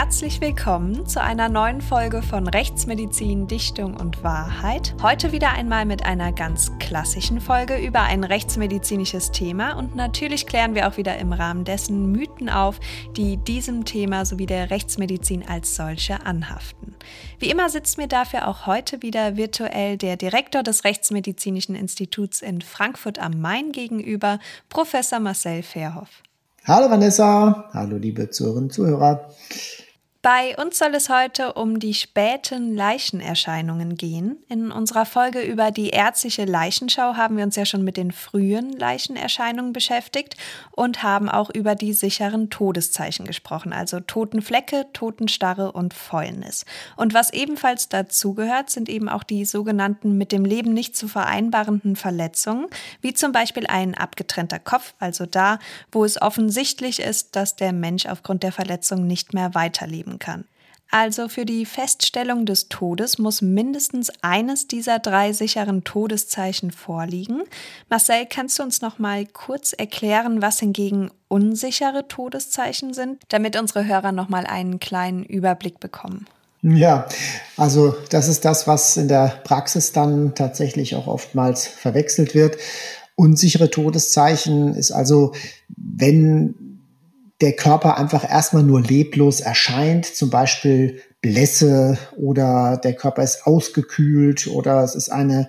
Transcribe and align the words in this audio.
Herzlich 0.00 0.40
willkommen 0.40 1.06
zu 1.06 1.20
einer 1.20 1.48
neuen 1.48 1.80
Folge 1.80 2.22
von 2.22 2.46
Rechtsmedizin, 2.46 3.48
Dichtung 3.48 3.96
und 3.96 4.22
Wahrheit. 4.22 4.94
Heute 5.02 5.32
wieder 5.32 5.50
einmal 5.50 5.86
mit 5.86 6.06
einer 6.06 6.30
ganz 6.30 6.70
klassischen 6.78 7.40
Folge 7.40 7.84
über 7.84 8.02
ein 8.02 8.22
rechtsmedizinisches 8.22 9.32
Thema 9.32 9.72
und 9.72 9.96
natürlich 9.96 10.46
klären 10.46 10.76
wir 10.76 10.86
auch 10.86 10.98
wieder 10.98 11.18
im 11.18 11.32
Rahmen 11.32 11.64
dessen 11.64 12.12
Mythen 12.12 12.48
auf, 12.48 12.78
die 13.16 13.38
diesem 13.38 13.84
Thema 13.84 14.24
sowie 14.24 14.46
der 14.46 14.70
Rechtsmedizin 14.70 15.44
als 15.48 15.74
solche 15.74 16.24
anhaften. 16.24 16.94
Wie 17.40 17.50
immer 17.50 17.68
sitzt 17.68 17.98
mir 17.98 18.06
dafür 18.06 18.46
auch 18.46 18.66
heute 18.66 19.02
wieder 19.02 19.36
virtuell 19.36 19.96
der 19.96 20.16
Direktor 20.16 20.62
des 20.62 20.84
Rechtsmedizinischen 20.84 21.74
Instituts 21.74 22.40
in 22.40 22.60
Frankfurt 22.60 23.18
am 23.18 23.40
Main 23.40 23.72
gegenüber, 23.72 24.38
Professor 24.68 25.18
Marcel 25.18 25.64
Verhoff. 25.64 26.22
Hallo 26.64 26.88
Vanessa, 26.88 27.68
hallo 27.72 27.96
liebe 27.96 28.30
Zuhörerinnen 28.30 28.68
und 28.68 28.72
Zuhörer. 28.72 29.28
Bei 30.30 30.54
uns 30.58 30.76
soll 30.76 30.94
es 30.94 31.08
heute 31.08 31.54
um 31.54 31.80
die 31.80 31.94
späten 31.94 32.76
Leichenerscheinungen 32.76 33.94
gehen. 33.94 34.36
In 34.50 34.70
unserer 34.70 35.06
Folge 35.06 35.40
über 35.40 35.70
die 35.70 35.88
ärztliche 35.88 36.44
Leichenschau 36.44 37.14
haben 37.14 37.38
wir 37.38 37.44
uns 37.44 37.56
ja 37.56 37.64
schon 37.64 37.82
mit 37.82 37.96
den 37.96 38.12
frühen 38.12 38.74
Leichenerscheinungen 38.74 39.72
beschäftigt 39.72 40.36
und 40.72 41.02
haben 41.02 41.30
auch 41.30 41.48
über 41.48 41.74
die 41.74 41.94
sicheren 41.94 42.50
Todeszeichen 42.50 43.24
gesprochen, 43.24 43.72
also 43.72 44.00
Totenflecke, 44.00 44.88
Totenstarre 44.92 45.72
und 45.72 45.94
Fäulnis. 45.94 46.66
Und 46.96 47.14
was 47.14 47.32
ebenfalls 47.32 47.88
dazugehört, 47.88 48.68
sind 48.68 48.90
eben 48.90 49.08
auch 49.08 49.22
die 49.22 49.46
sogenannten 49.46 50.18
mit 50.18 50.30
dem 50.32 50.44
Leben 50.44 50.74
nicht 50.74 50.94
zu 50.94 51.08
vereinbarenden 51.08 51.96
Verletzungen, 51.96 52.66
wie 53.00 53.14
zum 53.14 53.32
Beispiel 53.32 53.66
ein 53.66 53.94
abgetrennter 53.94 54.58
Kopf, 54.58 54.92
also 54.98 55.24
da, 55.24 55.58
wo 55.90 56.04
es 56.04 56.20
offensichtlich 56.20 57.00
ist, 57.00 57.34
dass 57.34 57.56
der 57.56 57.72
Mensch 57.72 58.04
aufgrund 58.04 58.42
der 58.42 58.52
Verletzung 58.52 59.06
nicht 59.06 59.32
mehr 59.32 59.54
weiterleben 59.54 60.17
kann. 60.18 60.44
Also 60.90 61.28
für 61.28 61.44
die 61.44 61.66
Feststellung 61.66 62.46
des 62.46 62.68
Todes 62.70 63.18
muss 63.18 63.42
mindestens 63.42 64.10
eines 64.22 64.68
dieser 64.68 64.98
drei 64.98 65.34
sicheren 65.34 65.84
Todeszeichen 65.84 66.70
vorliegen. 66.70 67.42
Marcel, 67.90 68.24
kannst 68.28 68.58
du 68.58 68.62
uns 68.62 68.80
noch 68.80 68.98
mal 68.98 69.26
kurz 69.26 69.74
erklären, 69.74 70.40
was 70.40 70.60
hingegen 70.60 71.10
unsichere 71.28 72.08
Todeszeichen 72.08 72.94
sind, 72.94 73.22
damit 73.28 73.58
unsere 73.58 73.86
Hörer 73.86 74.12
noch 74.12 74.30
mal 74.30 74.46
einen 74.46 74.80
kleinen 74.80 75.24
Überblick 75.24 75.78
bekommen? 75.78 76.26
Ja, 76.62 77.06
also 77.56 77.94
das 78.10 78.28
ist 78.28 78.44
das, 78.46 78.66
was 78.66 78.96
in 78.96 79.08
der 79.08 79.40
Praxis 79.44 79.92
dann 79.92 80.34
tatsächlich 80.34 80.94
auch 80.94 81.06
oftmals 81.06 81.66
verwechselt 81.66 82.34
wird. 82.34 82.56
Unsichere 83.14 83.70
Todeszeichen 83.70 84.74
ist 84.74 84.90
also, 84.90 85.32
wenn 85.68 86.67
der 87.40 87.54
Körper 87.54 87.96
einfach 87.96 88.28
erstmal 88.28 88.64
nur 88.64 88.80
leblos 88.80 89.40
erscheint, 89.40 90.06
zum 90.06 90.30
Beispiel 90.30 91.00
Blässe 91.20 91.98
oder 92.16 92.80
der 92.82 92.94
Körper 92.94 93.22
ist 93.22 93.46
ausgekühlt 93.46 94.46
oder 94.48 94.82
es 94.82 94.94
ist 94.94 95.10
eine 95.10 95.48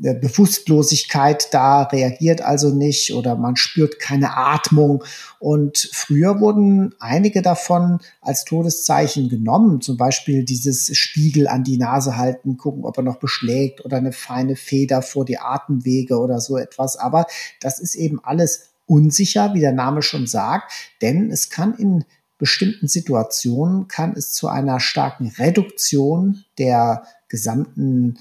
Bewusstlosigkeit 0.00 1.52
da, 1.52 1.82
reagiert 1.82 2.40
also 2.40 2.70
nicht 2.70 3.12
oder 3.12 3.36
man 3.36 3.56
spürt 3.56 3.98
keine 3.98 4.34
Atmung. 4.34 5.04
Und 5.38 5.90
früher 5.92 6.40
wurden 6.40 6.94
einige 7.00 7.42
davon 7.42 7.98
als 8.22 8.46
Todeszeichen 8.46 9.28
genommen, 9.28 9.82
zum 9.82 9.98
Beispiel 9.98 10.44
dieses 10.44 10.96
Spiegel 10.96 11.48
an 11.48 11.64
die 11.64 11.76
Nase 11.76 12.16
halten, 12.16 12.56
gucken, 12.56 12.86
ob 12.86 12.96
er 12.96 13.02
noch 13.02 13.18
beschlägt 13.18 13.84
oder 13.84 13.98
eine 13.98 14.12
feine 14.12 14.56
Feder 14.56 15.02
vor 15.02 15.26
die 15.26 15.38
Atemwege 15.38 16.18
oder 16.18 16.40
so 16.40 16.56
etwas. 16.56 16.96
Aber 16.96 17.26
das 17.60 17.78
ist 17.78 17.94
eben 17.94 18.24
alles 18.24 18.69
unsicher, 18.90 19.54
wie 19.54 19.60
der 19.60 19.72
Name 19.72 20.02
schon 20.02 20.26
sagt, 20.26 20.72
denn 21.00 21.30
es 21.30 21.48
kann 21.48 21.74
in 21.74 22.04
bestimmten 22.38 22.88
Situationen 22.88 23.86
kann 23.86 24.14
es 24.16 24.32
zu 24.32 24.48
einer 24.48 24.80
starken 24.80 25.28
Reduktion 25.28 26.44
der 26.58 27.04
gesamten 27.28 28.18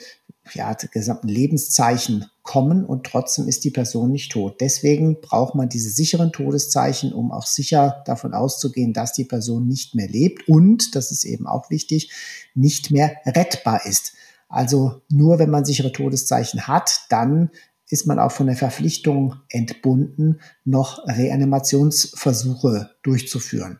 ja, 0.54 0.74
gesamten 0.74 1.28
Lebenszeichen 1.28 2.26
kommen 2.42 2.84
und 2.84 3.06
trotzdem 3.06 3.48
ist 3.48 3.64
die 3.64 3.70
Person 3.70 4.12
nicht 4.12 4.32
tot. 4.32 4.62
Deswegen 4.62 5.22
braucht 5.22 5.54
man 5.54 5.70
diese 5.70 5.92
sicheren 5.92 6.32
Todeszeichen, 6.32 7.14
um 7.14 7.32
auch 7.32 7.46
sicher 7.46 8.02
davon 8.08 8.34
auszugehen, 8.34 8.92
dass 8.92 9.14
die 9.14 9.26
Person 9.26 9.68
nicht 9.68 9.94
mehr 9.94 10.08
lebt 10.08 10.48
und, 10.50 10.96
das 10.96 11.12
ist 11.12 11.24
eben 11.24 11.46
auch 11.46 11.70
wichtig, 11.70 12.12
nicht 12.56 12.90
mehr 12.90 13.16
rettbar 13.28 13.86
ist. 13.86 14.14
Also 14.48 15.04
nur 15.10 15.38
wenn 15.38 15.52
man 15.52 15.66
sichere 15.66 15.92
Todeszeichen 15.92 16.68
hat, 16.68 17.02
dann 17.10 17.52
ist 17.90 18.06
man 18.06 18.20
auch 18.20 18.32
von 18.32 18.48
der 18.48 18.56
Verpflichtung 18.56 19.36
entbunden, 19.50 20.40
noch 20.64 21.06
Reanimationsversuche 21.08 22.92
durchzuführen. 23.02 23.80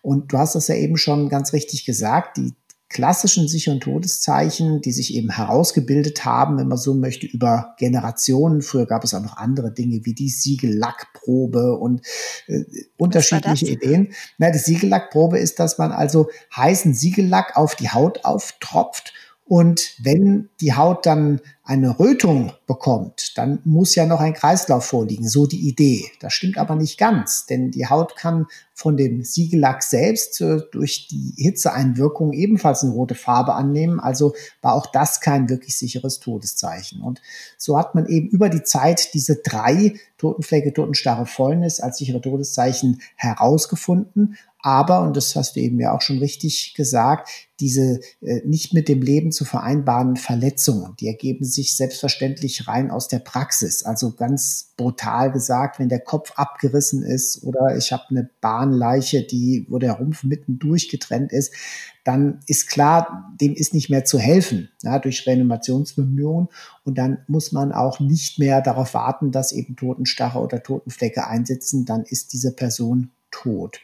Und 0.00 0.32
du 0.32 0.38
hast 0.38 0.54
das 0.54 0.68
ja 0.68 0.76
eben 0.76 0.96
schon 0.96 1.28
ganz 1.28 1.52
richtig 1.52 1.84
gesagt, 1.84 2.36
die 2.36 2.54
klassischen 2.88 3.48
sicheren 3.48 3.80
Todeszeichen, 3.80 4.80
die 4.80 4.92
sich 4.92 5.14
eben 5.14 5.30
herausgebildet 5.30 6.24
haben, 6.24 6.56
wenn 6.56 6.68
man 6.68 6.78
so 6.78 6.94
möchte, 6.94 7.26
über 7.26 7.74
Generationen. 7.78 8.62
Früher 8.62 8.86
gab 8.86 9.04
es 9.04 9.12
auch 9.12 9.22
noch 9.22 9.36
andere 9.36 9.72
Dinge 9.72 10.00
wie 10.04 10.14
die 10.14 10.30
Siegellackprobe 10.30 11.76
und 11.76 12.00
äh, 12.46 12.64
unterschiedliche 12.96 13.66
Ideen. 13.66 14.14
Na, 14.38 14.50
die 14.50 14.58
Siegellackprobe 14.58 15.38
ist, 15.38 15.58
dass 15.58 15.76
man 15.76 15.92
also 15.92 16.30
heißen 16.56 16.94
Siegellack 16.94 17.56
auf 17.56 17.74
die 17.74 17.90
Haut 17.90 18.24
auftropft 18.24 19.12
und 19.48 19.94
wenn 19.98 20.50
die 20.60 20.74
Haut 20.74 21.06
dann 21.06 21.40
eine 21.64 21.98
Rötung 21.98 22.52
bekommt, 22.66 23.36
dann 23.36 23.60
muss 23.64 23.94
ja 23.94 24.04
noch 24.04 24.20
ein 24.20 24.34
Kreislauf 24.34 24.84
vorliegen, 24.84 25.26
so 25.26 25.46
die 25.46 25.68
Idee. 25.68 26.04
Das 26.20 26.34
stimmt 26.34 26.58
aber 26.58 26.76
nicht 26.76 26.98
ganz, 26.98 27.46
denn 27.46 27.70
die 27.70 27.86
Haut 27.86 28.16
kann 28.16 28.46
von 28.74 28.96
dem 28.96 29.24
Siegellack 29.24 29.82
selbst 29.82 30.40
äh, 30.40 30.60
durch 30.70 31.08
die 31.08 31.34
Hitzeeinwirkung 31.36 32.32
ebenfalls 32.32 32.84
eine 32.84 32.92
rote 32.92 33.14
Farbe 33.14 33.54
annehmen. 33.54 34.00
Also 34.00 34.34
war 34.62 34.74
auch 34.74 34.86
das 34.86 35.20
kein 35.20 35.48
wirklich 35.48 35.76
sicheres 35.76 36.20
Todeszeichen. 36.20 37.02
Und 37.02 37.20
so 37.56 37.76
hat 37.78 37.94
man 37.94 38.06
eben 38.06 38.28
über 38.28 38.50
die 38.50 38.62
Zeit 38.62 39.14
diese 39.14 39.36
drei 39.42 39.94
Totenflecke, 40.18 40.72
Totenstarre, 40.72 41.26
Fäulnis 41.26 41.80
als 41.80 41.98
sichere 41.98 42.20
Todeszeichen 42.20 43.00
herausgefunden. 43.16 44.36
Aber, 44.60 45.02
und 45.02 45.16
das 45.16 45.36
hast 45.36 45.54
du 45.54 45.60
eben 45.60 45.78
ja 45.78 45.94
auch 45.94 46.00
schon 46.00 46.18
richtig 46.18 46.74
gesagt, 46.74 47.28
diese 47.60 48.00
äh, 48.20 48.40
nicht 48.44 48.74
mit 48.74 48.88
dem 48.88 49.02
Leben 49.02 49.30
zu 49.30 49.44
vereinbaren 49.44 50.16
Verletzungen, 50.16 50.94
die 50.98 51.06
ergeben 51.06 51.44
sich 51.44 51.76
selbstverständlich 51.76 52.66
rein 52.66 52.90
aus 52.90 53.06
der 53.06 53.20
Praxis. 53.20 53.84
Also 53.84 54.12
ganz 54.12 54.72
brutal 54.76 55.30
gesagt, 55.30 55.78
wenn 55.78 55.88
der 55.88 56.00
Kopf 56.00 56.32
abgerissen 56.36 57.04
ist 57.04 57.44
oder 57.44 57.76
ich 57.76 57.92
habe 57.92 58.04
eine 58.10 58.30
Bahnleiche, 58.40 59.22
die, 59.22 59.64
wo 59.68 59.78
der 59.78 59.92
Rumpf 59.92 60.24
mitten 60.24 60.58
durchgetrennt 60.58 61.32
ist, 61.32 61.52
dann 62.04 62.40
ist 62.46 62.68
klar, 62.68 63.32
dem 63.40 63.54
ist 63.54 63.74
nicht 63.74 63.90
mehr 63.90 64.04
zu 64.04 64.18
helfen 64.18 64.70
ja, 64.82 64.98
durch 64.98 65.26
Reanimationsbemühungen. 65.26 66.48
Und 66.84 66.98
dann 66.98 67.18
muss 67.28 67.52
man 67.52 67.70
auch 67.70 68.00
nicht 68.00 68.38
mehr 68.38 68.60
darauf 68.60 68.94
warten, 68.94 69.30
dass 69.30 69.52
eben 69.52 69.76
Totenstarre 69.76 70.40
oder 70.40 70.62
Totenflecke 70.62 71.26
einsetzen. 71.26 71.84
Dann 71.84 72.02
ist 72.02 72.32
diese 72.32 72.52
Person 72.52 73.10
tot. 73.30 73.80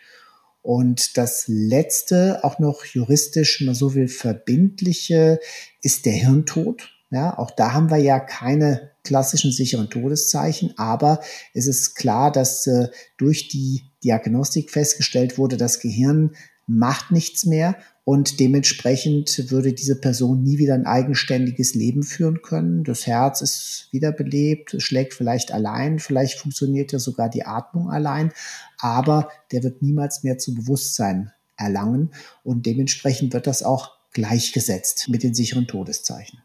Und 0.64 1.18
das 1.18 1.44
letzte, 1.46 2.42
auch 2.42 2.58
noch 2.58 2.86
juristisch 2.86 3.60
mal 3.60 3.74
so 3.74 3.90
viel 3.90 4.08
verbindliche, 4.08 5.38
ist 5.82 6.06
der 6.06 6.14
Hirntod. 6.14 6.90
Ja, 7.10 7.38
auch 7.38 7.50
da 7.50 7.74
haben 7.74 7.90
wir 7.90 7.98
ja 7.98 8.18
keine 8.18 8.92
klassischen 9.04 9.52
sicheren 9.52 9.90
Todeszeichen, 9.90 10.72
aber 10.78 11.20
es 11.52 11.66
ist 11.66 11.96
klar, 11.96 12.32
dass 12.32 12.66
äh, 12.66 12.88
durch 13.18 13.48
die 13.48 13.82
Diagnostik 14.02 14.70
festgestellt 14.70 15.36
wurde, 15.36 15.58
das 15.58 15.80
Gehirn 15.80 16.34
macht 16.66 17.10
nichts 17.10 17.44
mehr 17.44 17.76
und 18.04 18.38
dementsprechend 18.38 19.50
würde 19.50 19.72
diese 19.72 19.98
Person 19.98 20.42
nie 20.42 20.58
wieder 20.58 20.74
ein 20.74 20.86
eigenständiges 20.86 21.74
Leben 21.74 22.02
führen 22.02 22.42
können. 22.42 22.84
Das 22.84 23.06
Herz 23.06 23.40
ist 23.40 23.88
wiederbelebt, 23.92 24.76
schlägt 24.78 25.14
vielleicht 25.14 25.52
allein, 25.52 25.98
vielleicht 25.98 26.38
funktioniert 26.38 26.92
ja 26.92 26.98
sogar 26.98 27.30
die 27.30 27.46
Atmung 27.46 27.90
allein, 27.90 28.32
aber 28.78 29.30
der 29.52 29.62
wird 29.62 29.80
niemals 29.80 30.22
mehr 30.22 30.36
zu 30.36 30.54
Bewusstsein 30.54 31.32
erlangen 31.56 32.10
und 32.42 32.66
dementsprechend 32.66 33.32
wird 33.32 33.46
das 33.46 33.62
auch 33.62 33.92
gleichgesetzt 34.12 35.08
mit 35.08 35.22
den 35.22 35.34
sicheren 35.34 35.66
Todeszeichen. 35.66 36.40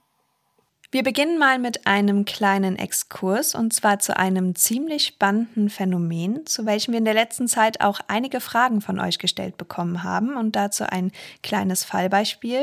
Wir 0.91 1.03
beginnen 1.03 1.37
mal 1.37 1.59
mit 1.59 1.85
einem 1.85 2.25
kleinen 2.25 2.75
Exkurs 2.75 3.53
und 3.53 3.73
zwar 3.73 3.99
zu 3.99 4.17
einem 4.17 4.55
ziemlich 4.55 5.05
spannenden 5.05 5.69
Phänomen, 5.69 6.47
zu 6.47 6.65
welchem 6.65 6.93
wir 6.93 6.97
in 6.97 7.05
der 7.05 7.13
letzten 7.13 7.47
Zeit 7.47 7.81
auch 7.81 7.99
einige 8.07 8.39
Fragen 8.39 8.81
von 8.81 8.99
euch 8.99 9.19
gestellt 9.19 9.55
bekommen 9.57 10.01
haben 10.01 10.35
und 10.35 10.55
dazu 10.55 10.85
ein 10.85 11.11
kleines 11.43 11.83
Fallbeispiel. 11.83 12.61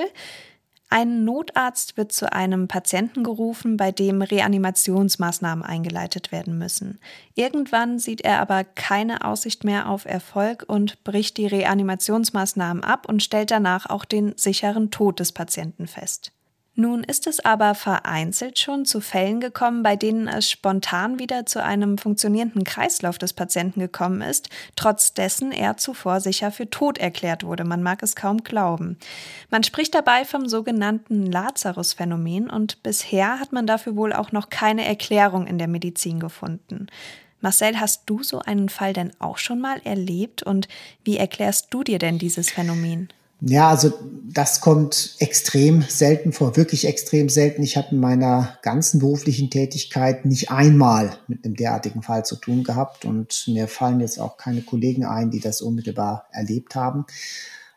Ein 0.88 1.24
Notarzt 1.24 1.96
wird 1.96 2.10
zu 2.10 2.32
einem 2.32 2.66
Patienten 2.66 3.22
gerufen, 3.22 3.76
bei 3.76 3.92
dem 3.92 4.22
Reanimationsmaßnahmen 4.22 5.64
eingeleitet 5.64 6.32
werden 6.32 6.58
müssen. 6.58 6.98
Irgendwann 7.36 8.00
sieht 8.00 8.22
er 8.22 8.40
aber 8.40 8.64
keine 8.64 9.24
Aussicht 9.24 9.62
mehr 9.62 9.88
auf 9.88 10.04
Erfolg 10.04 10.64
und 10.66 11.04
bricht 11.04 11.36
die 11.36 11.46
Reanimationsmaßnahmen 11.46 12.82
ab 12.82 13.08
und 13.08 13.22
stellt 13.22 13.52
danach 13.52 13.88
auch 13.88 14.04
den 14.04 14.36
sicheren 14.36 14.90
Tod 14.90 15.20
des 15.20 15.30
Patienten 15.30 15.86
fest. 15.86 16.32
Nun 16.78 17.04
ist 17.04 17.26
es 17.26 17.42
aber 17.42 17.74
vereinzelt 17.74 18.58
schon 18.58 18.84
zu 18.84 19.00
Fällen 19.00 19.40
gekommen, 19.40 19.82
bei 19.82 19.96
denen 19.96 20.28
es 20.28 20.50
spontan 20.50 21.18
wieder 21.18 21.46
zu 21.46 21.62
einem 21.62 21.96
funktionierenden 21.96 22.64
Kreislauf 22.64 23.16
des 23.16 23.32
Patienten 23.32 23.80
gekommen 23.80 24.20
ist, 24.20 24.50
trotz 24.76 25.14
dessen 25.14 25.52
er 25.52 25.78
zuvor 25.78 26.20
sicher 26.20 26.52
für 26.52 26.68
tot 26.68 26.98
erklärt 26.98 27.44
wurde. 27.44 27.64
Man 27.64 27.82
mag 27.82 28.02
es 28.02 28.14
kaum 28.14 28.44
glauben. 28.44 28.98
Man 29.48 29.62
spricht 29.62 29.94
dabei 29.94 30.26
vom 30.26 30.50
sogenannten 30.50 31.24
Lazarus-Phänomen 31.24 32.50
und 32.50 32.82
bisher 32.82 33.40
hat 33.40 33.52
man 33.52 33.66
dafür 33.66 33.96
wohl 33.96 34.12
auch 34.12 34.30
noch 34.30 34.50
keine 34.50 34.84
Erklärung 34.84 35.46
in 35.46 35.56
der 35.56 35.68
Medizin 35.68 36.20
gefunden. 36.20 36.88
Marcel, 37.40 37.80
hast 37.80 38.02
du 38.04 38.22
so 38.22 38.40
einen 38.40 38.68
Fall 38.68 38.92
denn 38.92 39.12
auch 39.18 39.38
schon 39.38 39.62
mal 39.62 39.80
erlebt 39.84 40.42
und 40.42 40.68
wie 41.04 41.16
erklärst 41.16 41.68
du 41.70 41.82
dir 41.82 41.98
denn 41.98 42.18
dieses 42.18 42.50
Phänomen? 42.50 43.08
Ja, 43.40 43.68
also 43.68 43.92
das 44.32 44.60
kommt 44.60 45.16
extrem 45.18 45.82
selten 45.82 46.32
vor, 46.32 46.56
wirklich 46.56 46.86
extrem 46.86 47.28
selten. 47.28 47.62
Ich 47.62 47.76
habe 47.76 47.88
in 47.90 48.00
meiner 48.00 48.58
ganzen 48.62 48.98
beruflichen 48.98 49.50
Tätigkeit 49.50 50.24
nicht 50.24 50.50
einmal 50.50 51.18
mit 51.28 51.44
einem 51.44 51.54
derartigen 51.54 52.02
Fall 52.02 52.24
zu 52.24 52.36
tun 52.36 52.64
gehabt 52.64 53.04
und 53.04 53.44
mir 53.46 53.68
fallen 53.68 54.00
jetzt 54.00 54.18
auch 54.18 54.38
keine 54.38 54.62
Kollegen 54.62 55.04
ein, 55.04 55.30
die 55.30 55.40
das 55.40 55.60
unmittelbar 55.60 56.26
erlebt 56.32 56.74
haben. 56.74 57.04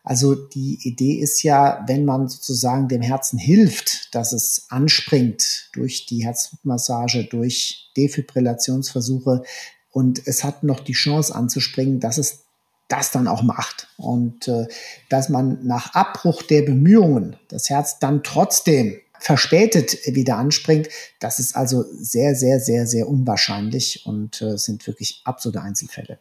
Also 0.04 0.34
die 0.34 0.80
Idee 0.84 1.20
ist 1.20 1.44
ja, 1.44 1.84
wenn 1.88 2.06
man 2.06 2.30
sozusagen 2.30 2.88
dem 2.88 3.02
Herzen 3.02 3.38
hilft, 3.38 4.16
dass 4.16 4.32
es 4.32 4.66
anspringt 4.70 5.70
durch 5.74 6.06
die 6.06 6.24
Herzmassage, 6.24 7.26
durch 7.26 7.92
Defibrillationsversuche 7.98 9.44
und 9.92 10.26
es 10.26 10.44
hat 10.44 10.64
noch 10.64 10.80
die 10.80 10.94
Chance 10.94 11.36
anzuspringen, 11.36 12.00
dass 12.00 12.18
es 12.18 12.46
das 12.90 13.12
dann 13.12 13.28
auch 13.28 13.44
macht. 13.44 13.88
Und 13.98 14.48
äh, 14.50 14.68
dass 15.08 15.30
man 15.30 15.66
nach 15.66 15.94
Abbruch 15.94 16.44
der 16.44 16.64
Bemühungen 16.64 17.38
das 17.48 17.70
Herz 17.70 18.00
dann 18.00 18.24
trotzdem 18.24 19.00
verspätet 19.20 19.98
wieder 20.06 20.38
anspringt, 20.38 20.90
das 21.20 21.40
ist 21.40 21.56
also 21.56 21.86
sehr, 21.92 22.36
sehr, 22.36 22.60
sehr, 22.60 22.88
sehr 22.88 23.08
unwahrscheinlich 23.08 24.06
und 24.06 24.42
äh, 24.42 24.58
sind 24.58 24.86
wirklich 24.88 25.22
absurde 25.26 25.62
Einzelfälle. 25.62 26.20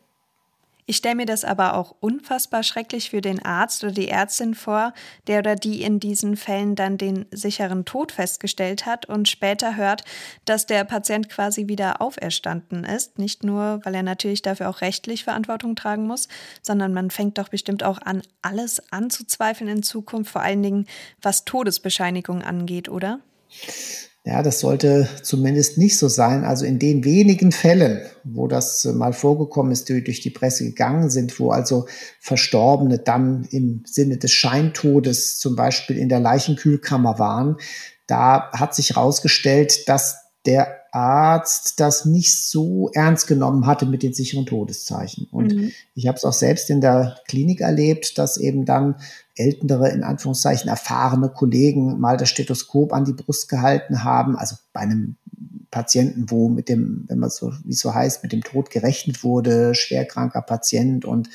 Ich 0.91 0.97
stelle 0.97 1.17
mir 1.17 1.27
das 1.27 1.45
aber 1.45 1.75
auch 1.75 1.95
unfassbar 2.01 2.63
schrecklich 2.63 3.11
für 3.11 3.21
den 3.21 3.45
Arzt 3.45 3.85
oder 3.85 3.93
die 3.93 4.09
Ärztin 4.09 4.55
vor, 4.55 4.95
der 5.27 5.41
oder 5.41 5.55
die 5.55 5.83
in 5.83 6.01
diesen 6.01 6.35
Fällen 6.35 6.77
dann 6.77 6.97
den 6.97 7.27
sicheren 7.31 7.85
Tod 7.85 8.11
festgestellt 8.11 8.87
hat 8.87 9.05
und 9.05 9.29
später 9.29 9.77
hört, 9.77 10.03
dass 10.47 10.65
der 10.65 10.85
Patient 10.85 11.29
quasi 11.29 11.69
wieder 11.69 12.01
auferstanden 12.01 12.85
ist. 12.85 13.19
Nicht 13.19 13.45
nur, 13.45 13.81
weil 13.85 13.95
er 13.97 14.03
natürlich 14.03 14.41
dafür 14.41 14.71
auch 14.71 14.81
rechtlich 14.81 15.25
Verantwortung 15.25 15.77
tragen 15.77 16.07
muss, 16.07 16.27
sondern 16.63 16.95
man 16.95 17.11
fängt 17.11 17.37
doch 17.37 17.51
bestimmt 17.51 17.83
auch 17.83 17.99
an, 18.01 18.23
alles 18.41 18.91
anzuzweifeln 18.91 19.69
in 19.69 19.83
Zukunft, 19.83 20.33
vor 20.33 20.41
allen 20.41 20.63
Dingen 20.63 20.87
was 21.21 21.45
Todesbescheinigung 21.45 22.41
angeht, 22.41 22.89
oder? 22.89 23.21
Ja, 24.29 24.43
das 24.43 24.61
sollte 24.61 25.09
zumindest 25.23 25.79
nicht 25.79 25.97
so 25.97 26.07
sein. 26.09 26.45
Also 26.45 26.67
in 26.67 26.79
den 26.79 27.03
wenigen 27.03 27.51
Fällen, 27.51 28.03
wo 28.25 28.47
das 28.47 28.85
mal 28.85 29.15
vorgekommen 29.15 29.73
ist, 29.73 29.89
die 29.89 30.05
durch 30.05 30.21
die 30.21 30.29
Presse 30.29 30.65
gegangen 30.65 31.09
sind, 31.09 31.41
wo 31.41 31.51
also 31.51 31.87
Verstorbene 32.21 32.99
dann 32.99 33.49
im 33.51 33.85
Sinne 33.87 34.19
des 34.19 34.33
Scheintodes 34.33 35.39
zum 35.39 35.57
Beispiel 35.57 35.97
in 35.97 36.11
der 36.11 36.21
Leichenkühlkammer 36.21 37.19
waren, 37.19 37.57
da 38.07 38.51
hat 38.53 38.75
sich 38.75 38.91
herausgestellt, 38.91 39.89
dass 39.89 40.19
der 40.45 40.77
Arzt 40.93 41.81
das 41.81 42.05
nicht 42.05 42.37
so 42.37 42.91
ernst 42.93 43.29
genommen 43.29 43.67
hatte 43.67 43.87
mit 43.87 44.03
den 44.03 44.13
sicheren 44.13 44.45
Todeszeichen. 44.45 45.27
Und 45.31 45.55
mhm. 45.55 45.73
ich 45.95 46.07
habe 46.07 46.17
es 46.17 46.25
auch 46.25 46.35
selbst 46.35 46.69
in 46.69 46.83
der 46.83 47.17
Klinik 47.29 47.63
erlebt, 47.63 48.19
dass 48.19 48.37
eben 48.37 48.67
dann 48.67 48.97
ältere, 49.39 49.91
in 49.91 50.03
Anführungszeichen 50.03 50.69
erfahrene 50.69 51.29
Kollegen 51.29 51.99
mal 51.99 52.17
das 52.17 52.29
Stethoskop 52.29 52.93
an 52.93 53.05
die 53.05 53.13
Brust 53.13 53.49
gehalten 53.49 54.05
haben, 54.05 54.37
also 54.37 54.57
bei 54.73 54.81
einem 54.81 55.17
Patienten, 55.71 56.31
wo 56.31 56.49
mit 56.49 56.69
dem, 56.69 57.05
wenn 57.09 57.19
man 57.19 57.29
so, 57.31 57.53
wie 57.65 57.73
es 57.73 57.81
so 57.81 57.95
heißt, 57.95 58.23
mit 58.23 58.33
dem 58.33 58.43
Tod 58.43 58.71
gerechnet 58.71 59.23
wurde, 59.23 59.75
schwerkranker 59.75 60.41
Patient 60.41 61.05
und, 61.05 61.29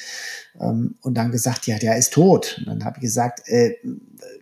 ähm, 0.59 0.95
und 1.01 1.15
dann 1.15 1.31
gesagt, 1.31 1.67
ja, 1.67 1.77
der 1.77 1.97
ist 1.97 2.13
tot. 2.13 2.55
Und 2.59 2.67
dann 2.67 2.83
habe 2.83 2.97
ich 2.97 3.03
gesagt, 3.03 3.47
äh, 3.47 3.75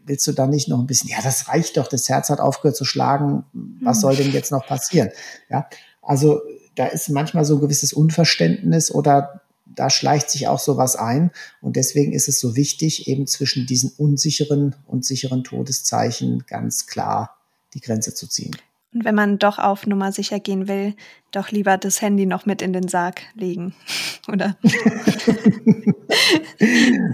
willst 0.06 0.26
du 0.28 0.32
da 0.32 0.48
nicht 0.48 0.70
noch 0.70 0.80
ein 0.80 0.88
bisschen, 0.88 1.10
ja, 1.10 1.18
das 1.22 1.50
reicht 1.50 1.76
doch, 1.76 1.88
das 1.88 2.08
Herz 2.08 2.30
hat 2.30 2.40
aufgehört 2.40 2.78
zu 2.78 2.86
schlagen, 2.86 3.44
was 3.82 4.00
soll 4.02 4.16
denn 4.16 4.32
jetzt 4.32 4.52
noch 4.52 4.66
passieren? 4.66 5.10
Ja, 5.50 5.68
also 6.02 6.42
da 6.76 6.86
ist 6.86 7.10
manchmal 7.10 7.44
so 7.44 7.56
ein 7.56 7.62
gewisses 7.62 7.92
Unverständnis 7.92 8.92
oder 8.92 9.41
da 9.76 9.90
schleicht 9.90 10.30
sich 10.30 10.48
auch 10.48 10.60
sowas 10.60 10.96
ein. 10.96 11.32
Und 11.62 11.76
deswegen 11.76 12.14
ist 12.14 12.28
es 12.28 12.40
so 12.40 12.56
wichtig, 12.56 13.08
eben 13.08 13.28
zwischen 13.28 13.66
diesen 13.66 13.92
unsicheren 13.98 14.76
und 14.88 15.06
sicheren 15.06 15.44
Todeszeichen 15.44 16.46
ganz 16.48 16.88
klar 16.88 17.38
die 17.74 17.82
Grenze 17.82 18.14
zu 18.14 18.28
ziehen. 18.28 18.56
Und 18.94 19.06
wenn 19.06 19.16
man 19.16 19.40
doch 19.40 19.58
auf 19.58 19.88
Nummer 19.88 20.12
sicher 20.12 20.42
gehen 20.42 20.68
will, 20.68 20.96
doch 21.32 21.50
lieber 21.50 21.78
das 21.78 22.02
Handy 22.02 22.26
noch 22.26 22.46
mit 22.46 22.62
in 22.62 22.74
den 22.74 22.90
Sarg 22.90 23.22
legen, 23.36 23.74
oder? 24.28 24.58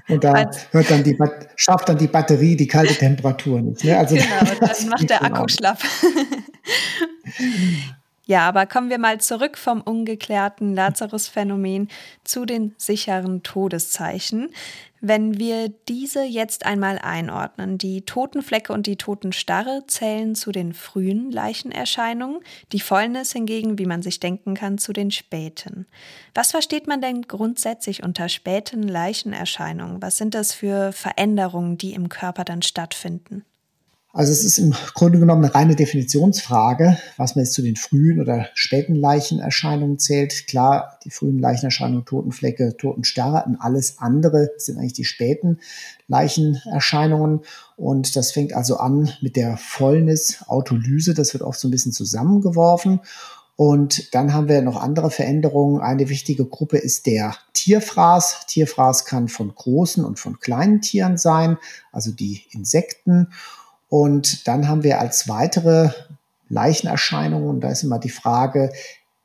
und 0.09 0.23
da 0.23 0.49
hört 0.71 0.89
dann 0.89 1.03
die, 1.03 1.15
schafft 1.55 1.87
dann 1.89 1.99
die 1.99 2.07
Batterie 2.07 2.55
die 2.55 2.67
kalte 2.67 2.95
Temperatur 2.95 3.61
nicht. 3.61 3.83
Ne? 3.83 3.95
Also 3.95 4.15
genau, 4.15 4.39
dann 4.59 4.89
macht 4.89 5.07
der 5.07 5.23
Akku 5.23 5.47
schlapp. 5.47 5.77
Ja, 8.27 8.45
aber 8.45 8.65
kommen 8.65 8.89
wir 8.89 8.99
mal 8.99 9.21
zurück 9.21 9.57
vom 9.57 9.81
ungeklärten 9.81 10.75
Lazarus-Phänomen 10.75 11.87
zu 12.25 12.45
den 12.45 12.75
sicheren 12.77 13.41
Todeszeichen. 13.41 14.49
Wenn 14.99 15.39
wir 15.39 15.69
diese 15.87 16.23
jetzt 16.23 16.65
einmal 16.65 16.99
einordnen, 16.99 17.77
die 17.77 18.01
Totenflecke 18.01 18.73
und 18.73 18.85
die 18.85 18.97
Totenstarre 18.97 19.85
zählen 19.87 20.35
zu 20.35 20.51
den 20.51 20.73
frühen 20.73 21.31
Leichenerscheinungen, 21.31 22.41
die 22.73 22.81
Fäulnis 22.81 23.31
hingegen, 23.31 23.79
wie 23.79 23.85
man 23.85 24.01
sich 24.01 24.19
denken 24.19 24.55
kann, 24.55 24.77
zu 24.77 24.91
den 24.91 25.09
späten. 25.11 25.87
Was 26.33 26.51
versteht 26.51 26.85
man 26.85 26.99
denn 26.99 27.21
grundsätzlich 27.21 28.03
unter 28.03 28.27
späten 28.27 28.83
Leichenerscheinungen? 28.83 30.01
Was 30.01 30.17
sind 30.17 30.33
das 30.33 30.51
für 30.51 30.91
Veränderungen, 30.91 31.77
die 31.77 31.93
im 31.93 32.09
Körper 32.09 32.43
dann 32.43 32.61
stattfinden? 32.61 33.45
Also 34.17 34.31
es 34.31 34.43
ist 34.43 34.57
im 34.57 34.73
Grunde 34.95 35.19
genommen 35.19 35.45
eine 35.45 35.53
reine 35.53 35.75
Definitionsfrage, 35.75 36.97
was 37.17 37.35
man 37.35 37.45
jetzt 37.45 37.53
zu 37.53 37.61
den 37.61 37.75
frühen 37.75 38.19
oder 38.19 38.47
späten 38.55 38.95
Leichenerscheinungen 38.95 39.99
zählt. 39.99 40.47
Klar, 40.47 40.97
die 41.05 41.11
frühen 41.11 41.37
Leichenerscheinungen, 41.37 42.03
Totenflecke, 42.03 42.77
Totenstarre 42.77 43.43
und 43.45 43.57
alles 43.57 43.99
andere 43.99 44.49
sind 44.57 44.79
eigentlich 44.79 44.93
die 44.93 45.05
späten 45.05 45.59
Leichenerscheinungen. 46.07 47.41
Und 47.75 48.15
das 48.15 48.31
fängt 48.31 48.53
also 48.53 48.77
an 48.77 49.11
mit 49.21 49.35
der 49.35 49.55
Fäulnis, 49.55 50.43
Autolyse, 50.47 51.13
das 51.13 51.33
wird 51.33 51.43
oft 51.43 51.59
so 51.59 51.67
ein 51.67 51.71
bisschen 51.71 51.93
zusammengeworfen. 51.93 53.01
Und 53.55 54.15
dann 54.15 54.33
haben 54.33 54.49
wir 54.49 54.63
noch 54.63 54.81
andere 54.81 55.11
Veränderungen. 55.11 55.79
Eine 55.81 56.09
wichtige 56.09 56.45
Gruppe 56.45 56.77
ist 56.77 57.05
der 57.05 57.35
Tierfraß. 57.53 58.47
Tierfraß 58.47 59.05
kann 59.05 59.27
von 59.27 59.53
großen 59.53 60.03
und 60.03 60.19
von 60.19 60.39
kleinen 60.39 60.81
Tieren 60.81 61.19
sein, 61.19 61.57
also 61.91 62.11
die 62.11 62.43
Insekten. 62.49 63.29
Und 63.89 64.47
dann 64.47 64.67
haben 64.67 64.83
wir 64.83 64.99
als 64.99 65.27
weitere 65.27 65.91
Leichenerscheinungen, 66.49 67.49
und 67.49 67.61
da 67.61 67.69
ist 67.69 67.83
immer 67.83 67.99
die 67.99 68.09
Frage, 68.09 68.71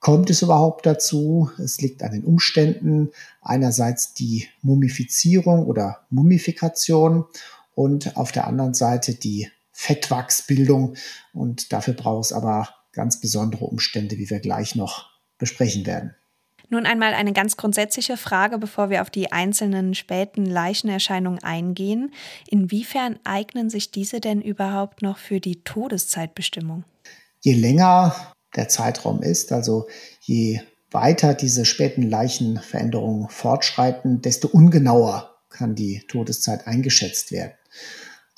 kommt 0.01 0.31
es 0.31 0.43
überhaupt 0.43 0.87
dazu? 0.87 1.51
Es 1.63 1.81
liegt 1.81 2.03
an 2.03 2.13
den 2.13 2.25
Umständen. 2.25 3.11
Einerseits 3.41 4.15
die 4.15 4.49
Mumifizierung 4.63 5.67
oder 5.67 6.01
Mumifikation 6.11 7.25
und 7.75 8.17
auf 8.17 8.33
der 8.33 8.47
anderen 8.47 8.75
Seite 8.75 9.15
die 9.15 9.49
Fettwachsbildung. 9.71 10.97
Und 11.33 11.73
dafür 11.73 11.95
braucht 11.95 12.27
es 12.27 12.33
aber 12.33 12.69
ganz 12.93 13.21
besondere 13.21 13.65
Umstände, 13.65 14.19
wie 14.19 14.29
wir 14.29 14.41
gleich 14.41 14.75
noch 14.75 15.11
besprechen 15.39 15.87
werden. 15.87 16.15
Nun 16.73 16.87
einmal 16.87 17.13
eine 17.13 17.35
ganz 17.35 17.59
grundsätzliche 17.59 18.17
Frage, 18.17 18.57
bevor 18.57 18.89
wir 18.89 19.03
auf 19.03 19.11
die 19.11 19.31
einzelnen 19.31 19.95
späten 19.95 20.47
Leichenerscheinungen 20.47 21.43
eingehen. 21.43 22.15
Inwiefern 22.49 23.19
eignen 23.25 23.69
sich 23.69 23.91
diese 23.91 24.21
denn 24.21 24.41
überhaupt 24.41 25.03
noch 25.03 25.19
für 25.19 25.39
die 25.39 25.63
Todeszeitbestimmung? 25.65 26.85
Je 27.41 27.53
länger 27.53 28.17
der 28.57 28.69
Zeitraum 28.69 29.23
ist, 29.23 29.53
also 29.53 29.87
je 30.23 30.61
weiter 30.91 31.35
diese 31.35 31.67
späten 31.67 32.09
Leichenveränderungen 32.09 33.29
fortschreiten, 33.29 34.23
desto 34.23 34.49
ungenauer 34.49 35.43
kann 35.51 35.75
die 35.75 36.03
Todeszeit 36.09 36.67
eingeschätzt 36.67 37.33
werden. 37.33 37.53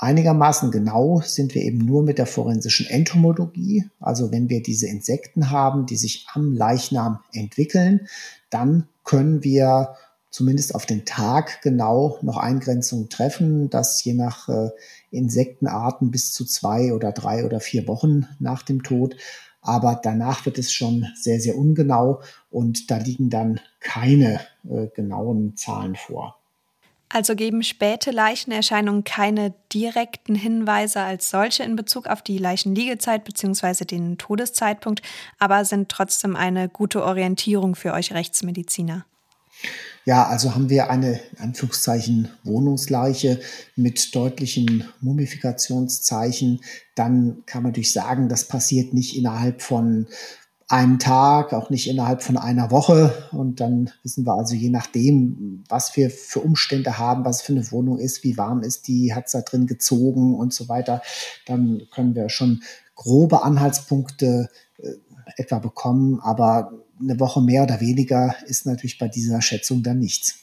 Einigermaßen 0.05 0.71
genau 0.71 1.23
sind 1.25 1.55
wir 1.55 1.63
eben 1.63 1.79
nur 1.79 2.03
mit 2.03 2.19
der 2.19 2.27
forensischen 2.27 2.87
Entomologie. 2.87 3.89
Also 4.01 4.31
wenn 4.31 4.51
wir 4.51 4.63
diese 4.63 4.87
Insekten 4.87 5.51
haben, 5.51 5.87
die 5.87 5.97
sich 5.97 6.27
am 6.35 6.53
Leichnam 6.53 7.21
entwickeln, 7.33 8.07
dann 8.51 8.87
können 9.03 9.43
wir 9.45 9.95
zumindest 10.29 10.75
auf 10.75 10.85
den 10.85 11.07
Tag 11.07 11.63
genau 11.63 12.19
noch 12.21 12.37
Eingrenzungen 12.37 13.09
treffen, 13.09 13.71
dass 13.71 14.05
je 14.05 14.13
nach 14.13 14.51
äh, 14.51 14.69
Insektenarten 15.11 16.11
bis 16.11 16.35
zu 16.35 16.45
zwei 16.45 16.93
oder 16.93 17.11
drei 17.11 17.47
oder 17.47 17.61
vier 17.61 17.89
Wochen 17.89 18.27
nach 18.39 18.63
dem 18.63 18.83
Tod. 18.83 19.17
Aber 19.63 19.99
danach 20.03 20.45
wird 20.45 20.59
es 20.59 20.71
schon 20.71 21.07
sehr, 21.15 21.41
sehr 21.41 21.57
ungenau 21.57 22.21
und 22.51 22.91
da 22.91 22.99
liegen 22.99 23.31
dann 23.31 23.59
keine 23.81 24.41
äh, 24.69 24.89
genauen 24.95 25.57
Zahlen 25.57 25.97
vor. 25.97 26.44
Also 27.15 27.37
geben 27.37 27.63
späte 27.63 28.11
Leichenerscheinungen 28.11 29.05
keine 29.05 29.55
direkten 29.73 30.35
Hinweise 30.35 30.99
als 30.99 31.31
solche 31.31 31.63
in 31.63 31.77
Bezug 31.77 32.09
auf 32.09 32.23
die 32.23 32.39
Leichenliegezeit 32.39 33.23
bzw. 33.23 33.85
den 33.85 34.19
Todeszeitpunkt, 34.19 35.01
aber 35.39 35.65
sind 35.65 35.89
trotzdem 35.89 36.35
eine 36.35 36.69
gute 36.69 37.05
Orientierung 37.05 37.77
für 37.77 37.93
euch 37.93 38.13
Rechtsmediziner. 38.13 39.07
Ja, 40.05 40.27
also 40.27 40.57
haben 40.57 40.69
wir 40.69 40.91
eine 40.91 41.21
in 41.37 41.39
Anführungszeichen 41.39 42.31
Wohnungsleiche 42.43 43.41
mit 43.77 44.13
deutlichen 44.13 44.89
Mumifikationszeichen, 45.01 46.63
dann 46.97 47.45
kann 47.47 47.63
man 47.63 47.71
natürlich 47.71 47.93
sagen, 47.93 48.29
das 48.29 48.49
passiert 48.49 48.93
nicht 48.93 49.17
innerhalb 49.17 49.63
von 49.63 50.09
einen 50.69 50.99
Tag, 50.99 51.53
auch 51.53 51.71
nicht 51.71 51.89
innerhalb 51.89 52.23
von 52.23 52.37
einer 52.37 52.71
Woche. 52.71 53.29
Und 53.33 53.61
dann 53.61 53.91
wissen 54.03 54.25
wir 54.25 54.35
also 54.35 54.55
je 54.55 54.71
nachdem, 54.71 55.65
was 55.69 55.97
wir 55.97 56.11
für 56.11 56.41
Umstände 56.41 56.99
haben, 56.99 57.25
was 57.25 57.43
für 57.43 57.53
eine 57.53 57.71
Wohnung 57.71 57.99
ist, 57.99 58.25
wie 58.25 58.37
warm 58.37 58.63
ist 58.63 58.89
die, 58.89 59.15
hat 59.15 59.27
es 59.27 59.33
da 59.33 59.43
drin 59.43 59.67
gezogen 59.67 60.35
und 60.35 60.53
so 60.53 60.69
weiter, 60.69 61.03
dann 61.47 61.83
können 61.93 62.15
wir 62.15 62.29
schon 62.29 62.63
grobe 62.95 63.43
Anhaltspunkte 63.43 64.49
äh, 64.79 64.93
etwa 65.37 65.59
bekommen. 65.59 66.21
Aber 66.21 66.73
eine 67.01 67.21
Woche 67.21 67.43
mehr 67.43 67.65
oder 67.65 67.81
weniger 67.81 68.35
ist 68.47 68.67
natürlich 68.67 68.99
bei 68.99 69.09
dieser 69.09 69.43
Schätzung 69.43 69.83
dann 69.83 69.99
nichts. 69.99 70.39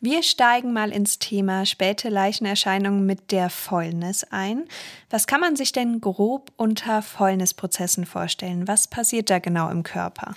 Wir 0.00 0.22
steigen 0.22 0.72
mal 0.72 0.92
ins 0.92 1.18
Thema 1.18 1.66
späte 1.66 2.08
Leichenerscheinungen 2.08 3.04
mit 3.04 3.32
der 3.32 3.50
Fäulnis 3.50 4.24
ein. 4.30 4.66
Was 5.10 5.26
kann 5.26 5.40
man 5.40 5.56
sich 5.56 5.72
denn 5.72 6.00
grob 6.00 6.52
unter 6.56 7.02
Fäulnisprozessen 7.02 8.06
vorstellen? 8.06 8.68
Was 8.68 8.86
passiert 8.86 9.28
da 9.28 9.40
genau 9.40 9.68
im 9.70 9.82
Körper? 9.82 10.36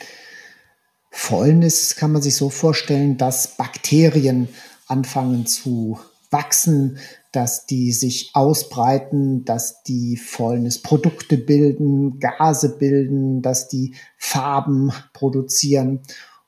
Fäulnis 1.11 1.95
kann 1.95 2.11
man 2.11 2.23
sich 2.23 2.37
so 2.37 2.49
vorstellen, 2.49 3.17
dass 3.17 3.55
Bakterien 3.55 4.49
anfangen 4.87 5.45
zu 5.45 5.99
wachsen, 6.31 6.97
dass 7.31 7.67
die 7.67 7.91
sich 7.91 8.31
ausbreiten, 8.33 9.45
dass 9.45 9.83
die 9.83 10.17
Fäulnisprodukte 10.17 11.37
bilden, 11.37 12.19
Gase 12.19 12.77
bilden, 12.79 13.43
dass 13.43 13.67
die 13.67 13.93
Farben 14.17 14.91
produzieren. 15.13 16.01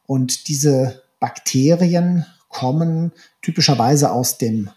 Und 0.08 0.48
diese 0.48 1.04
Bakterien 1.20 2.26
kommen 2.54 3.12
typischerweise 3.42 4.12
aus 4.12 4.38
dem 4.38 4.70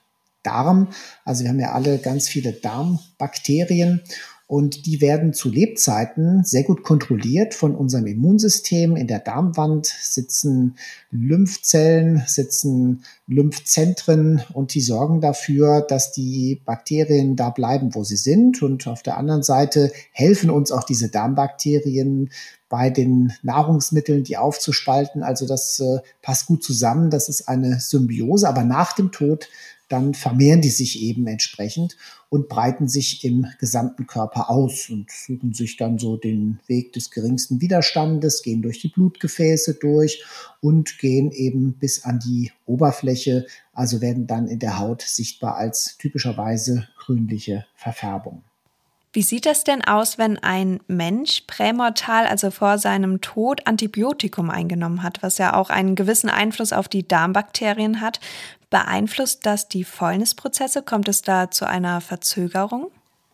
Darm. 0.43 0.89
Also 1.25 1.45
wir 1.45 1.51
haben 1.51 1.61
ja 1.61 1.73
alle 1.73 1.99
ganz 1.99 2.29
viele 2.29 2.53
Darmbakterien 2.53 4.03
und 4.49 4.87
die 4.87 5.01
werden 5.01 5.33
zu 5.33 5.49
Lebzeiten 5.49 6.45
sehr 6.45 6.63
gut 6.63 6.85
kontrolliert 6.85 7.53
von 7.53 7.75
unserem 7.75 8.07
Immunsystem. 8.07 8.95
In 8.95 9.09
der 9.09 9.19
Darmwand 9.19 9.87
sitzen 9.87 10.77
Lymphzellen, 11.11 12.23
sitzen 12.27 13.03
Lymphzentren 13.27 14.43
und 14.53 14.75
die 14.75 14.81
sorgen 14.81 15.21
dafür, 15.21 15.81
dass 15.81 16.13
die 16.13 16.61
Bakterien 16.65 17.35
da 17.35 17.51
bleiben, 17.51 17.97
wo 17.97 18.05
sie 18.05 18.17
sind. 18.17 18.63
Und 18.63 18.87
auf 18.87 19.03
der 19.03 19.17
anderen 19.17 19.43
Seite 19.43 19.91
helfen 20.13 20.51
uns 20.51 20.71
auch 20.71 20.85
diese 20.85 21.09
Darmbakterien 21.09 22.31
bei 22.69 22.91
den 22.91 23.33
Nahrungsmitteln, 23.43 24.23
die 24.23 24.37
aufzuspalten. 24.37 25.25
Also 25.25 25.49
das 25.49 25.81
äh, 25.81 25.99
passt 26.23 26.47
gut 26.47 26.63
zusammen. 26.63 27.11
Das 27.11 27.29
ist 27.29 27.49
eine 27.49 27.81
Symbiose. 27.81 28.49
Aber 28.49 28.63
nach 28.63 28.93
dem 28.93 29.11
Tod 29.11 29.49
dann 29.89 30.15
vermehren 30.15 30.61
die 30.61 30.71
sich 30.71 31.03
eben 31.03 31.27
entsprechend 31.27 31.97
und 32.29 32.49
breiten 32.49 32.89
sich 32.89 33.25
im 33.25 33.47
gesamten 33.59 34.07
Körper 34.07 34.51
aus 34.51 34.91
und 34.91 35.11
suchen 35.11 35.55
sich 35.55 35.77
dann 35.77 35.99
so 35.99 36.17
den 36.17 36.59
Weg 36.67 36.93
des 36.93 37.11
geringsten 37.11 37.61
Widerstandes, 37.61 38.43
gehen 38.43 38.63
durch 38.63 38.81
die 38.81 38.89
Blutgefäße 38.89 39.75
durch 39.75 40.25
und 40.61 40.99
gehen 40.99 41.31
eben 41.31 41.75
bis 41.75 42.05
an 42.05 42.19
die 42.19 42.53
Oberfläche, 42.67 43.47
also 43.73 44.01
werden 44.01 44.27
dann 44.27 44.49
in 44.49 44.59
der 44.59 44.79
Haut 44.79 45.03
sichtbar 45.03 45.57
als 45.57 45.97
typischerweise 45.99 46.89
grünliche 46.99 47.67
Verfärbung. 47.77 48.43
Wie 49.17 49.23
sieht 49.23 49.47
das 49.47 49.65
denn 49.65 49.83
aus, 49.83 50.19
wenn 50.19 50.37
ein 50.41 50.79
Mensch 50.89 51.45
prämortal, 51.47 52.27
also 52.27 52.51
vor 52.51 52.77
seinem 52.77 53.23
Tod, 53.23 53.67
Antibiotikum 53.67 54.51
eingenommen 54.51 55.03
hat, 55.03 55.23
was 55.23 55.39
ja 55.39 55.55
auch 55.55 55.71
einen 55.71 55.95
gewissen 55.95 56.29
Einfluss 56.29 56.75
auf 56.75 56.87
die 56.87 57.09
Darmbakterien 57.09 58.03
hat? 58.03 58.21
Beeinflusst 58.71 59.47
das 59.47 59.69
die 59.69 59.85
Fäulnisprozesse? 59.85 60.83
Kommt 60.83 61.09
es 61.09 61.23
da 61.23 61.51
zu 61.51 61.67
einer 61.67 62.01
Verzögerung? 62.01 62.91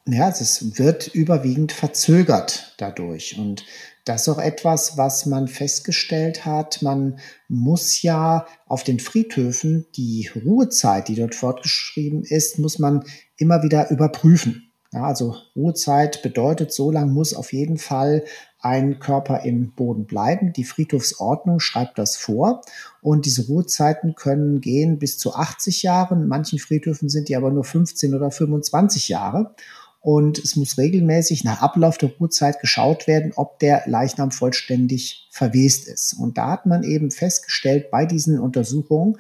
Ja, 0.07 0.29
es 0.29 0.79
wird 0.79 1.09
überwiegend 1.09 1.73
verzögert 1.73 2.75
dadurch. 2.79 3.39
Und 3.39 3.65
das 4.05 4.23
ist 4.23 4.29
auch 4.29 4.41
etwas, 4.41 4.97
was 4.97 5.27
man 5.27 5.47
festgestellt 5.47 6.45
hat. 6.45 6.83
Man 6.83 7.21
muss 7.49 8.03
ja 8.03 8.47
auf 8.67 8.83
den 8.83 8.99
Friedhöfen 8.99 9.87
die 9.97 10.29
Ruhezeit, 10.45 11.07
die 11.07 11.15
dort 11.15 11.37
fortgeschrieben 11.37 12.25
ist, 12.25 12.59
muss 12.59 12.81
man 12.81 13.05
immer 13.37 13.63
wieder 13.63 13.91
überprüfen. 13.91 14.73
Ja, 14.93 15.05
also 15.05 15.37
Ruhezeit 15.57 16.23
bedeutet, 16.23 16.73
so 16.73 16.91
lang 16.91 17.13
muss 17.13 17.33
auf 17.33 17.53
jeden 17.53 17.79
Fall 17.79 18.25
ein 18.59 18.99
Körper 18.99 19.41
im 19.43 19.73
Boden 19.73 20.05
bleiben. 20.05 20.53
Die 20.53 20.65
Friedhofsordnung 20.65 21.61
schreibt 21.61 21.97
das 21.99 22.17
vor. 22.17 22.61
Und 23.03 23.27
diese 23.27 23.47
Ruhezeiten 23.49 24.15
können 24.15 24.61
gehen 24.61 25.01
bis 25.01 25.19
zu 25.19 25.35
80 25.35 25.83
Jahren. 25.83 26.23
In 26.23 26.29
manchen 26.29 26.61
Friedhöfen 26.61 27.09
sind 27.09 27.29
die 27.29 27.35
aber 27.35 27.51
nur 27.51 27.65
15 27.65 28.15
oder 28.15 28.31
25 28.31 29.09
Jahre. 29.09 29.55
Und 30.01 30.39
es 30.39 30.55
muss 30.55 30.79
regelmäßig 30.79 31.43
nach 31.43 31.63
Ablauf 31.63 31.99
der 31.99 32.11
Ruhezeit 32.11 32.61
geschaut 32.61 33.09
werden, 33.09 33.33
ob 33.35 33.59
der 33.59 33.83
Leichnam 33.87 34.31
vollständig 34.31 35.29
verwest 35.31 35.89
ist. 35.89 36.15
Und 36.15 36.39
da 36.39 36.51
hat 36.53 36.67
man 36.67 36.85
eben 36.85 37.11
festgestellt 37.11 37.91
bei 37.91 38.07
diesen 38.07 38.39
Untersuchungen, 38.39 39.19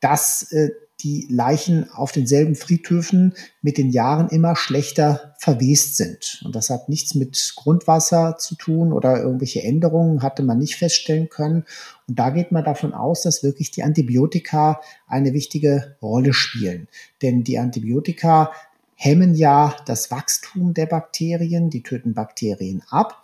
dass 0.00 0.50
äh, 0.50 0.70
die 1.02 1.26
Leichen 1.30 1.90
auf 1.90 2.12
denselben 2.12 2.54
Friedhöfen 2.54 3.34
mit 3.62 3.78
den 3.78 3.90
Jahren 3.90 4.28
immer 4.28 4.56
schlechter 4.56 5.34
verwest 5.38 5.96
sind. 5.96 6.42
Und 6.44 6.54
das 6.54 6.70
hat 6.70 6.88
nichts 6.88 7.14
mit 7.14 7.54
Grundwasser 7.56 8.36
zu 8.38 8.54
tun 8.54 8.92
oder 8.92 9.20
irgendwelche 9.20 9.62
Änderungen 9.62 10.22
hatte 10.22 10.42
man 10.42 10.58
nicht 10.58 10.76
feststellen 10.76 11.28
können. 11.28 11.64
Und 12.08 12.18
da 12.18 12.30
geht 12.30 12.52
man 12.52 12.64
davon 12.64 12.94
aus, 12.94 13.22
dass 13.22 13.42
wirklich 13.42 13.70
die 13.70 13.82
Antibiotika 13.82 14.80
eine 15.06 15.32
wichtige 15.32 15.96
Rolle 16.02 16.32
spielen. 16.32 16.88
Denn 17.22 17.44
die 17.44 17.58
Antibiotika 17.58 18.52
hemmen 18.94 19.34
ja 19.34 19.74
das 19.86 20.10
Wachstum 20.10 20.74
der 20.74 20.86
Bakterien, 20.86 21.70
die 21.70 21.82
töten 21.82 22.14
Bakterien 22.14 22.82
ab 22.90 23.19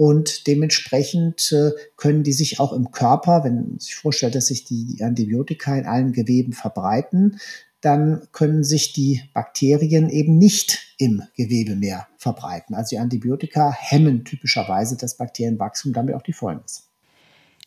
und 0.00 0.46
dementsprechend 0.46 1.52
äh, 1.52 1.72
können 1.98 2.22
die 2.22 2.32
sich 2.32 2.58
auch 2.58 2.72
im 2.72 2.90
Körper, 2.90 3.44
wenn 3.44 3.56
man 3.56 3.78
sich 3.78 3.94
vorstellt, 3.94 4.34
dass 4.34 4.46
sich 4.46 4.64
die 4.64 4.96
Antibiotika 5.02 5.76
in 5.76 5.84
allen 5.84 6.14
Geweben 6.14 6.54
verbreiten, 6.54 7.38
dann 7.82 8.26
können 8.32 8.64
sich 8.64 8.94
die 8.94 9.20
Bakterien 9.34 10.08
eben 10.08 10.38
nicht 10.38 10.94
im 10.96 11.22
Gewebe 11.36 11.76
mehr 11.76 12.08
verbreiten. 12.16 12.74
Also 12.74 12.96
die 12.96 12.98
Antibiotika 12.98 13.74
hemmen 13.78 14.24
typischerweise 14.24 14.96
das 14.96 15.18
Bakterienwachstum, 15.18 15.92
damit 15.92 16.14
auch 16.14 16.22
die 16.22 16.32
Fäulnis. 16.32 16.89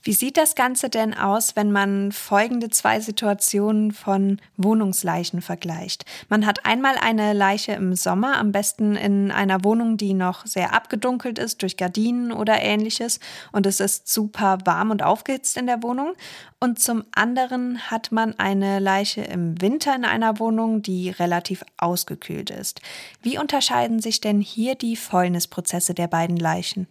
Wie 0.06 0.12
sieht 0.12 0.36
das 0.36 0.56
Ganze 0.56 0.90
denn 0.90 1.14
aus, 1.14 1.56
wenn 1.56 1.72
man 1.72 2.12
folgende 2.12 2.70
zwei 2.70 3.00
Situationen 3.00 3.94
von 3.94 4.42
Wohnungsleichen 4.58 5.42
vergleicht? 5.42 6.04
Man 6.28 6.46
hat 6.46 6.66
einmal 6.66 6.96
eine 6.98 7.32
Leiche 7.32 7.72
im 7.72 7.96
Sommer, 7.96 8.38
am 8.38 8.52
besten 8.52 8.98
in 8.98 9.32
einer 9.32 9.64
Wohnung, 9.64 9.96
die 9.96 10.14
noch 10.14 10.46
sehr 10.46 10.74
abgedunkelt 10.74 11.40
ist 11.40 11.62
durch 11.62 11.78
Gardinen 11.78 12.34
oder 12.34 12.62
ähnliches 12.62 13.22
und 13.54 13.66
es 13.66 13.80
ist 13.80 14.10
super 14.10 14.58
warm 14.66 14.92
und 14.92 15.04
aufgehitzt 15.04 15.56
in 15.56 15.68
der 15.68 15.82
Wohnung. 15.82 16.16
Und 16.60 16.80
zum 16.80 17.06
anderen 17.16 17.90
hat 17.90 18.12
man 18.12 18.38
eine 18.38 18.80
Leiche 18.80 19.22
im 19.22 19.62
Winter 19.62 19.96
in 19.96 20.04
einer 20.04 20.38
Wohnung, 20.38 20.82
die 20.82 21.12
relativ 21.12 21.64
ausgekühlt 21.78 22.50
ist. 22.50 22.82
Wie 23.22 23.38
unterscheiden 23.38 24.02
sich 24.02 24.20
denn 24.20 24.42
hier 24.42 24.76
die 24.76 24.98
Fäulnisprozesse 24.98 25.94
der 25.94 26.08
beiden 26.08 26.36
Leichen? 26.36 26.88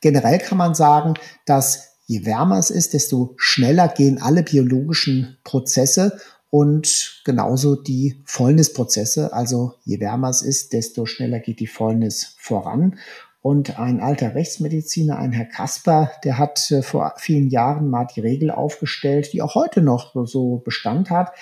Generell 0.00 0.38
kann 0.40 0.58
man 0.58 0.74
sagen, 0.74 1.14
dass 1.46 1.95
Je 2.06 2.24
wärmer 2.24 2.58
es 2.58 2.70
ist, 2.70 2.94
desto 2.94 3.34
schneller 3.36 3.88
gehen 3.88 4.22
alle 4.22 4.44
biologischen 4.44 5.38
Prozesse 5.42 6.18
und 6.50 7.20
genauso 7.24 7.74
die 7.74 8.22
Fäulnisprozesse. 8.24 9.32
Also 9.32 9.74
je 9.84 9.98
wärmer 9.98 10.30
es 10.30 10.40
ist, 10.40 10.72
desto 10.72 11.04
schneller 11.04 11.40
geht 11.40 11.58
die 11.58 11.66
Fäulnis 11.66 12.36
voran. 12.38 12.98
Und 13.42 13.78
ein 13.78 14.00
alter 14.00 14.34
Rechtsmediziner, 14.34 15.18
ein 15.18 15.32
Herr 15.32 15.44
Kasper, 15.44 16.10
der 16.24 16.38
hat 16.38 16.70
äh, 16.70 16.82
vor 16.82 17.14
vielen 17.18 17.48
Jahren 17.48 17.90
mal 17.90 18.06
die 18.06 18.20
Regel 18.20 18.50
aufgestellt, 18.50 19.32
die 19.32 19.42
auch 19.42 19.54
heute 19.54 19.82
noch 19.82 20.14
so 20.26 20.62
Bestand 20.64 21.10
hat. 21.10 21.32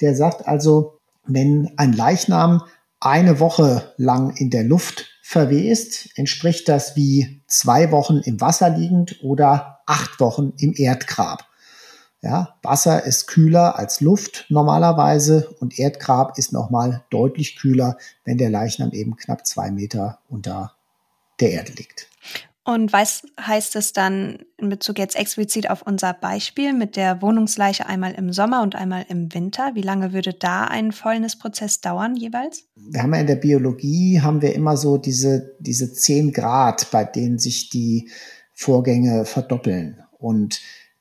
Der 0.00 0.16
sagt 0.16 0.48
also, 0.48 0.98
wenn 1.26 1.72
ein 1.76 1.92
Leichnam 1.92 2.62
eine 3.00 3.38
Woche 3.38 3.92
lang 3.96 4.34
in 4.36 4.50
der 4.50 4.64
Luft 4.64 5.06
verwest, 5.22 6.08
entspricht 6.16 6.68
das 6.68 6.96
wie 6.96 7.42
zwei 7.46 7.90
Wochen 7.90 8.18
im 8.18 8.40
Wasser 8.40 8.70
liegend 8.70 9.20
oder 9.22 9.73
acht 9.86 10.20
Wochen 10.20 10.52
im 10.58 10.74
Erdgrab. 10.76 11.48
Ja, 12.22 12.56
Wasser 12.62 13.04
ist 13.04 13.26
kühler 13.26 13.78
als 13.78 14.00
Luft 14.00 14.46
normalerweise 14.48 15.54
und 15.60 15.78
Erdgrab 15.78 16.38
ist 16.38 16.54
nochmal 16.54 17.04
deutlich 17.10 17.56
kühler, 17.56 17.98
wenn 18.24 18.38
der 18.38 18.48
Leichnam 18.48 18.92
eben 18.92 19.16
knapp 19.16 19.46
zwei 19.46 19.70
Meter 19.70 20.20
unter 20.30 20.72
der 21.40 21.50
Erde 21.52 21.72
liegt. 21.72 22.08
Und 22.66 22.94
was 22.94 23.24
heißt 23.38 23.76
es 23.76 23.92
dann 23.92 24.38
in 24.56 24.70
Bezug 24.70 24.98
jetzt 24.98 25.16
explizit 25.16 25.68
auf 25.68 25.82
unser 25.82 26.14
Beispiel 26.14 26.72
mit 26.72 26.96
der 26.96 27.20
Wohnungsleiche 27.20 27.84
einmal 27.84 28.12
im 28.12 28.32
Sommer 28.32 28.62
und 28.62 28.74
einmal 28.74 29.04
im 29.10 29.34
Winter? 29.34 29.72
Wie 29.74 29.82
lange 29.82 30.14
würde 30.14 30.32
da 30.32 30.64
ein 30.64 30.92
Fäulnisprozess 30.92 31.82
dauern 31.82 32.16
jeweils? 32.16 32.64
Wir 32.74 33.02
haben 33.02 33.12
ja 33.12 33.20
in 33.20 33.26
der 33.26 33.36
Biologie 33.36 34.22
haben 34.22 34.40
wir 34.40 34.54
immer 34.54 34.78
so 34.78 34.96
diese, 34.96 35.56
diese 35.58 35.92
10 35.92 36.32
Grad, 36.32 36.90
bei 36.90 37.04
denen 37.04 37.38
sich 37.38 37.68
die 37.68 38.08
Vorgänge 38.54 39.24
verdoppeln. 39.24 40.02
Und 40.18 40.60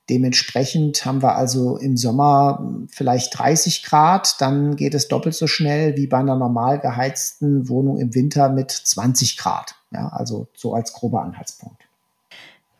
Dementsprechend 0.09 1.05
haben 1.05 1.23
wir 1.23 1.37
also 1.37 1.77
im 1.77 1.95
Sommer 1.95 2.61
vielleicht 2.89 3.39
30 3.39 3.83
Grad, 3.83 4.35
dann 4.41 4.75
geht 4.75 4.93
es 4.95 5.07
doppelt 5.07 5.33
so 5.33 5.47
schnell 5.47 5.95
wie 5.95 6.07
bei 6.07 6.17
einer 6.17 6.35
normal 6.35 6.79
geheizten 6.79 7.69
Wohnung 7.69 7.97
im 7.97 8.13
Winter 8.13 8.49
mit 8.49 8.69
20 8.69 9.37
Grad. 9.37 9.75
Ja, 9.91 10.09
also 10.09 10.47
so 10.55 10.73
als 10.73 10.91
grober 10.91 11.21
Anhaltspunkt. 11.21 11.83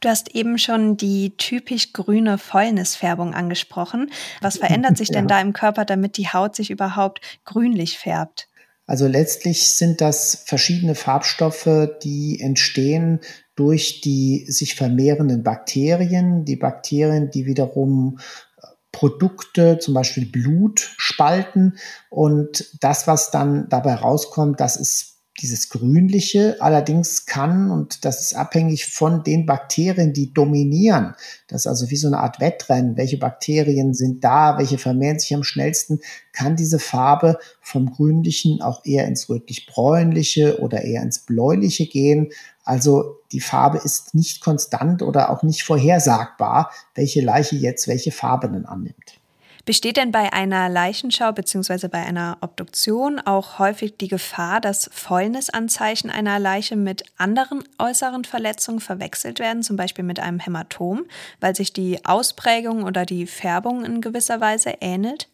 Du 0.02 0.10
hast 0.10 0.36
eben 0.36 0.58
schon 0.58 0.98
die 0.98 1.38
typisch 1.38 1.94
grüne 1.94 2.38
Fäulnisfärbung 2.38 3.34
angesprochen. 3.34 4.12
Was 4.42 4.58
verändert 4.58 4.98
sich 4.98 5.08
denn 5.12 5.30
ja. 5.30 5.36
da 5.36 5.42
im 5.42 5.54
Körper, 5.54 5.86
damit 5.86 6.18
die 6.18 6.28
Haut 6.28 6.58
sich 6.58 6.72
überhaupt 6.72 7.22
grünlich 7.46 7.98
färbt? 7.98 8.50
Also 8.86 9.08
letztlich 9.08 9.76
sind 9.76 10.02
das 10.02 10.44
verschiedene 10.46 10.96
Farbstoffe, 10.96 11.70
die 12.04 12.42
entstehen 12.42 13.22
durch 13.56 14.02
die 14.02 14.46
sich 14.48 14.76
vermehrenden 14.76 15.44
Bakterien. 15.44 16.46
Die 16.46 16.56
Bakterien, 16.56 17.30
die 17.32 17.46
wiederum 17.46 18.20
äh, 18.62 18.68
Produkte, 18.92 19.80
zum 19.80 19.94
Beispiel 19.94 20.26
Blut, 20.26 20.94
spalten. 20.98 21.78
Und 22.10 22.78
das, 22.82 23.08
was 23.08 23.32
dann 23.32 23.68
dabei 23.70 23.96
rauskommt, 23.96 24.60
das 24.60 24.76
ist 24.76 25.14
dieses 25.42 25.70
Grünliche 25.70 26.58
allerdings 26.60 27.26
kann, 27.26 27.72
und 27.72 28.06
das 28.06 28.22
ist 28.22 28.36
abhängig 28.36 28.86
von 28.86 29.24
den 29.24 29.46
Bakterien, 29.46 30.14
die 30.14 30.32
dominieren, 30.32 31.16
das 31.48 31.62
ist 31.62 31.68
also 31.68 31.90
wie 31.90 31.96
so 31.96 32.08
eine 32.08 32.20
Art 32.20 32.40
Wettrennen, 32.40 32.98
welche 32.98 33.18
Bakterien 33.18 33.94
sind 33.94 34.24
da, 34.24 34.58
welche 34.60 34.78
vermehren 34.78 35.20
sich 35.20 35.34
am 35.34 35.44
schnellsten, 35.44 36.02
kann 36.34 36.56
diese 36.56 36.78
Farbe 36.78 37.40
vom 37.62 37.92
Grünlichen 37.92 38.62
auch 38.62 38.86
eher 38.86 39.08
ins 39.08 39.28
rötlich-bräunliche 39.28 40.60
oder 40.60 40.84
eher 40.84 41.02
ins 41.02 41.20
bläuliche 41.20 41.88
gehen. 41.88 42.32
Also 42.64 43.18
die 43.32 43.42
Farbe 43.42 43.78
ist 43.80 44.16
nicht 44.16 44.42
konstant 44.42 45.02
oder 45.02 45.30
auch 45.30 45.44
nicht 45.44 45.64
vorhersagbar, 45.64 46.72
welche 46.96 47.22
Leiche 47.22 47.56
jetzt 47.56 47.88
welche 47.88 48.12
Farbe 48.12 48.50
denn 48.50 48.66
annimmt. 48.66 49.20
Besteht 49.66 49.96
denn 49.96 50.12
bei 50.12 50.34
einer 50.34 50.68
Leichenschau 50.68 51.32
bzw. 51.32 51.88
bei 51.88 52.00
einer 52.00 52.38
Obduktion 52.42 53.20
auch 53.20 53.60
häufig 53.60 53.96
die 53.96 54.10
Gefahr, 54.10 54.60
dass 54.60 54.90
Fäulnisanzeichen 54.92 56.10
einer 56.10 56.38
Leiche 56.38 56.76
mit 56.76 57.06
anderen 57.16 57.64
äußeren 57.80 58.26
Verletzungen 58.26 58.82
verwechselt 58.82 59.40
werden, 59.40 59.64
zum 59.64 59.78
Beispiel 59.78 60.04
mit 60.04 60.20
einem 60.20 60.40
Hämatom, 60.40 61.06
weil 61.40 61.56
sich 61.56 61.72
die 61.72 62.04
Ausprägung 62.04 62.84
oder 62.84 63.06
die 63.06 63.26
Färbung 63.26 63.86
in 63.86 64.02
gewisser 64.02 64.42
Weise 64.42 64.74
ähnelt? 64.82 65.30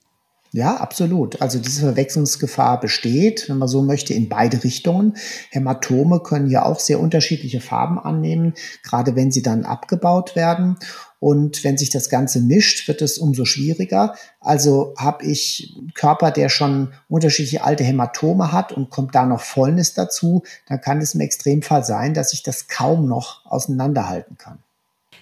Ja, 0.51 0.77
absolut. 0.77 1.41
Also 1.44 1.60
diese 1.60 1.82
Verwechslungsgefahr 1.82 2.79
besteht, 2.79 3.48
wenn 3.50 3.60
man 3.60 3.68
so 3.68 3.84
möchte, 3.84 4.15
in 4.15 4.29
beide 4.29 4.63
Richtungen. 4.63 5.15
Hämatome 5.51 6.22
können 6.22 6.50
ja 6.50 6.65
auch 6.65 6.79
sehr 6.79 7.00
unterschiedliche 7.00 7.62
Farben 7.62 8.00
annehmen, 8.00 8.56
gerade 8.82 9.15
wenn 9.15 9.32
sie 9.32 9.44
dann 9.44 9.63
abgebaut 9.63 10.36
werden. 10.36 10.77
Und 11.20 11.63
wenn 11.63 11.77
sich 11.77 11.91
das 11.91 12.10
Ganze 12.10 12.41
mischt, 12.41 12.88
wird 12.88 13.03
es 13.03 13.20
umso 13.20 13.46
schwieriger. 13.46 14.15
Also 14.39 14.96
habe 14.98 15.25
ich 15.25 15.75
einen 15.77 15.94
Körper, 15.94 16.32
der 16.32 16.50
schon 16.50 16.94
unterschiedliche 17.10 17.63
alte 17.63 17.84
Hämatome 17.84 18.51
hat 18.51 18.72
und 18.72 18.89
kommt 18.89 19.13
da 19.13 19.25
noch 19.27 19.41
Fäulnis 19.41 19.94
dazu, 19.94 20.44
dann 20.68 20.82
kann 20.82 21.00
es 21.00 21.13
im 21.13 21.22
Extremfall 21.22 21.84
sein, 21.84 22.15
dass 22.15 22.34
ich 22.34 22.41
das 22.41 22.68
kaum 22.68 23.08
noch 23.08 23.46
auseinanderhalten 23.46 24.38
kann. 24.38 24.60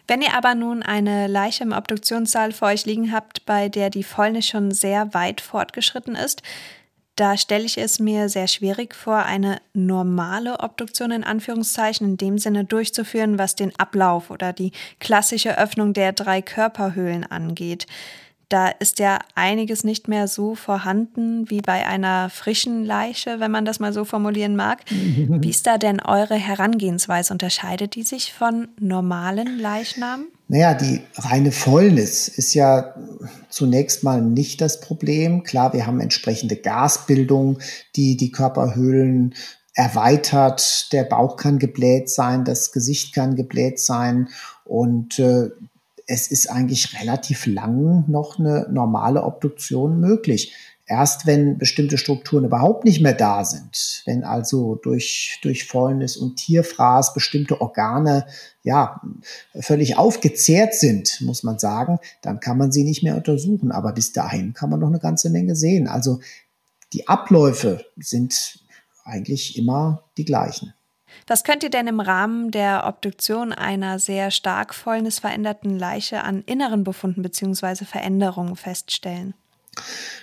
Wenn 0.07 0.21
ihr 0.21 0.33
aber 0.33 0.55
nun 0.55 0.83
eine 0.83 1.27
Leiche 1.27 1.63
im 1.63 1.73
Obduktionssaal 1.73 2.53
vor 2.53 2.69
euch 2.69 2.85
liegen 2.85 3.11
habt, 3.11 3.45
bei 3.45 3.67
der 3.67 3.89
die 3.89 4.03
Fäulnis 4.03 4.47
schon 4.47 4.71
sehr 4.71 5.13
weit 5.13 5.41
fortgeschritten 5.41 6.15
ist, 6.15 6.41
da 7.17 7.35
stelle 7.35 7.65
ich 7.65 7.79
es 7.79 7.99
mir 7.99 8.29
sehr 8.29 8.47
schwierig 8.47 8.93
vor, 8.93 9.17
eine 9.17 9.59
normale 9.73 10.59
Obduktion 10.59 11.09
in 11.09 11.23
Anführungszeichen 11.23 12.11
in 12.11 12.17
dem 12.17 12.37
Sinne 12.37 12.63
durchzuführen, 12.63 13.39
was 13.39 13.55
den 13.55 13.77
Ablauf 13.79 14.29
oder 14.29 14.53
die 14.53 14.71
klassische 14.99 15.57
Öffnung 15.57 15.93
der 15.93 16.13
drei 16.13 16.43
Körperhöhlen 16.43 17.23
angeht. 17.25 17.87
Da 18.49 18.69
ist 18.69 18.99
ja 18.99 19.19
einiges 19.35 19.83
nicht 19.83 20.07
mehr 20.07 20.29
so 20.29 20.55
vorhanden 20.55 21.49
wie 21.49 21.61
bei 21.61 21.85
einer 21.85 22.29
frischen 22.29 22.85
Leiche, 22.85 23.41
wenn 23.41 23.51
man 23.51 23.65
das 23.65 23.79
mal 23.79 23.91
so 23.91 24.05
formulieren 24.05 24.55
mag. 24.55 24.83
Wie 24.89 25.49
ist 25.49 25.67
da 25.67 25.77
denn 25.77 25.99
eure 25.99 26.35
Herangehensweise? 26.35 27.33
Unterscheidet 27.33 27.95
die 27.95 28.03
sich 28.03 28.31
von 28.31 28.69
normalen 28.79 29.59
Leichnamen? 29.59 30.27
Naja, 30.47 30.75
die 30.75 31.01
reine 31.17 31.51
Fäulnis 31.51 32.29
ist 32.29 32.53
ja 32.53 32.95
zunächst 33.49 34.05
mal 34.05 34.21
nicht 34.21 34.61
das 34.61 34.79
Problem. 34.79 35.43
Klar, 35.43 35.73
wir 35.73 35.85
haben 35.85 35.99
entsprechende 35.99 36.55
Gasbildung, 36.55 37.59
die 37.97 38.15
die 38.15 38.31
Körperhöhlen 38.31 39.35
erweitert. 39.73 40.93
Der 40.93 41.03
Bauch 41.03 41.35
kann 41.35 41.59
gebläht 41.59 42.09
sein, 42.09 42.45
das 42.45 42.71
Gesicht 42.71 43.13
kann 43.13 43.35
gebläht 43.35 43.79
sein 43.79 44.29
und 44.63 45.19
äh, 45.19 45.49
es 46.07 46.27
ist 46.27 46.49
eigentlich 46.49 46.99
relativ 46.99 47.45
lang 47.45 48.05
noch 48.07 48.39
eine 48.39 48.67
normale 48.71 49.23
Obduktion 49.23 49.99
möglich. 49.99 50.53
Erst 50.89 51.25
wenn 51.25 51.57
bestimmte 51.57 51.97
Strukturen 51.97 52.45
überhaupt 52.45 52.85
nicht 52.85 53.01
mehr 53.01 53.13
da 53.13 53.43
sind, 53.43 54.03
wenn 54.05 54.23
also 54.23 54.75
durch, 54.75 55.37
durch 55.43 55.65
Fäulnis 55.65 56.15
und 56.15 56.37
Tierfraß 56.37 57.13
bestimmte 57.13 57.59
Organe 57.59 58.25
ja 58.63 59.01
völlig 59.59 59.97
aufgezehrt 59.97 60.75
sind, 60.75 61.19
muss 61.19 61.43
man 61.43 61.59
sagen, 61.59 61.99
dann 62.21 62.39
kann 62.39 62.57
man 62.57 62.71
sie 62.71 62.85
nicht 62.85 63.03
mehr 63.03 63.17
untersuchen. 63.17 63.73
Aber 63.73 63.91
bis 63.91 64.13
dahin 64.13 64.53
kann 64.53 64.69
man 64.69 64.79
noch 64.79 64.87
eine 64.87 64.99
ganze 64.99 65.29
Menge 65.29 65.57
sehen. 65.57 65.89
Also 65.89 66.21
die 66.93 67.09
Abläufe 67.09 67.83
sind 67.97 68.59
eigentlich 69.03 69.57
immer 69.57 70.05
die 70.17 70.23
gleichen. 70.25 70.73
Was 71.25 71.43
könnt 71.43 71.63
ihr 71.63 71.69
denn 71.69 71.87
im 71.87 71.99
Rahmen 71.99 72.51
der 72.51 72.85
Obduktion 72.87 73.51
einer 73.53 73.99
sehr 73.99 74.31
stark 74.31 74.73
fäulnisveränderten 74.73 75.77
Leiche 75.77 76.23
an 76.23 76.43
inneren 76.45 76.83
Befunden 76.83 77.21
bzw. 77.21 77.85
Veränderungen 77.85 78.55
feststellen? 78.55 79.33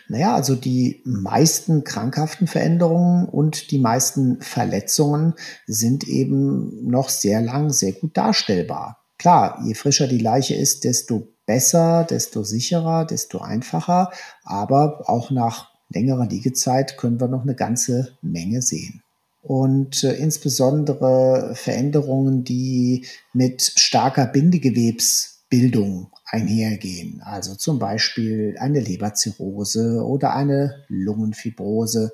Naja, 0.09 0.35
also 0.35 0.54
die 0.54 1.00
meisten 1.04 1.85
krankhaften 1.85 2.46
Veränderungen 2.46 3.26
und 3.26 3.70
die 3.70 3.78
meisten 3.78 4.40
Verletzungen 4.40 5.35
sind 5.66 6.04
eben 6.04 6.88
noch 6.88 7.09
sehr 7.09 7.40
lang 7.40 7.70
sehr 7.70 7.92
gut 7.92 8.16
darstellbar. 8.16 8.98
Klar, 9.18 9.61
je 9.64 9.74
frischer 9.74 10.09
die 10.09 10.18
Leiche 10.18 10.54
ist, 10.54 10.85
desto 10.85 11.28
besser, 11.46 12.04
desto 12.04 12.42
sicherer, 12.42 13.04
desto 13.04 13.38
einfacher, 13.38 14.11
aber 14.42 15.09
auch 15.09 15.30
nach 15.30 15.70
längerer 15.88 16.26
Liegezeit 16.26 16.96
können 16.96 17.20
wir 17.20 17.28
noch 17.28 17.42
eine 17.42 17.54
ganze 17.54 18.16
Menge 18.22 18.61
sehen 18.61 19.03
und 19.44 20.02
äh, 20.04 20.14
insbesondere 20.14 21.52
Veränderungen, 21.54 22.44
die 22.44 23.07
mit 23.35 23.62
starker 23.76 24.26
Bindegewebsbildung 24.26 26.11
einhergehen. 26.24 27.20
Also 27.22 27.54
zum 27.54 27.78
Beispiel 27.78 28.57
eine 28.59 28.80
Leberzirrhose 28.80 30.02
oder 30.02 30.35
eine 30.35 30.85
Lungenfibrose. 30.88 32.12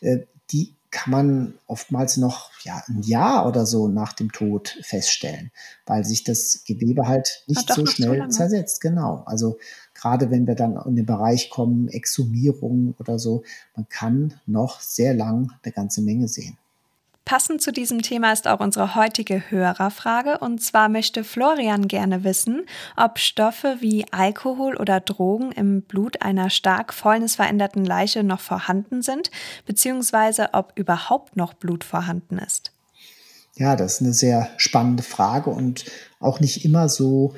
Äh, 0.00 0.18
die 0.52 0.76
kann 0.90 1.10
man 1.10 1.54
oftmals 1.66 2.16
noch 2.16 2.50
ja, 2.62 2.82
ein 2.86 3.02
Jahr 3.02 3.46
oder 3.46 3.66
so 3.66 3.88
nach 3.88 4.12
dem 4.12 4.30
Tod 4.30 4.78
feststellen, 4.82 5.50
weil 5.84 6.04
sich 6.04 6.22
das 6.22 6.62
Gewebe 6.64 7.08
halt 7.08 7.42
nicht 7.48 7.70
so 7.72 7.84
schnell 7.86 8.22
so 8.22 8.28
zersetzt. 8.28 8.80
Genau. 8.80 9.24
Also 9.26 9.58
gerade 9.94 10.30
wenn 10.30 10.46
wir 10.46 10.54
dann 10.54 10.80
in 10.86 10.94
den 10.94 11.06
Bereich 11.06 11.50
kommen, 11.50 11.88
Exhumierung 11.88 12.94
oder 13.00 13.18
so, 13.18 13.42
man 13.74 13.88
kann 13.88 14.34
noch 14.46 14.80
sehr 14.80 15.12
lang 15.12 15.50
eine 15.62 15.72
ganze 15.72 16.02
Menge 16.02 16.28
sehen. 16.28 16.56
Passend 17.28 17.60
zu 17.60 17.72
diesem 17.72 18.00
Thema 18.00 18.32
ist 18.32 18.48
auch 18.48 18.58
unsere 18.58 18.94
heutige 18.94 19.50
Hörerfrage. 19.50 20.38
Und 20.38 20.62
zwar 20.62 20.88
möchte 20.88 21.24
Florian 21.24 21.86
gerne 21.86 22.24
wissen, 22.24 22.64
ob 22.96 23.18
Stoffe 23.18 23.76
wie 23.80 24.06
Alkohol 24.12 24.74
oder 24.78 25.00
Drogen 25.00 25.52
im 25.52 25.82
Blut 25.82 26.22
einer 26.22 26.48
stark 26.48 26.94
fäulnisveränderten 26.94 27.84
Leiche 27.84 28.22
noch 28.22 28.40
vorhanden 28.40 29.02
sind, 29.02 29.30
beziehungsweise 29.66 30.54
ob 30.54 30.72
überhaupt 30.74 31.36
noch 31.36 31.52
Blut 31.52 31.84
vorhanden 31.84 32.38
ist. 32.38 32.72
Ja, 33.56 33.76
das 33.76 33.96
ist 33.96 34.00
eine 34.00 34.14
sehr 34.14 34.48
spannende 34.56 35.02
Frage 35.02 35.50
und 35.50 35.84
auch 36.20 36.40
nicht 36.40 36.64
immer 36.64 36.88
so 36.88 37.34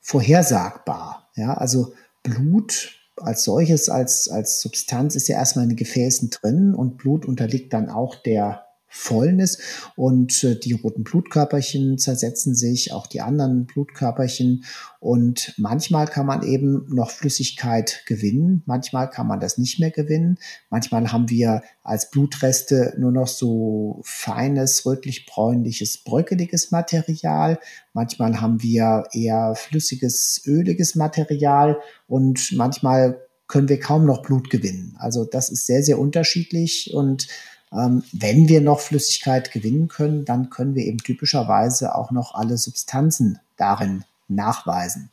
vorhersagbar. 0.00 1.28
Ja, 1.36 1.54
also 1.54 1.92
Blut 2.24 2.90
als 3.14 3.44
solches, 3.44 3.88
als, 3.88 4.28
als 4.28 4.60
Substanz 4.60 5.14
ist 5.14 5.28
ja 5.28 5.36
erstmal 5.36 5.62
in 5.62 5.70
den 5.70 5.76
Gefäßen 5.76 6.30
drin 6.30 6.74
und 6.74 6.96
Blut 6.96 7.24
unterliegt 7.24 7.72
dann 7.72 7.88
auch 7.88 8.16
der 8.16 8.64
Fäulnis 8.88 9.58
und 9.96 10.42
äh, 10.44 10.58
die 10.58 10.72
roten 10.72 11.04
Blutkörperchen 11.04 11.98
zersetzen 11.98 12.54
sich, 12.54 12.92
auch 12.92 13.06
die 13.06 13.20
anderen 13.20 13.66
Blutkörperchen. 13.66 14.64
Und 15.00 15.54
manchmal 15.58 16.06
kann 16.06 16.26
man 16.26 16.42
eben 16.42 16.86
noch 16.88 17.10
Flüssigkeit 17.10 18.02
gewinnen, 18.06 18.62
manchmal 18.66 19.08
kann 19.10 19.26
man 19.26 19.40
das 19.40 19.58
nicht 19.58 19.78
mehr 19.78 19.90
gewinnen, 19.90 20.38
manchmal 20.70 21.12
haben 21.12 21.30
wir 21.30 21.62
als 21.82 22.10
Blutreste 22.10 22.94
nur 22.98 23.12
noch 23.12 23.28
so 23.28 24.00
feines, 24.04 24.84
rötlich-bräunliches, 24.84 25.98
bröckeliges 25.98 26.70
Material, 26.70 27.58
manchmal 27.92 28.40
haben 28.40 28.62
wir 28.62 29.04
eher 29.12 29.54
flüssiges, 29.54 30.42
öliges 30.46 30.94
Material. 30.94 31.78
Und 32.06 32.52
manchmal 32.52 33.20
können 33.46 33.68
wir 33.68 33.80
kaum 33.80 34.04
noch 34.04 34.22
Blut 34.22 34.50
gewinnen. 34.50 34.94
Also 34.98 35.24
das 35.24 35.50
ist 35.50 35.66
sehr, 35.66 35.82
sehr 35.82 35.98
unterschiedlich. 35.98 36.92
Und 36.94 37.28
wenn 37.70 38.48
wir 38.48 38.60
noch 38.60 38.80
Flüssigkeit 38.80 39.52
gewinnen 39.52 39.88
können, 39.88 40.24
dann 40.24 40.50
können 40.50 40.74
wir 40.74 40.84
eben 40.84 40.98
typischerweise 40.98 41.94
auch 41.94 42.10
noch 42.10 42.34
alle 42.34 42.56
Substanzen 42.56 43.40
darin 43.56 44.04
nachweisen. 44.28 45.10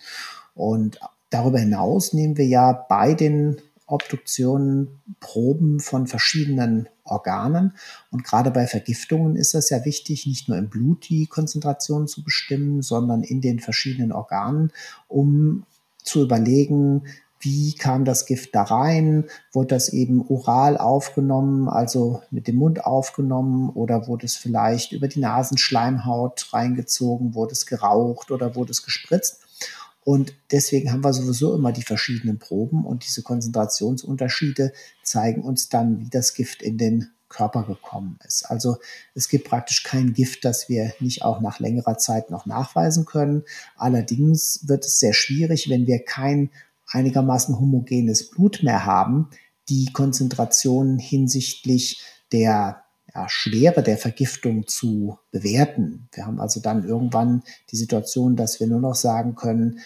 Und 0.53 0.99
darüber 1.29 1.59
hinaus 1.59 2.13
nehmen 2.13 2.37
wir 2.37 2.47
ja 2.47 2.71
bei 2.71 3.13
den 3.13 3.57
Obduktionen 3.87 5.01
Proben 5.19 5.79
von 5.79 6.07
verschiedenen 6.07 6.89
Organen. 7.03 7.73
Und 8.09 8.23
gerade 8.23 8.49
bei 8.49 8.65
Vergiftungen 8.65 9.35
ist 9.35 9.53
es 9.53 9.69
ja 9.69 9.85
wichtig, 9.85 10.25
nicht 10.25 10.49
nur 10.49 10.57
im 10.57 10.69
Blut 10.69 11.07
die 11.09 11.27
Konzentration 11.27 12.07
zu 12.07 12.23
bestimmen, 12.23 12.81
sondern 12.81 13.21
in 13.21 13.41
den 13.41 13.59
verschiedenen 13.59 14.11
Organen, 14.11 14.71
um 15.07 15.65
zu 16.03 16.23
überlegen, 16.23 17.03
wie 17.45 17.75
kam 17.75 18.05
das 18.05 18.25
Gift 18.25 18.55
da 18.55 18.63
rein? 18.63 19.25
Wurde 19.53 19.67
das 19.67 19.89
eben 19.89 20.27
oral 20.27 20.77
aufgenommen, 20.77 21.69
also 21.69 22.23
mit 22.31 22.47
dem 22.47 22.55
Mund 22.55 22.84
aufgenommen 22.84 23.69
oder 23.69 24.08
wurde 24.08 24.25
es 24.25 24.36
vielleicht 24.36 24.91
über 24.91 25.08
die 25.08 25.19
Nasenschleimhaut 25.19 26.51
reingezogen, 26.51 27.36
wurde 27.36 27.53
es 27.53 27.67
geraucht 27.67 28.31
oder 28.31 28.55
wurde 28.55 28.71
es 28.71 28.84
gespritzt? 28.84 29.41
Und 30.03 30.34
deswegen 30.51 30.91
haben 30.91 31.03
wir 31.03 31.13
sowieso 31.13 31.55
immer 31.55 31.71
die 31.71 31.84
verschiedenen 31.84 32.39
Proben 32.39 32.84
und 32.84 33.05
diese 33.05 33.21
Konzentrationsunterschiede 33.21 34.73
zeigen 35.03 35.41
uns 35.43 35.69
dann, 35.69 35.99
wie 35.99 36.10
das 36.10 36.34
Gift 36.34 36.63
in 36.63 36.77
den 36.79 37.12
Körper 37.27 37.63
gekommen 37.63 38.17
ist. 38.25 38.45
Also 38.45 38.77
es 39.13 39.29
gibt 39.29 39.49
praktisch 39.49 39.84
kein 39.84 40.13
Gift, 40.13 40.45
das 40.45 40.69
wir 40.69 40.93
nicht 40.99 41.23
auch 41.23 41.41
nach 41.41 41.60
längerer 41.60 41.97
Zeit 41.97 42.29
noch 42.29 42.45
nachweisen 42.45 43.05
können. 43.05 43.43
Allerdings 43.75 44.67
wird 44.67 44.86
es 44.86 44.99
sehr 44.99 45.13
schwierig, 45.13 45.69
wenn 45.69 45.86
wir 45.86 46.03
kein 46.03 46.49
einigermaßen 46.87 47.59
homogenes 47.59 48.29
Blut 48.29 48.61
mehr 48.63 48.85
haben, 48.85 49.29
die 49.69 49.91
Konzentration 49.93 50.99
hinsichtlich 50.99 52.01
der 52.31 52.83
ja, 53.13 53.29
Schwere 53.29 53.81
der 53.81 53.97
Vergiftung 53.97 54.67
zu 54.67 55.17
bewerten. 55.31 56.09
Wir 56.13 56.25
haben 56.25 56.39
also 56.39 56.59
dann 56.59 56.83
irgendwann 56.83 57.43
die 57.71 57.77
Situation, 57.77 58.35
dass 58.35 58.59
wir 58.59 58.67
nur 58.67 58.81
noch 58.81 58.95
sagen 58.95 59.35
können, 59.35 59.79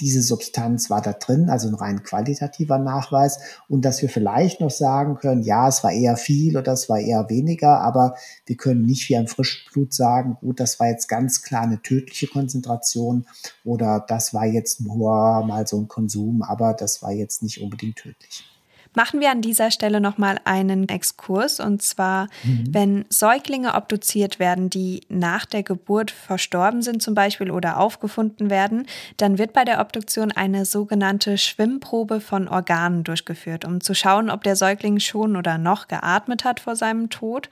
diese 0.00 0.22
Substanz 0.22 0.90
war 0.90 1.00
da 1.00 1.12
drin, 1.12 1.48
also 1.48 1.68
ein 1.68 1.74
rein 1.74 2.02
qualitativer 2.02 2.78
Nachweis 2.78 3.38
und 3.68 3.84
dass 3.84 4.02
wir 4.02 4.08
vielleicht 4.08 4.60
noch 4.60 4.70
sagen 4.70 5.16
können, 5.16 5.42
ja, 5.42 5.68
es 5.68 5.84
war 5.84 5.92
eher 5.92 6.16
viel 6.16 6.56
oder 6.56 6.72
es 6.72 6.88
war 6.88 6.98
eher 6.98 7.28
weniger, 7.30 7.80
aber 7.80 8.16
wir 8.46 8.56
können 8.56 8.82
nicht 8.82 9.08
wie 9.08 9.16
ein 9.16 9.28
Frischblut 9.28 9.94
sagen, 9.94 10.36
gut, 10.40 10.60
das 10.60 10.80
war 10.80 10.88
jetzt 10.88 11.08
ganz 11.08 11.42
klar 11.42 11.62
eine 11.62 11.80
tödliche 11.80 12.26
Konzentration 12.26 13.26
oder 13.64 14.04
das 14.06 14.34
war 14.34 14.46
jetzt 14.46 14.80
nur 14.80 15.44
mal 15.44 15.66
so 15.66 15.80
ein 15.80 15.88
Konsum, 15.88 16.42
aber 16.42 16.74
das 16.74 17.02
war 17.02 17.12
jetzt 17.12 17.42
nicht 17.42 17.62
unbedingt 17.62 17.96
tödlich. 17.96 18.51
Machen 18.94 19.20
wir 19.20 19.30
an 19.30 19.40
dieser 19.40 19.70
Stelle 19.70 20.00
nochmal 20.00 20.38
einen 20.44 20.88
Exkurs 20.88 21.60
und 21.60 21.80
zwar, 21.82 22.28
mhm. 22.44 22.64
wenn 22.70 23.04
Säuglinge 23.08 23.74
obduziert 23.74 24.38
werden, 24.38 24.68
die 24.68 25.02
nach 25.08 25.46
der 25.46 25.62
Geburt 25.62 26.10
verstorben 26.10 26.82
sind 26.82 27.02
zum 27.02 27.14
Beispiel 27.14 27.50
oder 27.50 27.78
aufgefunden 27.78 28.50
werden, 28.50 28.86
dann 29.16 29.38
wird 29.38 29.54
bei 29.54 29.64
der 29.64 29.80
Obduktion 29.80 30.30
eine 30.30 30.64
sogenannte 30.64 31.38
Schwimmprobe 31.38 32.20
von 32.20 32.48
Organen 32.48 33.02
durchgeführt, 33.04 33.64
um 33.64 33.80
zu 33.80 33.94
schauen, 33.94 34.28
ob 34.28 34.42
der 34.42 34.56
Säugling 34.56 35.00
schon 35.00 35.36
oder 35.36 35.56
noch 35.56 35.88
geatmet 35.88 36.44
hat 36.44 36.60
vor 36.60 36.76
seinem 36.76 37.08
Tod. 37.08 37.48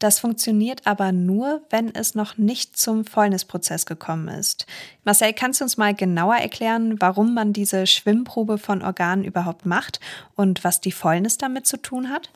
Das 0.00 0.18
funktioniert 0.18 0.86
aber 0.86 1.12
nur, 1.12 1.60
wenn 1.68 1.94
es 1.94 2.14
noch 2.14 2.38
nicht 2.38 2.76
zum 2.76 3.04
Fäulnisprozess 3.04 3.84
gekommen 3.84 4.28
ist. 4.28 4.66
Marcel, 5.04 5.34
kannst 5.34 5.60
du 5.60 5.64
uns 5.64 5.76
mal 5.76 5.94
genauer 5.94 6.36
erklären, 6.36 6.96
warum 7.00 7.34
man 7.34 7.52
diese 7.52 7.86
Schwimmprobe 7.86 8.56
von 8.56 8.82
Organen 8.82 9.24
überhaupt 9.24 9.66
macht 9.66 10.00
und 10.34 10.64
was 10.64 10.80
die 10.80 10.90
Fäulnis 10.90 11.36
damit 11.36 11.66
zu 11.66 11.76
tun 11.76 12.08
hat? 12.08 12.30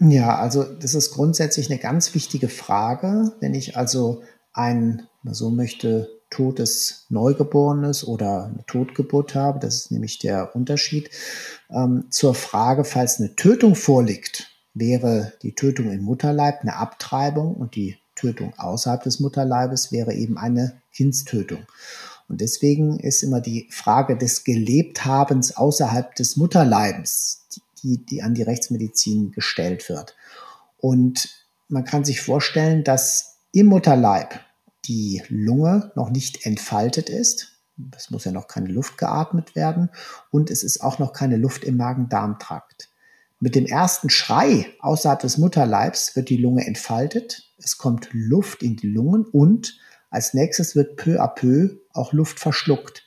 Ja, 0.00 0.38
also 0.38 0.64
das 0.64 0.94
ist 0.94 1.12
grundsätzlich 1.12 1.70
eine 1.70 1.78
ganz 1.78 2.14
wichtige 2.14 2.48
Frage. 2.48 3.32
Wenn 3.40 3.52
ich 3.52 3.76
also 3.76 4.22
ein, 4.54 5.06
so 5.24 5.50
möchte, 5.50 6.08
totes 6.30 7.06
Neugeborenes 7.10 8.06
oder 8.06 8.46
eine 8.46 8.64
Totgeburt 8.66 9.34
habe, 9.34 9.58
das 9.58 9.74
ist 9.74 9.90
nämlich 9.90 10.18
der 10.20 10.54
Unterschied, 10.56 11.10
ähm, 11.70 12.04
zur 12.08 12.34
Frage, 12.34 12.84
falls 12.84 13.18
eine 13.18 13.34
Tötung 13.34 13.74
vorliegt, 13.74 14.49
wäre 14.74 15.32
die 15.42 15.54
Tötung 15.54 15.90
im 15.90 16.02
Mutterleib 16.02 16.60
eine 16.60 16.76
Abtreibung 16.76 17.54
und 17.54 17.74
die 17.74 17.96
Tötung 18.14 18.52
außerhalb 18.58 19.02
des 19.02 19.20
Mutterleibes 19.20 19.92
wäre 19.92 20.14
eben 20.14 20.38
eine 20.38 20.80
Kindstötung. 20.92 21.66
Und 22.28 22.40
deswegen 22.40 23.00
ist 23.00 23.22
immer 23.22 23.40
die 23.40 23.68
Frage 23.70 24.16
des 24.16 24.44
Gelebthabens 24.44 25.56
außerhalb 25.56 26.14
des 26.14 26.36
Mutterleibes, 26.36 27.46
die, 27.82 28.04
die 28.04 28.22
an 28.22 28.34
die 28.34 28.42
Rechtsmedizin 28.42 29.32
gestellt 29.32 29.88
wird. 29.88 30.14
Und 30.76 31.28
man 31.68 31.84
kann 31.84 32.04
sich 32.04 32.20
vorstellen, 32.20 32.84
dass 32.84 33.38
im 33.52 33.66
Mutterleib 33.66 34.38
die 34.84 35.22
Lunge 35.28 35.90
noch 35.96 36.10
nicht 36.10 36.46
entfaltet 36.46 37.08
ist. 37.08 37.52
Es 37.96 38.10
muss 38.10 38.24
ja 38.24 38.32
noch 38.32 38.46
keine 38.46 38.68
Luft 38.68 38.98
geatmet 38.98 39.56
werden 39.56 39.90
und 40.30 40.50
es 40.50 40.62
ist 40.62 40.82
auch 40.82 40.98
noch 40.98 41.12
keine 41.12 41.36
Luft 41.36 41.64
im 41.64 41.76
Magen-Darm-Trakt. 41.76 42.89
Mit 43.42 43.54
dem 43.54 43.64
ersten 43.64 44.10
Schrei 44.10 44.66
außerhalb 44.80 45.20
des 45.20 45.38
Mutterleibs 45.38 46.14
wird 46.14 46.28
die 46.28 46.36
Lunge 46.36 46.66
entfaltet, 46.66 47.50
es 47.56 47.78
kommt 47.78 48.08
Luft 48.12 48.62
in 48.62 48.76
die 48.76 48.88
Lungen 48.88 49.24
und 49.24 49.78
als 50.10 50.34
nächstes 50.34 50.76
wird 50.76 50.96
peu 50.96 51.22
à 51.22 51.28
peu 51.28 51.70
auch 51.94 52.12
Luft 52.12 52.38
verschluckt. 52.38 53.04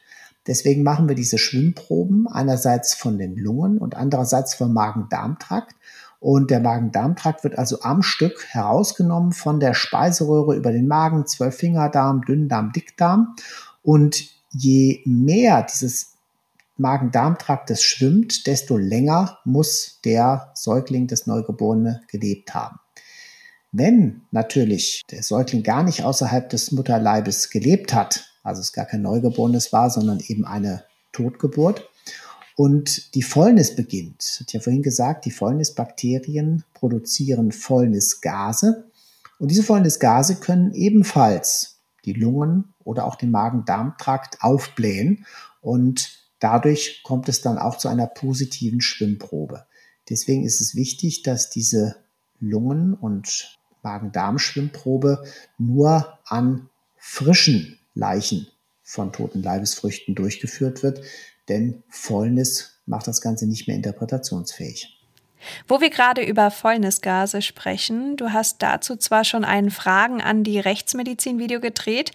Deswegen 0.48 0.84
machen 0.84 1.08
wir 1.08 1.16
diese 1.16 1.38
Schwimmproben 1.38 2.28
einerseits 2.28 2.96
von 2.96 3.18
den 3.18 3.36
Lungen 3.36 3.78
und 3.78 3.96
andererseits 3.96 4.56
vom 4.56 4.74
Magen-Darm-Trakt. 4.74 5.76
Und 6.20 6.50
der 6.50 6.62
Magen-Darm-Trakt 6.62 7.44
wird 7.44 7.58
also 7.58 7.82
am 7.82 8.02
Stück 8.02 8.46
herausgenommen 8.50 9.34
von 9.34 9.60
der 9.60 9.74
Speiseröhre 9.74 10.56
über 10.56 10.72
den 10.72 10.88
Magen, 10.88 11.28
Zwölffingerdarm, 11.28 12.24
Dünndarm, 12.24 12.72
Dickdarm. 12.72 13.36
Und 13.84 14.30
je 14.50 15.02
mehr 15.06 15.64
dieses 15.64 16.13
Magen-Darm-Traktes 16.78 17.84
schwimmt, 17.84 18.48
desto 18.48 18.78
länger 18.78 19.40
muss 19.46 20.00
der 20.04 20.52
Säugling, 20.56 21.08
das 21.08 21.28
Neugeborene, 21.28 22.02
gelebt 22.08 22.54
haben. 22.54 22.80
Wenn 23.72 24.22
natürlich 24.32 25.02
der 25.10 25.24
Säugling 25.24 25.64
gar 25.64 25.84
nicht 25.84 26.04
außerhalb 26.04 26.50
des 26.50 26.72
Mutterleibes 26.72 27.50
gelebt 27.50 27.94
hat, 27.94 28.26
also 28.44 28.62
es 28.62 28.74
gar 28.74 28.86
kein 28.86 29.02
Neugeborenes 29.02 29.74
war, 29.74 29.90
sondern 29.90 30.20
eben 30.20 30.46
eine 30.46 30.84
Totgeburt, 31.12 31.90
und 32.56 33.16
die 33.16 33.24
Fäulnis 33.24 33.76
beginnt, 33.76 34.24
ich 34.24 34.40
hatte 34.42 34.58
ja 34.58 34.60
vorhin 34.60 34.84
gesagt, 34.84 35.26
die 35.26 35.32
Fäulnisbakterien 35.32 36.64
produzieren 36.74 37.52
Fäulnisgase. 37.52 38.92
Und 39.40 39.50
diese 39.50 39.64
Fäulnisgase 39.64 40.36
können 40.36 40.72
ebenfalls 40.74 41.80
die 42.06 42.14
Lungen 42.14 42.76
oder 42.84 43.06
auch 43.06 43.16
den 43.16 43.32
Magen-Darm-Trakt 43.32 44.38
aufblähen 44.42 45.26
und 45.62 46.23
Dadurch 46.44 47.04
kommt 47.04 47.30
es 47.30 47.40
dann 47.40 47.58
auch 47.58 47.78
zu 47.78 47.88
einer 47.88 48.06
positiven 48.06 48.82
Schwimmprobe. 48.82 49.66
Deswegen 50.10 50.44
ist 50.44 50.60
es 50.60 50.76
wichtig, 50.76 51.24
dass 51.24 51.50
diese 51.50 51.96
Lungen- 52.38 52.96
und 52.96 53.58
Magen-Darm-Schwimmprobe 53.82 55.24
nur 55.58 56.20
an 56.26 56.70
frischen 56.98 57.80
Leichen 57.94 58.48
von 58.82 59.14
toten 59.14 59.42
Leibesfrüchten 59.42 60.16
durchgeführt 60.16 60.84
wird, 60.84 61.00
denn 61.48 61.82
Fäulnis 61.88 62.82
macht 62.86 63.08
das 63.08 63.22
Ganze 63.22 63.48
nicht 63.48 63.70
mehr 63.70 63.78
interpretationsfähig. 63.78 65.00
Wo 65.70 65.80
wir 65.80 65.90
gerade 65.90 66.26
über 66.26 66.52
Fäulnisgase 66.52 67.42
sprechen, 67.42 68.18
du 68.18 68.34
hast 68.34 68.62
dazu 68.62 68.98
zwar 68.98 69.24
schon 69.24 69.46
ein 69.46 69.72
Fragen 69.72 70.22
an 70.22 70.44
die 70.44 70.60
Rechtsmedizin-Video 70.60 71.62
gedreht. 71.62 72.12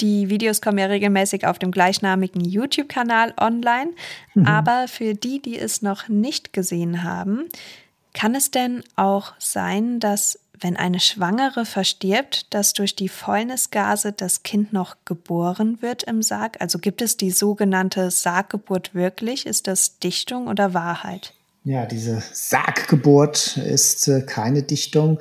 Die 0.00 0.30
Videos 0.30 0.60
kommen 0.60 0.78
ja 0.78 0.86
regelmäßig 0.86 1.46
auf 1.46 1.58
dem 1.58 1.70
gleichnamigen 1.70 2.44
YouTube-Kanal 2.44 3.34
online. 3.38 3.90
Mhm. 4.34 4.46
Aber 4.46 4.86
für 4.88 5.14
die, 5.14 5.40
die 5.40 5.58
es 5.58 5.82
noch 5.82 6.08
nicht 6.08 6.52
gesehen 6.52 7.02
haben, 7.04 7.48
kann 8.14 8.34
es 8.34 8.50
denn 8.50 8.82
auch 8.96 9.34
sein, 9.38 10.00
dass 10.00 10.38
wenn 10.58 10.76
eine 10.76 11.00
Schwangere 11.00 11.64
verstirbt, 11.64 12.52
dass 12.52 12.74
durch 12.74 12.94
die 12.94 13.08
Fäulnisgase 13.08 14.12
das 14.12 14.42
Kind 14.42 14.72
noch 14.72 14.96
geboren 15.04 15.78
wird 15.80 16.02
im 16.02 16.22
Sarg? 16.22 16.60
Also 16.60 16.78
gibt 16.78 17.00
es 17.00 17.16
die 17.16 17.30
sogenannte 17.30 18.10
Sarggeburt 18.10 18.94
wirklich? 18.94 19.46
Ist 19.46 19.68
das 19.68 19.98
Dichtung 19.98 20.48
oder 20.48 20.74
Wahrheit? 20.74 21.32
Ja, 21.64 21.86
diese 21.86 22.22
Sarggeburt 22.32 23.56
ist 23.56 24.08
äh, 24.08 24.22
keine 24.22 24.62
Dichtung 24.62 25.18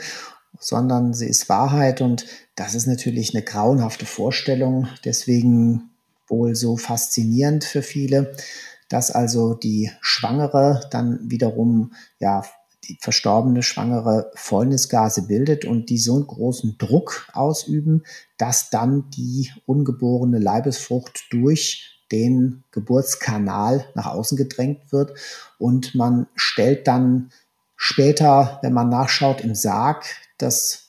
sondern 0.59 1.13
sie 1.13 1.27
ist 1.27 1.49
Wahrheit 1.49 2.01
und 2.01 2.25
das 2.59 2.75
ist 2.75 2.87
natürlich 2.87 3.33
eine 3.33 3.41
grauenhafte 3.41 4.05
Vorstellung, 4.05 4.89
deswegen 5.05 5.91
wohl 6.27 6.55
so 6.55 6.75
faszinierend 6.75 7.63
für 7.63 7.81
viele, 7.81 8.35
dass 8.89 9.11
also 9.11 9.53
die 9.53 9.91
Schwangere 10.01 10.81
dann 10.91 11.19
wiederum 11.31 11.93
ja 12.19 12.43
die 12.83 12.97
verstorbene 12.99 13.63
Schwangere 13.63 14.29
Fäulnisgase 14.35 15.21
bildet 15.27 15.63
und 15.63 15.89
die 15.89 15.97
so 15.97 16.15
einen 16.15 16.27
großen 16.27 16.77
Druck 16.77 17.29
ausüben, 17.31 18.03
dass 18.37 18.69
dann 18.69 19.09
die 19.11 19.51
ungeborene 19.65 20.39
Leibesfrucht 20.39 21.27
durch 21.31 22.03
den 22.11 22.65
Geburtskanal 22.71 23.85
nach 23.95 24.07
außen 24.07 24.37
gedrängt 24.37 24.91
wird. 24.91 25.13
Und 25.59 25.95
man 25.95 26.27
stellt 26.35 26.87
dann 26.87 27.31
später, 27.77 28.59
wenn 28.63 28.73
man 28.73 28.89
nachschaut, 28.89 29.39
im 29.39 29.55
Sarg 29.55 30.03
das 30.37 30.88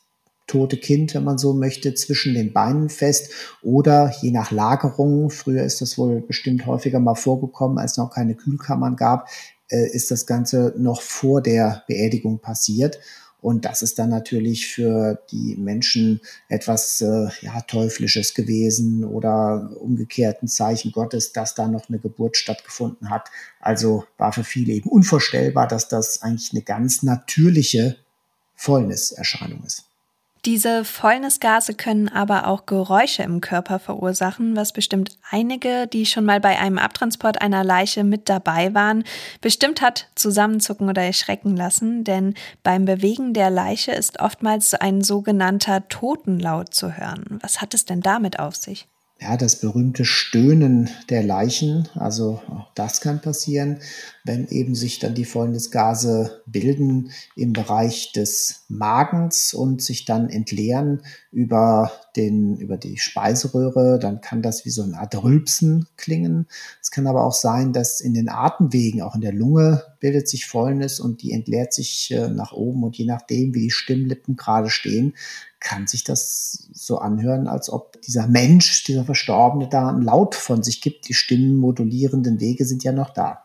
tote 0.50 0.76
Kind, 0.76 1.14
wenn 1.14 1.22
man 1.22 1.38
so 1.38 1.54
möchte, 1.54 1.94
zwischen 1.94 2.34
den 2.34 2.52
Beinen 2.52 2.88
fest 2.88 3.32
oder 3.62 4.12
je 4.20 4.32
nach 4.32 4.50
Lagerung, 4.50 5.30
früher 5.30 5.62
ist 5.62 5.80
das 5.80 5.96
wohl 5.96 6.20
bestimmt 6.20 6.66
häufiger 6.66 6.98
mal 6.98 7.14
vorgekommen, 7.14 7.78
als 7.78 7.92
es 7.92 7.98
noch 7.98 8.10
keine 8.10 8.34
Kühlkammern 8.34 8.96
gab, 8.96 9.28
äh, 9.68 9.88
ist 9.90 10.10
das 10.10 10.26
Ganze 10.26 10.74
noch 10.76 11.02
vor 11.02 11.40
der 11.40 11.84
Beerdigung 11.86 12.40
passiert. 12.40 12.98
Und 13.40 13.64
das 13.64 13.80
ist 13.80 13.98
dann 13.98 14.10
natürlich 14.10 14.66
für 14.66 15.22
die 15.30 15.56
Menschen 15.56 16.20
etwas 16.48 17.00
äh, 17.00 17.28
ja, 17.40 17.60
Teuflisches 17.62 18.34
gewesen 18.34 19.04
oder 19.04 19.70
umgekehrt 19.80 20.42
ein 20.42 20.48
Zeichen 20.48 20.92
Gottes, 20.92 21.32
dass 21.32 21.54
da 21.54 21.68
noch 21.68 21.88
eine 21.88 22.00
Geburt 22.00 22.36
stattgefunden 22.36 23.08
hat. 23.08 23.30
Also 23.60 24.04
war 24.18 24.32
für 24.32 24.44
viele 24.44 24.72
eben 24.72 24.90
unvorstellbar, 24.90 25.68
dass 25.68 25.88
das 25.88 26.22
eigentlich 26.22 26.52
eine 26.52 26.62
ganz 26.62 27.02
natürliche 27.02 27.96
Fäulniserscheinung 28.56 29.62
ist. 29.64 29.89
Diese 30.46 30.86
Fäulnisgase 30.86 31.74
können 31.74 32.08
aber 32.08 32.46
auch 32.46 32.64
Geräusche 32.64 33.22
im 33.22 33.42
Körper 33.42 33.78
verursachen, 33.78 34.56
was 34.56 34.72
bestimmt 34.72 35.18
einige, 35.30 35.86
die 35.86 36.06
schon 36.06 36.24
mal 36.24 36.40
bei 36.40 36.58
einem 36.58 36.78
Abtransport 36.78 37.42
einer 37.42 37.62
Leiche 37.62 38.04
mit 38.04 38.30
dabei 38.30 38.72
waren, 38.72 39.04
bestimmt 39.42 39.82
hat 39.82 40.08
zusammenzucken 40.14 40.88
oder 40.88 41.02
erschrecken 41.02 41.56
lassen, 41.56 42.04
denn 42.04 42.34
beim 42.62 42.86
Bewegen 42.86 43.34
der 43.34 43.50
Leiche 43.50 43.92
ist 43.92 44.20
oftmals 44.20 44.72
ein 44.72 45.02
sogenannter 45.02 45.86
Totenlaut 45.88 46.72
zu 46.72 46.96
hören. 46.96 47.38
Was 47.42 47.60
hat 47.60 47.74
es 47.74 47.84
denn 47.84 48.00
damit 48.00 48.38
auf 48.38 48.56
sich? 48.56 48.88
Ja, 49.20 49.36
das 49.36 49.56
berühmte 49.56 50.06
Stöhnen 50.06 50.88
der 51.10 51.22
Leichen, 51.22 51.88
also 51.94 52.40
auch 52.48 52.72
das 52.74 53.02
kann 53.02 53.20
passieren, 53.20 53.80
wenn 54.24 54.48
eben 54.48 54.74
sich 54.74 54.98
dann 54.98 55.14
die 55.14 55.26
Fäulnisgase 55.26 56.42
bilden 56.46 57.10
im 57.36 57.52
Bereich 57.52 58.12
des 58.12 58.64
Magens 58.68 59.52
und 59.52 59.82
sich 59.82 60.06
dann 60.06 60.30
entleeren 60.30 61.02
über 61.32 61.92
den, 62.16 62.56
über 62.56 62.78
die 62.78 62.96
Speiseröhre, 62.96 63.98
dann 63.98 64.22
kann 64.22 64.40
das 64.40 64.64
wie 64.64 64.70
so 64.70 64.82
eine 64.82 64.98
Art 64.98 65.22
Rülpsen 65.22 65.86
klingen. 65.98 66.46
Es 66.80 66.90
kann 66.90 67.06
aber 67.06 67.24
auch 67.24 67.34
sein, 67.34 67.74
dass 67.74 68.00
in 68.00 68.14
den 68.14 68.30
Atemwegen, 68.30 69.02
auch 69.02 69.14
in 69.14 69.20
der 69.20 69.34
Lunge, 69.34 69.84
bildet 70.00 70.28
sich 70.28 70.46
Fäulnis 70.46 70.98
und 70.98 71.22
die 71.22 71.32
entleert 71.32 71.74
sich 71.74 72.10
äh, 72.10 72.28
nach 72.28 72.52
oben 72.52 72.84
und 72.84 72.96
je 72.96 73.04
nachdem, 73.04 73.54
wie 73.54 73.60
die 73.60 73.70
Stimmlippen 73.70 74.36
gerade 74.36 74.70
stehen, 74.70 75.14
kann 75.60 75.86
sich 75.86 76.04
das 76.04 76.68
so 76.72 76.98
anhören, 76.98 77.46
als 77.46 77.70
ob 77.70 78.00
dieser 78.02 78.26
Mensch, 78.26 78.84
dieser 78.84 79.04
Verstorbene 79.04 79.68
da 79.68 79.90
ein 79.90 80.02
Laut 80.02 80.34
von 80.34 80.62
sich 80.62 80.80
gibt. 80.80 81.08
Die 81.08 81.14
stimmenmodulierenden 81.14 82.40
Wege 82.40 82.64
sind 82.64 82.82
ja 82.82 82.92
noch 82.92 83.10
da. 83.10 83.42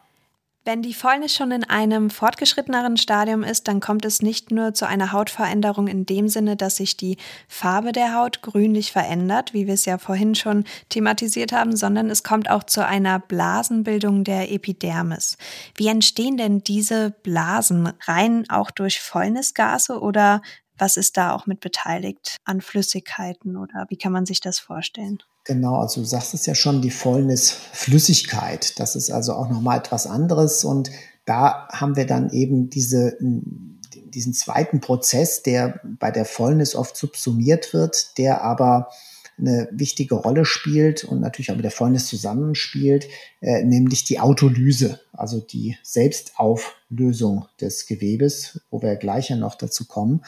Wenn 0.68 0.82
die 0.82 0.96
Fäulnis 0.96 1.32
schon 1.32 1.52
in 1.52 1.64
einem 1.64 2.10
fortgeschritteneren 2.10 2.98
Stadium 2.98 3.44
ist, 3.44 3.68
dann 3.68 3.80
kommt 3.80 4.04
es 4.04 4.24
nicht 4.24 4.50
nur 4.50 4.74
zu 4.74 4.88
einer 4.88 5.12
Hautveränderung 5.12 5.88
in 5.88 6.08
dem 6.08 6.28
Sinne, 6.28 6.56
dass 6.56 6.78
sich 6.78 6.98
die 6.98 7.18
Farbe 7.48 7.92
der 7.92 8.16
Haut 8.16 8.42
grünlich 8.42 8.92
verändert, 8.92 9.54
wie 9.54 9.68
wir 9.68 9.76
es 9.76 9.86
ja 9.86 10.00
vorhin 10.00 10.34
schon 10.34 10.64
thematisiert 10.90 11.52
haben, 11.52 11.76
sondern 11.76 12.10
es 12.10 12.24
kommt 12.24 12.50
auch 12.50 12.64
zu 12.64 12.84
einer 12.84 13.20
Blasenbildung 13.20 14.24
der 14.24 14.52
Epidermis. 14.52 15.38
Wie 15.76 15.88
entstehen 15.88 16.36
denn 16.36 16.64
diese 16.64 17.12
Blasen? 17.22 17.94
Rein 18.08 18.46
auch 18.50 18.72
durch 18.72 19.00
Fäulnisgase 19.00 20.00
oder 20.00 20.42
was 20.78 20.98
ist 20.98 21.18
da 21.18 21.34
auch 21.34 21.46
mit 21.46 21.60
beteiligt 21.60 22.38
an 22.44 22.62
Flüssigkeiten 22.62 23.58
oder 23.58 23.86
wie 23.90 23.98
kann 23.98 24.12
man 24.12 24.26
sich 24.26 24.42
das 24.42 24.60
vorstellen? 24.60 25.20
Genau, 25.46 25.76
also 25.76 26.02
du 26.02 26.08
sagst 26.08 26.34
es 26.34 26.46
ja 26.46 26.56
schon, 26.56 26.82
die 26.82 26.92
Fäulnisflüssigkeit. 26.92 28.80
Das 28.80 28.96
ist 28.96 29.12
also 29.12 29.34
auch 29.34 29.50
nochmal 29.50 29.78
etwas 29.78 30.08
anderes 30.08 30.64
und 30.64 30.90
da 31.26 31.68
haben 31.72 31.96
wir 31.96 32.06
dann 32.06 32.30
eben 32.32 32.70
diese, 32.70 33.18
diesen 33.20 34.34
zweiten 34.34 34.80
Prozess, 34.80 35.44
der 35.44 35.80
bei 35.84 36.12
der 36.12 36.26
Fäulnis 36.26 36.76
oft 36.76 36.96
subsumiert 36.98 37.74
wird, 37.74 38.18
der 38.18 38.44
aber 38.44 38.90
eine 39.38 39.68
wichtige 39.72 40.16
Rolle 40.16 40.46
spielt 40.46 41.04
und 41.04 41.20
natürlich 41.20 41.52
auch 41.52 41.56
mit 41.56 41.66
der 41.66 41.72
Fäulnis 41.72 42.08
zusammenspielt, 42.08 43.08
äh, 43.42 43.64
nämlich 43.64 44.04
die 44.04 44.20
Autolyse, 44.20 45.02
also 45.12 45.40
die 45.40 45.78
Selbstauflösung 45.84 47.46
des 47.60 47.86
Gewebes, 47.86 48.62
wo 48.70 48.82
wir 48.82 48.96
gleich 48.96 49.30
ja 49.30 49.36
noch 49.36 49.56
dazu 49.56 49.86
kommen. 49.86 50.24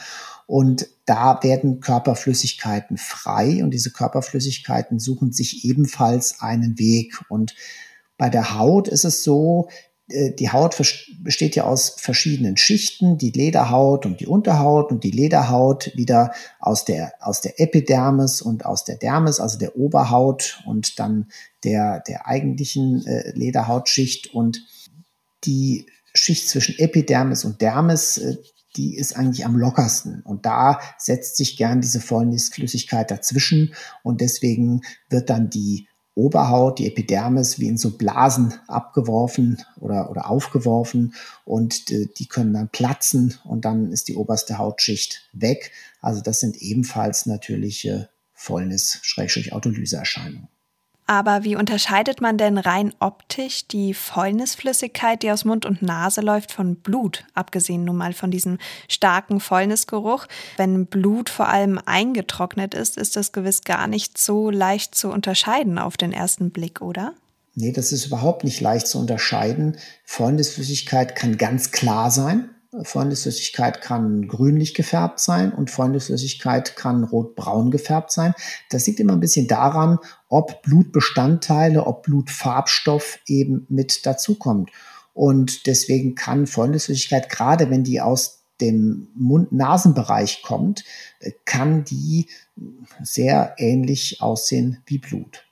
Und 0.46 0.88
da 1.06 1.42
werden 1.42 1.80
Körperflüssigkeiten 1.80 2.98
frei 2.98 3.62
und 3.62 3.70
diese 3.70 3.90
Körperflüssigkeiten 3.90 4.98
suchen 4.98 5.32
sich 5.32 5.64
ebenfalls 5.64 6.40
einen 6.40 6.78
Weg. 6.78 7.18
Und 7.28 7.54
bei 8.18 8.28
der 8.28 8.58
Haut 8.58 8.88
ist 8.88 9.04
es 9.04 9.24
so, 9.24 9.68
die 10.08 10.50
Haut 10.50 10.74
besteht 11.20 11.54
ja 11.54 11.64
aus 11.64 11.90
verschiedenen 11.98 12.56
Schichten, 12.56 13.18
die 13.18 13.30
Lederhaut 13.30 14.06
und 14.06 14.20
die 14.20 14.26
Unterhaut 14.26 14.90
und 14.90 15.04
die 15.04 15.10
Lederhaut 15.10 15.92
wieder 15.96 16.32
aus 16.60 16.86
der, 16.86 17.12
aus 17.20 17.42
der 17.42 17.60
Epidermis 17.60 18.40
und 18.40 18.64
aus 18.64 18.84
der 18.84 18.96
Dermis, 18.96 19.38
also 19.38 19.58
der 19.58 19.76
Oberhaut 19.76 20.62
und 20.64 20.98
dann 20.98 21.26
der, 21.62 22.00
der 22.00 22.26
eigentlichen 22.26 23.06
äh, 23.06 23.32
Lederhautschicht 23.32 24.32
und 24.32 24.64
die 25.44 25.86
Schicht 26.14 26.48
zwischen 26.48 26.78
Epidermis 26.78 27.44
und 27.44 27.60
Dermis, 27.60 28.18
äh, 28.18 28.36
die 28.76 28.96
ist 28.96 29.16
eigentlich 29.16 29.44
am 29.44 29.56
lockersten. 29.56 30.22
Und 30.22 30.46
da 30.46 30.80
setzt 30.98 31.36
sich 31.36 31.56
gern 31.56 31.80
diese 31.80 32.00
Fäulnisflüssigkeit 32.00 33.10
dazwischen 33.10 33.74
und 34.02 34.20
deswegen 34.20 34.82
wird 35.10 35.30
dann 35.30 35.50
die 35.50 35.88
Oberhaut, 36.18 36.80
die 36.80 36.88
Epidermis, 36.88 37.60
wie 37.60 37.68
in 37.68 37.78
so 37.78 37.96
Blasen 37.96 38.52
abgeworfen 38.66 39.62
oder, 39.78 40.10
oder 40.10 40.28
aufgeworfen 40.28 41.14
und 41.44 41.90
die, 41.90 42.26
können 42.26 42.52
dann 42.52 42.70
platzen 42.70 43.38
und 43.44 43.64
dann 43.64 43.92
ist 43.92 44.08
die 44.08 44.16
oberste 44.16 44.58
Hautschicht 44.58 45.28
weg. 45.32 45.70
Also 46.00 46.20
das 46.20 46.40
sind 46.40 46.56
ebenfalls 46.56 47.26
natürliche 47.26 48.08
Fäulnis-Autolyseerscheinungen. 48.34 50.48
Aber 51.10 51.42
wie 51.42 51.56
unterscheidet 51.56 52.20
man 52.20 52.36
denn 52.36 52.58
rein 52.58 52.92
optisch 53.00 53.66
die 53.66 53.94
Fäulnisflüssigkeit, 53.94 55.22
die 55.22 55.32
aus 55.32 55.46
Mund 55.46 55.64
und 55.64 55.80
Nase 55.80 56.20
läuft, 56.20 56.52
von 56.52 56.76
Blut, 56.76 57.24
abgesehen 57.32 57.84
nun 57.84 57.96
mal 57.96 58.12
von 58.12 58.30
diesem 58.30 58.58
starken 58.88 59.40
Fäulnisgeruch? 59.40 60.26
Wenn 60.58 60.84
Blut 60.84 61.30
vor 61.30 61.48
allem 61.48 61.80
eingetrocknet 61.86 62.74
ist, 62.74 62.98
ist 62.98 63.16
das 63.16 63.32
gewiss 63.32 63.64
gar 63.64 63.86
nicht 63.86 64.18
so 64.18 64.50
leicht 64.50 64.94
zu 64.94 65.08
unterscheiden 65.08 65.78
auf 65.78 65.96
den 65.96 66.12
ersten 66.12 66.50
Blick, 66.50 66.82
oder? 66.82 67.14
Nee, 67.54 67.72
das 67.72 67.90
ist 67.90 68.04
überhaupt 68.04 68.44
nicht 68.44 68.60
leicht 68.60 68.86
zu 68.86 68.98
unterscheiden. 68.98 69.78
Fäulnisflüssigkeit 70.04 71.16
kann 71.16 71.38
ganz 71.38 71.70
klar 71.70 72.10
sein. 72.10 72.50
Freundesflüssigkeit 72.82 73.80
kann 73.80 74.28
grünlich 74.28 74.74
gefärbt 74.74 75.20
sein 75.20 75.52
und 75.52 75.70
Freundesflüssigkeit 75.70 76.76
kann 76.76 77.02
rotbraun 77.04 77.70
gefärbt 77.70 78.12
sein. 78.12 78.34
Das 78.68 78.86
liegt 78.86 79.00
immer 79.00 79.14
ein 79.14 79.20
bisschen 79.20 79.48
daran, 79.48 79.98
ob 80.28 80.62
Blutbestandteile, 80.62 81.86
ob 81.86 82.02
Blutfarbstoff 82.02 83.20
eben 83.26 83.66
mit 83.70 84.04
dazukommt. 84.04 84.70
Und 85.14 85.66
deswegen 85.66 86.14
kann 86.14 86.46
Freundesflüssigkeit, 86.46 87.30
gerade 87.30 87.70
wenn 87.70 87.84
die 87.84 88.00
aus 88.02 88.44
dem 88.60 89.08
Mund-Nasen-Bereich 89.14 90.42
kommt, 90.42 90.84
kann 91.44 91.84
die 91.84 92.28
sehr 93.02 93.54
ähnlich 93.56 94.20
aussehen 94.20 94.82
wie 94.86 94.98
Blut. 94.98 95.47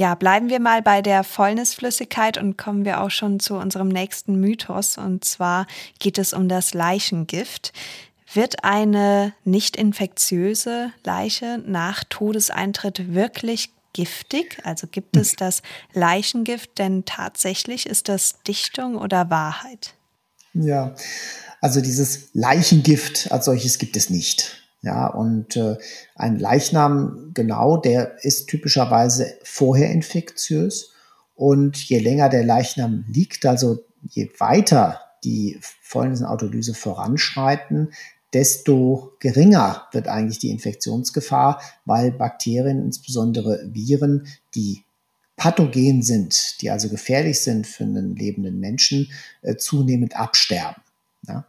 Ja, 0.00 0.14
bleiben 0.14 0.48
wir 0.48 0.60
mal 0.60 0.80
bei 0.80 1.02
der 1.02 1.24
Fäulnisflüssigkeit 1.24 2.38
und 2.38 2.56
kommen 2.56 2.86
wir 2.86 3.02
auch 3.02 3.10
schon 3.10 3.38
zu 3.38 3.56
unserem 3.56 3.88
nächsten 3.88 4.40
Mythos. 4.40 4.96
Und 4.96 5.26
zwar 5.26 5.66
geht 5.98 6.16
es 6.16 6.32
um 6.32 6.48
das 6.48 6.72
Leichengift. 6.72 7.74
Wird 8.32 8.64
eine 8.64 9.34
nicht 9.44 9.76
infektiöse 9.76 10.90
Leiche 11.04 11.62
nach 11.66 12.02
Todeseintritt 12.04 13.12
wirklich 13.12 13.74
giftig? 13.92 14.56
Also 14.64 14.86
gibt 14.86 15.18
es 15.18 15.36
das 15.36 15.60
Leichengift 15.92 16.78
denn 16.78 17.04
tatsächlich? 17.04 17.84
Ist 17.84 18.08
das 18.08 18.42
Dichtung 18.48 18.96
oder 18.96 19.28
Wahrheit? 19.28 19.92
Ja, 20.54 20.94
also 21.60 21.82
dieses 21.82 22.30
Leichengift 22.32 23.30
als 23.30 23.44
solches 23.44 23.76
gibt 23.76 23.98
es 23.98 24.08
nicht. 24.08 24.59
Ja, 24.82 25.08
und 25.08 25.56
äh, 25.56 25.76
ein 26.14 26.38
Leichnam, 26.38 27.32
genau, 27.34 27.76
der 27.76 28.24
ist 28.24 28.46
typischerweise 28.48 29.34
vorher 29.42 29.90
infektiös. 29.90 30.92
Und 31.34 31.76
je 31.76 31.98
länger 31.98 32.28
der 32.28 32.44
Leichnam 32.44 33.04
liegt, 33.08 33.44
also 33.44 33.84
je 34.02 34.30
weiter 34.38 35.00
die 35.24 35.58
Fäulnisautolyse 35.82 36.74
voranschreiten, 36.74 37.92
desto 38.32 39.12
geringer 39.18 39.86
wird 39.92 40.08
eigentlich 40.08 40.38
die 40.38 40.50
Infektionsgefahr, 40.50 41.60
weil 41.84 42.12
Bakterien, 42.12 42.84
insbesondere 42.84 43.68
Viren, 43.72 44.28
die 44.54 44.84
pathogen 45.36 46.02
sind, 46.02 46.60
die 46.60 46.70
also 46.70 46.88
gefährlich 46.88 47.40
sind 47.40 47.66
für 47.66 47.84
einen 47.84 48.14
lebenden 48.14 48.60
Menschen, 48.60 49.10
äh, 49.42 49.56
zunehmend 49.56 50.16
absterben. 50.16 50.82
Ja. 51.26 51.46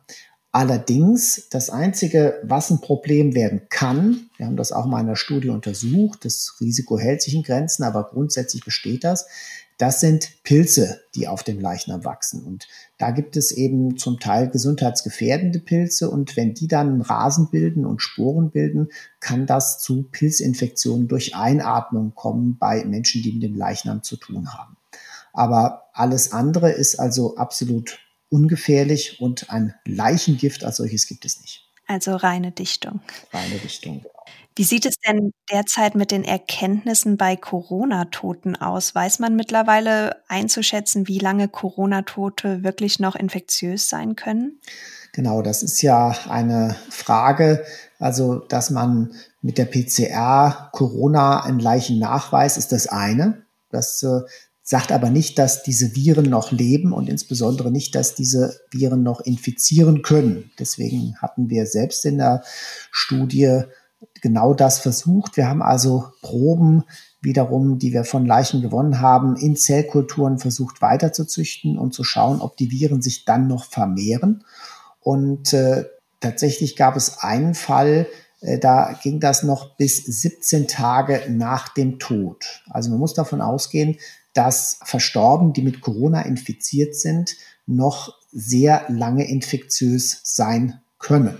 Allerdings, 0.53 1.47
das 1.49 1.69
Einzige, 1.69 2.41
was 2.43 2.69
ein 2.71 2.81
Problem 2.81 3.35
werden 3.35 3.61
kann, 3.69 4.29
wir 4.35 4.47
haben 4.47 4.57
das 4.57 4.73
auch 4.73 4.85
mal 4.85 4.99
in 4.99 5.07
der 5.07 5.15
Studie 5.15 5.49
untersucht, 5.49 6.25
das 6.25 6.57
Risiko 6.59 6.99
hält 6.99 7.21
sich 7.21 7.35
in 7.35 7.43
Grenzen, 7.43 7.83
aber 7.83 8.09
grundsätzlich 8.09 8.65
besteht 8.65 9.05
das, 9.05 9.27
das 9.81 9.99
sind 9.99 10.43
Pilze, 10.43 11.01
die 11.15 11.27
auf 11.27 11.41
dem 11.41 11.59
Leichnam 11.59 12.05
wachsen. 12.05 12.43
Und 12.43 12.67
da 12.99 13.09
gibt 13.09 13.35
es 13.35 13.51
eben 13.51 13.97
zum 13.97 14.19
Teil 14.19 14.47
gesundheitsgefährdende 14.47 15.59
Pilze. 15.59 16.11
Und 16.11 16.37
wenn 16.37 16.53
die 16.53 16.67
dann 16.67 17.01
Rasen 17.01 17.49
bilden 17.49 17.83
und 17.87 17.99
Sporen 17.99 18.51
bilden, 18.51 18.89
kann 19.19 19.47
das 19.47 19.79
zu 19.79 20.03
Pilzinfektionen 20.03 21.07
durch 21.07 21.35
Einatmung 21.35 22.13
kommen 22.13 22.57
bei 22.59 22.85
Menschen, 22.85 23.23
die 23.23 23.33
mit 23.33 23.41
dem 23.41 23.55
Leichnam 23.55 24.03
zu 24.03 24.17
tun 24.17 24.53
haben. 24.53 24.77
Aber 25.33 25.89
alles 25.93 26.31
andere 26.31 26.71
ist 26.71 26.99
also 26.99 27.37
absolut 27.37 27.97
ungefährlich 28.31 29.19
und 29.19 29.49
ein 29.49 29.75
Leichengift 29.85 30.63
als 30.63 30.77
solches 30.77 31.05
gibt 31.07 31.25
es 31.25 31.39
nicht. 31.41 31.67
Also 31.87 32.15
reine 32.15 32.51
Dichtung. 32.51 33.01
Reine 33.33 33.55
Dichtung. 33.55 34.05
Wie 34.55 34.63
sieht 34.63 34.85
es 34.85 34.95
denn 34.99 35.33
derzeit 35.51 35.95
mit 35.95 36.11
den 36.11 36.23
Erkenntnissen 36.23 37.17
bei 37.17 37.35
Corona-Toten 37.35 38.55
aus? 38.55 38.95
Weiß 38.95 39.19
man 39.19 39.35
mittlerweile 39.35 40.17
einzuschätzen, 40.27 41.07
wie 41.07 41.19
lange 41.19 41.47
Corona-Tote 41.47 42.63
wirklich 42.63 42.99
noch 42.99 43.15
infektiös 43.15 43.89
sein 43.89 44.15
können? 44.15 44.59
Genau, 45.13 45.41
das 45.41 45.63
ist 45.63 45.81
ja 45.81 46.15
eine 46.29 46.75
Frage. 46.89 47.65
Also, 47.99 48.39
dass 48.39 48.69
man 48.69 49.13
mit 49.41 49.57
der 49.57 49.65
PCR 49.65 50.69
Corona 50.73 51.43
ein 51.43 51.59
Leichen 51.59 51.99
nachweist, 51.99 52.57
ist 52.57 52.71
das 52.71 52.87
eine. 52.87 53.45
Das 53.69 54.03
äh, 54.03 54.21
sagt 54.71 54.93
aber 54.93 55.09
nicht, 55.09 55.37
dass 55.37 55.63
diese 55.63 55.97
Viren 55.97 56.29
noch 56.29 56.53
leben 56.53 56.93
und 56.93 57.09
insbesondere 57.09 57.69
nicht, 57.71 57.93
dass 57.93 58.15
diese 58.15 58.61
Viren 58.71 59.03
noch 59.03 59.19
infizieren 59.19 60.01
können. 60.01 60.49
Deswegen 60.59 61.17
hatten 61.17 61.49
wir 61.49 61.65
selbst 61.65 62.05
in 62.05 62.19
der 62.19 62.41
Studie 62.89 63.63
genau 64.21 64.53
das 64.53 64.79
versucht. 64.79 65.35
Wir 65.35 65.49
haben 65.49 65.61
also 65.61 66.05
Proben 66.21 66.85
wiederum, 67.19 67.79
die 67.79 67.91
wir 67.91 68.05
von 68.05 68.25
Leichen 68.25 68.61
gewonnen 68.61 69.01
haben, 69.01 69.35
in 69.35 69.57
Zellkulturen 69.57 70.39
versucht 70.39 70.81
weiterzuzüchten 70.81 71.77
und 71.77 71.93
zu 71.93 72.05
schauen, 72.05 72.39
ob 72.39 72.55
die 72.55 72.71
Viren 72.71 73.01
sich 73.01 73.25
dann 73.25 73.47
noch 73.47 73.65
vermehren. 73.65 74.45
Und 75.01 75.51
äh, 75.51 75.83
tatsächlich 76.21 76.77
gab 76.77 76.95
es 76.95 77.17
einen 77.19 77.55
Fall, 77.55 78.07
äh, 78.39 78.57
da 78.57 78.97
ging 79.03 79.19
das 79.19 79.43
noch 79.43 79.75
bis 79.75 79.97
17 80.05 80.69
Tage 80.69 81.23
nach 81.29 81.67
dem 81.73 81.99
Tod. 81.99 82.63
Also 82.69 82.89
man 82.89 82.99
muss 82.99 83.13
davon 83.13 83.41
ausgehen, 83.41 83.97
dass 84.33 84.79
Verstorbene, 84.83 85.53
die 85.53 85.61
mit 85.61 85.81
Corona 85.81 86.21
infiziert 86.21 86.95
sind, 86.95 87.35
noch 87.65 88.13
sehr 88.31 88.85
lange 88.89 89.27
infektiös 89.29 90.21
sein 90.23 90.81
können. 90.99 91.37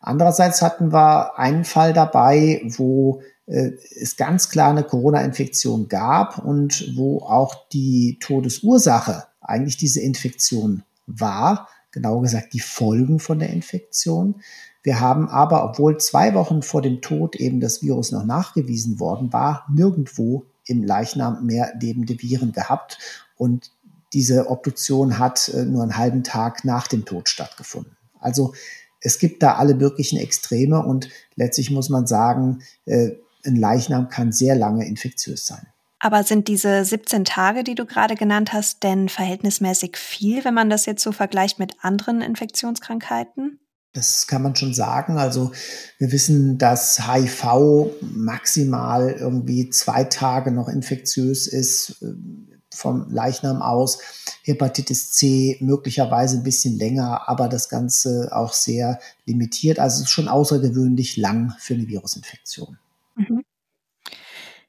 Andererseits 0.00 0.62
hatten 0.62 0.92
wir 0.92 1.38
einen 1.38 1.64
Fall 1.64 1.92
dabei, 1.92 2.62
wo 2.64 3.22
äh, 3.46 3.72
es 4.00 4.16
ganz 4.16 4.50
klar 4.50 4.70
eine 4.70 4.84
Corona-Infektion 4.84 5.88
gab 5.88 6.38
und 6.38 6.92
wo 6.96 7.18
auch 7.18 7.68
die 7.70 8.18
Todesursache 8.20 9.24
eigentlich 9.40 9.76
diese 9.76 10.00
Infektion 10.00 10.82
war, 11.06 11.68
genauer 11.90 12.22
gesagt 12.22 12.52
die 12.52 12.60
Folgen 12.60 13.18
von 13.18 13.38
der 13.38 13.50
Infektion. 13.50 14.36
Wir 14.82 15.00
haben 15.00 15.28
aber, 15.28 15.64
obwohl 15.64 15.98
zwei 15.98 16.34
Wochen 16.34 16.62
vor 16.62 16.82
dem 16.82 17.00
Tod 17.00 17.34
eben 17.36 17.60
das 17.60 17.82
Virus 17.82 18.12
noch 18.12 18.24
nachgewiesen 18.24 19.00
worden 19.00 19.32
war, 19.32 19.66
nirgendwo 19.72 20.46
im 20.66 20.84
Leichnam 20.84 21.46
mehr 21.46 21.72
lebende 21.80 22.20
Viren 22.20 22.52
gehabt 22.52 22.98
und 23.36 23.70
diese 24.12 24.50
Obduktion 24.50 25.18
hat 25.18 25.48
äh, 25.48 25.64
nur 25.64 25.82
einen 25.82 25.96
halben 25.96 26.24
Tag 26.24 26.64
nach 26.64 26.86
dem 26.88 27.04
Tod 27.04 27.28
stattgefunden. 27.28 27.96
Also 28.20 28.54
es 29.00 29.18
gibt 29.18 29.42
da 29.42 29.56
alle 29.56 29.74
möglichen 29.74 30.18
Extreme 30.18 30.84
und 30.84 31.08
letztlich 31.34 31.70
muss 31.70 31.88
man 31.88 32.06
sagen, 32.06 32.62
äh, 32.86 33.10
ein 33.44 33.56
Leichnam 33.56 34.08
kann 34.08 34.32
sehr 34.32 34.56
lange 34.56 34.86
infektiös 34.86 35.46
sein. 35.46 35.66
Aber 35.98 36.24
sind 36.24 36.48
diese 36.48 36.84
17 36.84 37.24
Tage, 37.24 37.64
die 37.64 37.74
du 37.74 37.86
gerade 37.86 38.16
genannt 38.16 38.52
hast, 38.52 38.82
denn 38.82 39.08
verhältnismäßig 39.08 39.96
viel, 39.96 40.44
wenn 40.44 40.54
man 40.54 40.70
das 40.70 40.86
jetzt 40.86 41.02
so 41.02 41.12
vergleicht 41.12 41.58
mit 41.58 41.84
anderen 41.84 42.20
Infektionskrankheiten? 42.20 43.58
Das 43.96 44.26
kann 44.26 44.42
man 44.42 44.54
schon 44.54 44.74
sagen. 44.74 45.18
Also 45.18 45.52
wir 45.98 46.12
wissen, 46.12 46.58
dass 46.58 47.08
HIV 47.08 47.92
maximal 48.00 49.10
irgendwie 49.10 49.70
zwei 49.70 50.04
Tage 50.04 50.50
noch 50.50 50.68
infektiös 50.68 51.46
ist 51.46 52.04
vom 52.74 53.08
Leichnam 53.10 53.62
aus. 53.62 53.98
Hepatitis 54.42 55.12
C 55.12 55.56
möglicherweise 55.60 56.36
ein 56.36 56.42
bisschen 56.42 56.76
länger, 56.76 57.28
aber 57.28 57.48
das 57.48 57.68
Ganze 57.68 58.28
auch 58.32 58.52
sehr 58.52 59.00
limitiert. 59.24 59.78
Also 59.78 59.96
es 59.96 60.02
ist 60.02 60.10
schon 60.10 60.28
außergewöhnlich 60.28 61.16
lang 61.16 61.54
für 61.58 61.74
eine 61.74 61.88
Virusinfektion. 61.88 62.78
Mhm. 63.14 63.42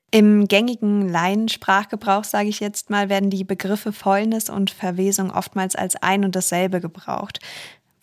Im 0.09 0.47
gängigen 0.47 1.09
Laiensprachgebrauch, 1.09 2.23
sage 2.23 2.47
ich 2.47 2.61
jetzt 2.61 2.89
mal, 2.89 3.09
werden 3.09 3.29
die 3.29 3.43
Begriffe 3.43 3.91
Fäulnis 3.91 4.49
und 4.49 4.71
Verwesung 4.71 5.31
oftmals 5.31 5.75
als 5.75 5.97
ein 5.97 6.23
und 6.23 6.33
dasselbe 6.33 6.79
gebraucht. 6.79 7.39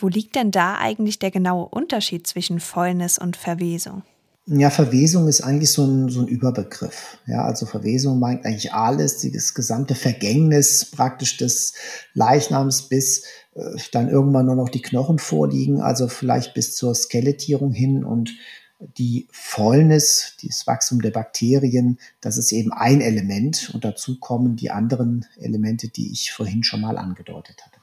Wo 0.05 0.09
liegt 0.09 0.35
denn 0.37 0.51
da 0.51 0.77
eigentlich 0.77 1.19
der 1.19 1.31
genaue 1.31 1.65
Unterschied 1.65 2.27
zwischen 2.27 2.61
Fäulnis 2.61 3.17
und 3.17 3.39
Verwesung? 3.39 4.03
Ja, 4.45 4.69
Verwesung 4.69 5.29
ist 5.29 5.41
eigentlich 5.41 5.73
so 5.73 5.83
ein, 5.87 6.11
so 6.11 6.21
ein 6.21 6.29
Überbegriff. 6.29 7.17
Ja, 7.27 7.47
also 7.47 7.65
Verwesung 7.65 8.19
meint 8.19 8.45
eigentlich 8.45 8.75
alles, 8.75 9.27
das 9.33 9.55
gesamte 9.55 9.95
Vergängnis 9.95 10.85
praktisch 10.85 11.39
des 11.39 11.73
Leichnams, 12.13 12.83
bis 12.91 13.25
äh, 13.55 13.63
dann 13.93 14.11
irgendwann 14.11 14.45
nur 14.45 14.57
noch 14.57 14.69
die 14.69 14.83
Knochen 14.83 15.19
vorliegen, 15.19 15.81
also 15.81 16.07
vielleicht 16.09 16.53
bis 16.53 16.77
zur 16.77 16.95
Skelettierung 16.95 17.73
hin 17.73 18.05
und 18.05 18.31
die 18.99 19.27
Fäulnis, 19.31 20.37
das 20.43 20.67
Wachstum 20.67 21.01
der 21.01 21.13
Bakterien, 21.13 21.99
das 22.21 22.37
ist 22.37 22.53
eben 22.53 22.75
ein 22.75 23.01
Element 23.01 23.71
und 23.73 23.87
dazu 23.87 24.19
kommen 24.21 24.57
die 24.57 24.71
anderen 24.71 25.25
Elemente, 25.39 25.89
die 25.89 26.13
ich 26.13 26.31
vorhin 26.31 26.63
schon 26.63 26.83
mal 26.83 26.99
angedeutet 26.99 27.65
hatte. 27.65 27.74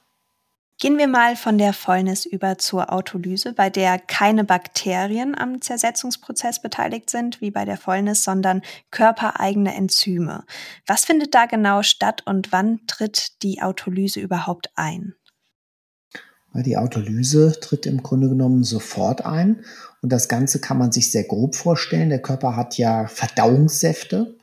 Gehen 0.82 0.98
wir 0.98 1.08
mal 1.08 1.36
von 1.36 1.60
der 1.60 1.74
Fäulnis 1.74 2.26
über 2.26 2.58
zur 2.58 2.92
Autolyse, 2.92 3.54
bei 3.54 3.70
der 3.70 4.00
keine 4.00 4.44
Bakterien 4.44 5.38
am 5.38 5.62
Zersetzungsprozess 5.62 6.60
beteiligt 6.60 7.12
sind, 7.12 7.40
wie 7.40 7.52
bei 7.52 7.66
der 7.66 7.78
Fäulnis, 7.78 8.24
sondern 8.24 8.64
körpereigene 8.90 9.76
Enzyme. 9.76 10.44
Was 10.88 11.06
findet 11.06 11.36
da 11.36 11.46
genau 11.46 11.84
statt 11.84 12.24
und 12.26 12.52
wann 12.52 12.80
tritt 12.88 13.44
die 13.44 13.62
Autolyse 13.62 14.20
überhaupt 14.20 14.72
ein? 14.74 15.14
Die 16.56 16.78
Autolyse 16.78 17.60
tritt 17.60 17.86
im 17.86 18.02
Grunde 18.02 18.30
genommen 18.30 18.64
sofort 18.64 19.24
ein 19.24 19.64
und 20.02 20.12
das 20.12 20.30
Ganze 20.30 20.60
kann 20.60 20.80
man 20.80 20.92
sich 20.92 21.12
sehr 21.12 21.26
grob 21.26 21.56
vorstellen. 21.56 22.10
Der 22.10 22.24
Körper 22.24 22.56
hat 22.56 22.80
ja 22.80 23.06
Verdauungssäfte 23.06 24.36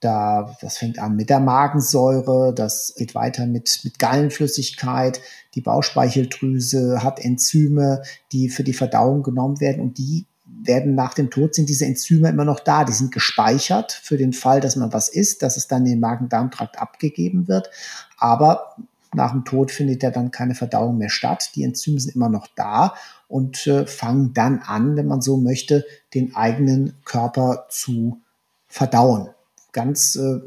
da, 0.00 0.56
das 0.60 0.78
fängt 0.78 0.98
an 0.98 1.16
mit 1.16 1.30
der 1.30 1.40
Magensäure, 1.40 2.54
das 2.54 2.94
geht 2.96 3.14
weiter 3.14 3.46
mit, 3.46 3.80
mit 3.84 3.98
Gallenflüssigkeit. 3.98 5.20
Die 5.54 5.60
Bauchspeicheldrüse 5.60 7.02
hat 7.02 7.20
Enzyme, 7.20 8.02
die 8.32 8.48
für 8.48 8.64
die 8.64 8.72
Verdauung 8.72 9.22
genommen 9.22 9.60
werden 9.60 9.82
und 9.82 9.98
die 9.98 10.26
werden 10.62 10.94
nach 10.94 11.14
dem 11.14 11.30
Tod 11.30 11.54
sind 11.54 11.68
diese 11.68 11.86
Enzyme 11.86 12.28
immer 12.28 12.44
noch 12.44 12.60
da. 12.60 12.84
Die 12.84 12.92
sind 12.92 13.12
gespeichert 13.12 13.92
für 13.92 14.16
den 14.16 14.32
Fall, 14.32 14.60
dass 14.60 14.76
man 14.76 14.92
was 14.92 15.08
isst, 15.08 15.42
dass 15.42 15.56
es 15.56 15.68
dann 15.68 15.84
in 15.86 15.92
den 15.92 16.00
Magen-Darm-Trakt 16.00 16.78
abgegeben 16.78 17.48
wird. 17.48 17.70
Aber 18.18 18.76
nach 19.14 19.32
dem 19.32 19.44
Tod 19.44 19.70
findet 19.70 20.02
ja 20.02 20.10
dann 20.10 20.30
keine 20.30 20.54
Verdauung 20.54 20.98
mehr 20.98 21.08
statt. 21.08 21.50
Die 21.54 21.64
Enzyme 21.64 22.00
sind 22.00 22.14
immer 22.14 22.28
noch 22.28 22.46
da 22.56 22.94
und 23.28 23.66
äh, 23.66 23.86
fangen 23.86 24.34
dann 24.34 24.60
an, 24.60 24.96
wenn 24.96 25.06
man 25.06 25.20
so 25.20 25.36
möchte, 25.36 25.84
den 26.14 26.34
eigenen 26.34 26.94
Körper 27.04 27.66
zu 27.68 28.20
verdauen. 28.68 29.30
Ganz 29.72 30.16
äh, 30.16 30.40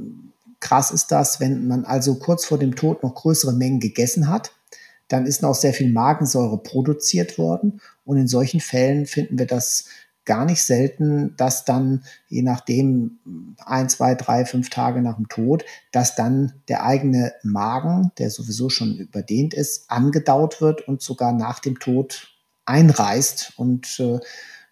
krass 0.59 0.91
ist 0.91 1.11
das, 1.11 1.39
wenn 1.39 1.67
man 1.67 1.85
also 1.85 2.15
kurz 2.15 2.45
vor 2.45 2.57
dem 2.57 2.75
Tod 2.75 3.03
noch 3.03 3.15
größere 3.15 3.53
Mengen 3.53 3.79
gegessen 3.79 4.29
hat, 4.29 4.53
dann 5.07 5.25
ist 5.25 5.41
noch 5.41 5.53
sehr 5.53 5.73
viel 5.73 5.91
Magensäure 5.91 6.57
produziert 6.57 7.37
worden. 7.37 7.81
Und 8.05 8.17
in 8.17 8.27
solchen 8.27 8.61
Fällen 8.61 9.05
finden 9.05 9.37
wir 9.37 9.45
das 9.45 9.85
gar 10.25 10.45
nicht 10.45 10.63
selten, 10.63 11.35
dass 11.35 11.65
dann, 11.65 12.03
je 12.29 12.41
nachdem, 12.41 13.19
ein, 13.65 13.89
zwei, 13.89 14.15
drei, 14.15 14.45
fünf 14.45 14.69
Tage 14.69 15.01
nach 15.01 15.17
dem 15.17 15.27
Tod, 15.27 15.65
dass 15.91 16.15
dann 16.15 16.53
der 16.69 16.85
eigene 16.85 17.33
Magen, 17.43 18.11
der 18.17 18.29
sowieso 18.29 18.69
schon 18.69 18.95
überdehnt 18.97 19.53
ist, 19.53 19.91
angedaut 19.91 20.61
wird 20.61 20.87
und 20.87 21.01
sogar 21.01 21.33
nach 21.33 21.59
dem 21.59 21.79
Tod 21.79 22.29
einreißt 22.65 23.53
und 23.57 23.99
äh, 23.99 24.19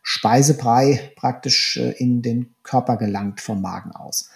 Speisebrei 0.01 1.11
praktisch 1.15 1.77
äh, 1.77 1.91
in 1.91 2.21
den 2.21 2.55
Körper 2.63 2.97
gelangt 2.97 3.41
vom 3.41 3.61
Magen 3.61 3.91
aus. 3.91 4.29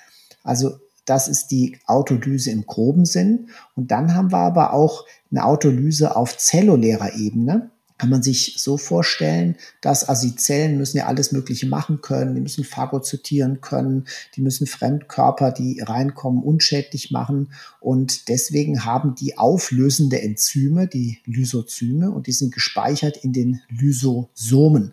Also 0.46 0.80
das 1.06 1.28
ist 1.28 1.48
die 1.48 1.78
Autolyse 1.86 2.52
im 2.52 2.66
groben 2.66 3.06
Sinn. 3.06 3.50
Und 3.76 3.92
dann 3.92 4.16
haben 4.16 4.32
wir 4.32 4.40
aber 4.40 4.74
auch 4.74 5.06
eine 5.32 5.46
Autolyse 5.46 6.16
auf 6.16 6.38
zellulärer 6.38 7.16
Ebene. 7.16 7.70
kann 7.98 8.10
man 8.10 8.22
sich 8.22 8.56
so 8.58 8.76
vorstellen, 8.76 9.56
dass 9.80 10.10
also 10.10 10.28
die 10.28 10.36
Zellen 10.36 10.78
müssen 10.78 10.98
ja 10.98 11.06
alles 11.06 11.32
Mögliche 11.32 11.66
machen 11.66 12.02
können, 12.02 12.36
die 12.36 12.42
müssen 12.42 12.66
phagozytieren 12.66 13.62
können, 13.62 14.06
die 14.36 14.42
müssen 14.42 14.68
Fremdkörper, 14.68 15.52
die 15.52 15.80
reinkommen, 15.80 16.44
unschädlich 16.44 17.12
machen 17.12 17.54
und 17.80 18.28
deswegen 18.28 18.84
haben 18.84 19.16
die 19.16 19.38
auflösende 19.38 20.22
Enzyme, 20.22 20.88
die 20.88 21.20
Lysozyme 21.24 22.12
und 22.12 22.28
die 22.28 22.34
sind 22.34 22.54
gespeichert 22.54 23.16
in 23.16 23.32
den 23.32 23.62
Lysosomen 23.70 24.92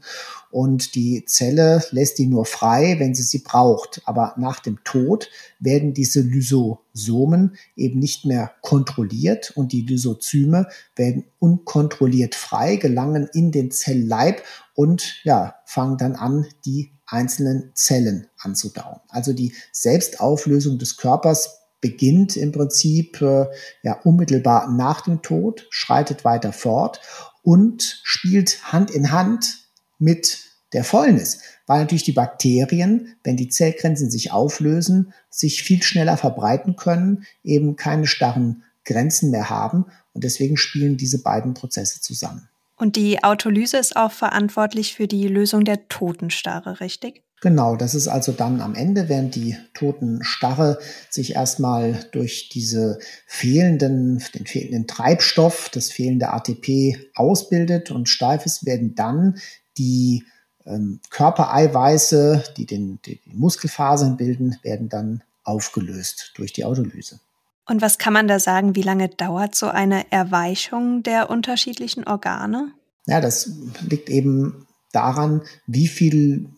und 0.52 0.94
die 0.94 1.24
Zelle 1.24 1.82
lässt 1.92 2.18
die 2.18 2.26
nur 2.26 2.44
frei, 2.44 2.96
wenn 2.98 3.14
sie 3.14 3.22
sie 3.22 3.38
braucht. 3.38 4.02
Aber 4.04 4.34
nach 4.36 4.60
dem 4.60 4.84
Tod 4.84 5.30
werden 5.58 5.94
diese 5.94 6.20
Lysosomen 6.20 7.56
eben 7.74 7.98
nicht 7.98 8.26
mehr 8.26 8.52
kontrolliert 8.60 9.52
und 9.56 9.72
die 9.72 9.80
Lysozyme 9.80 10.68
werden 10.94 11.24
unkontrolliert 11.38 12.34
frei, 12.34 12.76
gelangen 12.76 13.30
in 13.32 13.50
den 13.50 13.70
Zellleib 13.70 14.42
und 14.74 15.20
ja, 15.24 15.54
fangen 15.64 15.96
dann 15.96 16.16
an, 16.16 16.46
die 16.66 16.92
einzelnen 17.06 17.72
Zellen 17.74 18.26
anzudauen. 18.38 19.00
Also 19.08 19.32
die 19.32 19.54
Selbstauflösung 19.72 20.78
des 20.78 20.98
Körpers 20.98 21.60
beginnt 21.80 22.36
im 22.36 22.52
Prinzip 22.52 23.22
äh, 23.22 23.46
ja 23.82 24.00
unmittelbar 24.04 24.70
nach 24.70 25.00
dem 25.00 25.22
Tod, 25.22 25.66
schreitet 25.70 26.26
weiter 26.26 26.52
fort 26.52 27.00
und 27.42 28.00
spielt 28.04 28.70
Hand 28.70 28.90
in 28.90 29.12
Hand 29.12 29.61
mit 30.02 30.40
der 30.72 30.84
Fäulnis, 30.84 31.40
weil 31.66 31.80
natürlich 31.80 32.04
die 32.04 32.12
Bakterien, 32.12 33.14
wenn 33.24 33.36
die 33.36 33.48
Zellgrenzen 33.48 34.10
sich 34.10 34.32
auflösen, 34.32 35.12
sich 35.30 35.62
viel 35.62 35.82
schneller 35.82 36.16
verbreiten 36.16 36.76
können, 36.76 37.24
eben 37.44 37.76
keine 37.76 38.06
starren 38.06 38.64
Grenzen 38.84 39.30
mehr 39.30 39.48
haben 39.48 39.86
und 40.12 40.24
deswegen 40.24 40.56
spielen 40.56 40.96
diese 40.96 41.22
beiden 41.22 41.54
Prozesse 41.54 42.00
zusammen. 42.00 42.48
Und 42.76 42.96
die 42.96 43.22
Autolyse 43.22 43.76
ist 43.76 43.96
auch 43.96 44.10
verantwortlich 44.10 44.94
für 44.94 45.06
die 45.06 45.28
Lösung 45.28 45.64
der 45.64 45.88
Totenstarre, 45.88 46.80
richtig? 46.80 47.22
Genau, 47.42 47.74
das 47.74 47.96
ist 47.96 48.06
also 48.06 48.30
dann 48.30 48.60
am 48.60 48.76
Ende, 48.76 49.08
während 49.08 49.34
die 49.34 49.56
Totenstarre 49.74 50.78
sich 51.10 51.34
erstmal 51.34 52.06
durch 52.12 52.48
diese 52.50 53.00
fehlenden, 53.26 54.22
den 54.34 54.46
fehlenden 54.46 54.86
Treibstoff, 54.86 55.68
das 55.68 55.90
fehlende 55.90 56.32
ATP 56.32 57.10
ausbildet 57.16 57.90
und 57.90 58.08
steif 58.08 58.46
ist, 58.46 58.64
werden 58.64 58.94
dann 58.94 59.38
die 59.78 60.24
ähm, 60.66 61.00
Körpereiweiße, 61.10 62.44
die 62.56 62.66
den, 62.66 63.00
die 63.04 63.20
Muskelfasern 63.32 64.16
bilden, 64.16 64.58
werden 64.62 64.88
dann 64.88 65.22
aufgelöst 65.44 66.32
durch 66.36 66.52
die 66.52 66.64
Autolyse. 66.64 67.20
Und 67.66 67.82
was 67.82 67.98
kann 67.98 68.12
man 68.12 68.28
da 68.28 68.38
sagen, 68.38 68.74
wie 68.74 68.82
lange 68.82 69.08
dauert 69.08 69.54
so 69.54 69.68
eine 69.68 70.10
Erweichung 70.10 71.02
der 71.02 71.30
unterschiedlichen 71.30 72.04
Organe? 72.04 72.72
Ja, 73.06 73.20
das 73.20 73.50
liegt 73.88 74.08
eben 74.08 74.66
daran, 74.92 75.42
wie 75.66 75.88
viel 75.88 76.48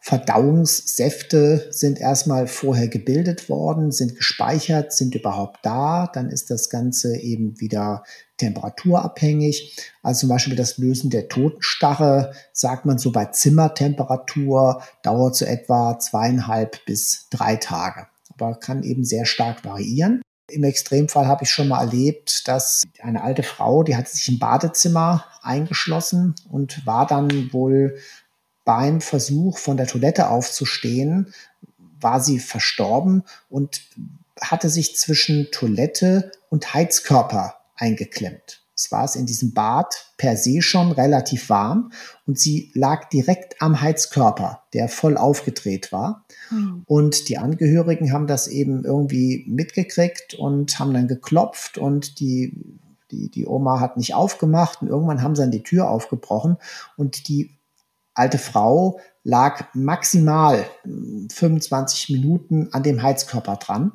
Verdauungssäfte 0.00 1.68
sind 1.70 2.00
erstmal 2.00 2.46
vorher 2.46 2.88
gebildet 2.88 3.48
worden, 3.48 3.92
sind 3.92 4.16
gespeichert, 4.16 4.92
sind 4.92 5.14
überhaupt 5.14 5.58
da. 5.62 6.10
Dann 6.12 6.30
ist 6.30 6.50
das 6.50 6.70
Ganze 6.70 7.16
eben 7.18 7.60
wieder 7.60 8.04
temperaturabhängig. 8.40 9.76
Also 10.02 10.20
zum 10.20 10.30
Beispiel 10.30 10.56
das 10.56 10.78
Lösen 10.78 11.10
der 11.10 11.28
Totenstarre, 11.28 12.32
sagt 12.52 12.86
man 12.86 12.98
so 12.98 13.12
bei 13.12 13.26
Zimmertemperatur, 13.26 14.82
dauert 15.02 15.36
so 15.36 15.44
etwa 15.44 15.98
zweieinhalb 15.98 16.84
bis 16.86 17.28
drei 17.30 17.56
Tage. 17.56 18.06
Aber 18.34 18.58
kann 18.58 18.82
eben 18.82 19.04
sehr 19.04 19.26
stark 19.26 19.64
variieren. 19.64 20.22
Im 20.48 20.64
Extremfall 20.64 21.26
habe 21.26 21.44
ich 21.44 21.50
schon 21.50 21.68
mal 21.68 21.80
erlebt, 21.80 22.48
dass 22.48 22.82
eine 23.00 23.22
alte 23.22 23.42
Frau, 23.44 23.84
die 23.84 23.96
hat 23.96 24.08
sich 24.08 24.28
im 24.28 24.38
Badezimmer 24.38 25.24
eingeschlossen 25.42 26.34
und 26.50 26.84
war 26.86 27.06
dann 27.06 27.52
wohl 27.52 27.98
beim 28.64 29.00
Versuch 29.00 29.58
von 29.58 29.76
der 29.76 29.86
Toilette 29.86 30.28
aufzustehen, 30.28 31.32
war 32.00 32.20
sie 32.20 32.38
verstorben 32.38 33.22
und 33.48 33.82
hatte 34.40 34.70
sich 34.70 34.96
zwischen 34.96 35.48
Toilette 35.52 36.32
und 36.48 36.74
Heizkörper 36.74 37.59
eingeklemmt. 37.80 38.62
Es 38.74 38.90
war 38.90 39.04
es 39.04 39.14
in 39.14 39.26
diesem 39.26 39.52
Bad 39.52 39.94
per 40.16 40.38
se 40.38 40.62
schon 40.62 40.92
relativ 40.92 41.50
warm 41.50 41.92
und 42.26 42.38
sie 42.38 42.70
lag 42.74 43.10
direkt 43.10 43.60
am 43.60 43.82
Heizkörper, 43.82 44.62
der 44.72 44.88
voll 44.88 45.18
aufgedreht 45.18 45.92
war. 45.92 46.24
Mhm. 46.50 46.84
Und 46.86 47.28
die 47.28 47.36
Angehörigen 47.36 48.10
haben 48.12 48.26
das 48.26 48.48
eben 48.48 48.84
irgendwie 48.84 49.44
mitgekriegt 49.48 50.32
und 50.32 50.78
haben 50.78 50.94
dann 50.94 51.08
geklopft 51.08 51.76
und 51.76 52.20
die, 52.20 52.56
die, 53.10 53.30
die 53.30 53.46
Oma 53.46 53.80
hat 53.80 53.98
nicht 53.98 54.14
aufgemacht 54.14 54.80
und 54.80 54.88
irgendwann 54.88 55.22
haben 55.22 55.36
sie 55.36 55.42
dann 55.42 55.50
die 55.50 55.62
Tür 55.62 55.90
aufgebrochen 55.90 56.56
und 56.96 57.28
die 57.28 57.58
alte 58.14 58.38
Frau 58.38 58.98
lag 59.22 59.66
maximal 59.74 60.64
25 60.84 62.08
hm, 62.08 62.16
Minuten 62.16 62.68
an 62.72 62.82
dem 62.82 63.02
Heizkörper 63.02 63.56
dran. 63.56 63.92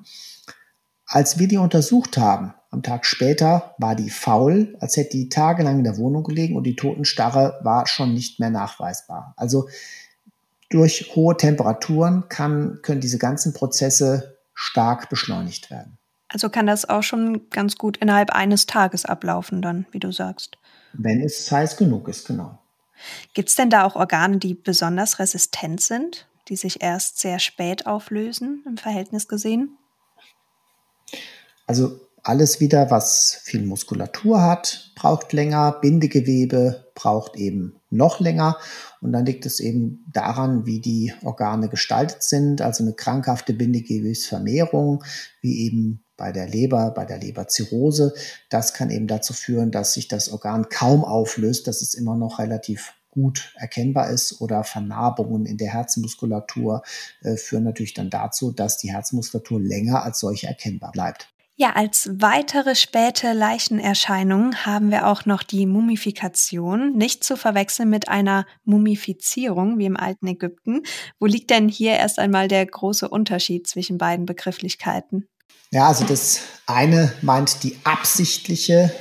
Als 1.07 1.37
wir 1.37 1.47
die 1.47 1.57
untersucht 1.57 2.17
haben, 2.17 2.53
am 2.71 2.83
Tag 2.83 3.05
später 3.05 3.75
war 3.77 3.95
die 3.95 4.09
faul, 4.09 4.75
als 4.79 4.97
hätte 4.97 5.11
die 5.11 5.29
tagelang 5.29 5.77
in 5.77 5.83
der 5.83 5.97
Wohnung 5.97 6.23
gelegen 6.23 6.57
und 6.57 6.63
die 6.63 6.75
Totenstarre 6.75 7.59
war 7.63 7.87
schon 7.87 8.13
nicht 8.13 8.39
mehr 8.39 8.49
nachweisbar. 8.49 9.33
Also 9.37 9.69
durch 10.69 11.11
hohe 11.15 11.37
Temperaturen 11.37 12.27
kann, 12.27 12.79
können 12.81 13.01
diese 13.01 13.17
ganzen 13.17 13.53
Prozesse 13.53 14.37
stark 14.53 15.09
beschleunigt 15.09 15.71
werden. 15.71 15.97
Also 16.27 16.49
kann 16.49 16.67
das 16.67 16.89
auch 16.89 17.03
schon 17.03 17.49
ganz 17.49 17.77
gut 17.77 17.97
innerhalb 17.97 18.31
eines 18.31 18.65
Tages 18.65 19.05
ablaufen, 19.05 19.61
dann, 19.61 19.85
wie 19.91 19.99
du 19.99 20.11
sagst. 20.11 20.57
Wenn 20.93 21.21
es 21.21 21.49
heiß 21.51 21.77
genug 21.77 22.07
ist, 22.07 22.27
genau. 22.27 22.59
Gibt 23.33 23.49
es 23.49 23.55
denn 23.55 23.69
da 23.69 23.85
auch 23.85 23.95
Organe, 23.95 24.37
die 24.37 24.53
besonders 24.53 25.19
resistent 25.19 25.81
sind, 25.81 26.27
die 26.49 26.55
sich 26.55 26.81
erst 26.81 27.19
sehr 27.19 27.39
spät 27.39 27.85
auflösen 27.85 28.63
im 28.65 28.77
Verhältnis 28.77 29.27
gesehen? 29.27 29.77
Also 31.65 31.99
alles 32.23 32.59
wieder, 32.59 32.89
was 32.89 33.39
viel 33.43 33.63
Muskulatur 33.65 34.41
hat, 34.41 34.91
braucht 34.95 35.31
länger, 35.31 35.77
Bindegewebe 35.79 36.91
braucht 36.95 37.35
eben 37.35 37.75
noch 37.91 38.19
länger. 38.19 38.57
Und 39.01 39.13
dann 39.13 39.25
liegt 39.25 39.45
es 39.45 39.59
eben 39.59 40.03
daran, 40.11 40.65
wie 40.65 40.79
die 40.79 41.13
Organe 41.23 41.69
gestaltet 41.69 42.23
sind. 42.23 42.61
Also 42.61 42.83
eine 42.83 42.93
krankhafte 42.93 43.53
Bindegewebsvermehrung, 43.53 45.03
wie 45.41 45.65
eben 45.65 46.03
bei 46.17 46.31
der 46.31 46.47
Leber, 46.47 46.91
bei 46.91 47.05
der 47.05 47.19
Leberzirrhose. 47.19 48.13
Das 48.49 48.73
kann 48.73 48.89
eben 48.89 49.07
dazu 49.07 49.33
führen, 49.33 49.71
dass 49.71 49.93
sich 49.93 50.07
das 50.07 50.29
Organ 50.29 50.69
kaum 50.69 51.05
auflöst, 51.05 51.67
dass 51.67 51.81
es 51.81 51.93
immer 51.93 52.15
noch 52.15 52.39
relativ 52.39 52.93
gut 53.11 53.53
erkennbar 53.55 54.09
ist 54.09 54.41
oder 54.41 54.63
Vernarbungen 54.63 55.45
in 55.45 55.57
der 55.57 55.71
Herzmuskulatur 55.71 56.81
äh, 57.21 57.37
führen 57.37 57.63
natürlich 57.63 57.93
dann 57.93 58.09
dazu, 58.09 58.51
dass 58.51 58.77
die 58.77 58.91
Herzmuskulatur 58.91 59.61
länger 59.61 60.03
als 60.03 60.19
solche 60.19 60.47
erkennbar 60.47 60.91
bleibt. 60.91 61.29
Ja, 61.57 61.71
als 61.71 62.09
weitere 62.11 62.75
späte 62.75 63.31
Leichenerscheinung 63.31 64.55
haben 64.65 64.91
wir 64.91 65.07
auch 65.07 65.25
noch 65.25 65.41
die 65.41 65.65
Mumifikation, 65.65 66.97
nicht 66.97 67.23
zu 67.23 67.37
verwechseln 67.37 67.89
mit 67.89 68.09
einer 68.09 68.45
Mumifizierung 68.65 69.77
wie 69.77 69.85
im 69.85 69.95
alten 69.95 70.27
Ägypten. 70.27 70.81
Wo 71.17 71.27
liegt 71.27 71.51
denn 71.51 71.69
hier 71.69 71.93
erst 71.93 72.19
einmal 72.19 72.49
der 72.49 72.65
große 72.65 73.07
Unterschied 73.07 73.67
zwischen 73.67 73.97
beiden 73.97 74.25
Begrifflichkeiten? 74.25 75.29
Ja, 75.71 75.87
also 75.87 76.03
das 76.03 76.41
eine 76.67 77.13
meint 77.21 77.63
die 77.63 77.77
absichtliche 77.85 78.93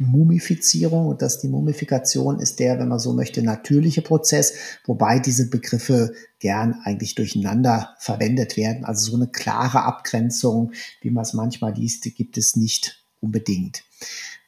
Mumifizierung 0.00 1.08
und 1.08 1.20
dass 1.20 1.40
die 1.40 1.48
Mumifikation 1.48 2.40
ist 2.40 2.58
der, 2.58 2.78
wenn 2.78 2.88
man 2.88 2.98
so 2.98 3.12
möchte, 3.12 3.42
natürliche 3.42 4.00
Prozess, 4.00 4.54
wobei 4.86 5.18
diese 5.18 5.50
Begriffe 5.50 6.14
gern 6.38 6.80
eigentlich 6.84 7.14
durcheinander 7.14 7.94
verwendet 7.98 8.56
werden. 8.56 8.86
Also 8.86 9.10
so 9.10 9.16
eine 9.16 9.28
klare 9.28 9.82
Abgrenzung, 9.82 10.72
wie 11.02 11.10
man 11.10 11.22
es 11.22 11.34
manchmal 11.34 11.74
liest, 11.74 12.04
gibt 12.16 12.38
es 12.38 12.56
nicht 12.56 13.04
unbedingt. 13.20 13.84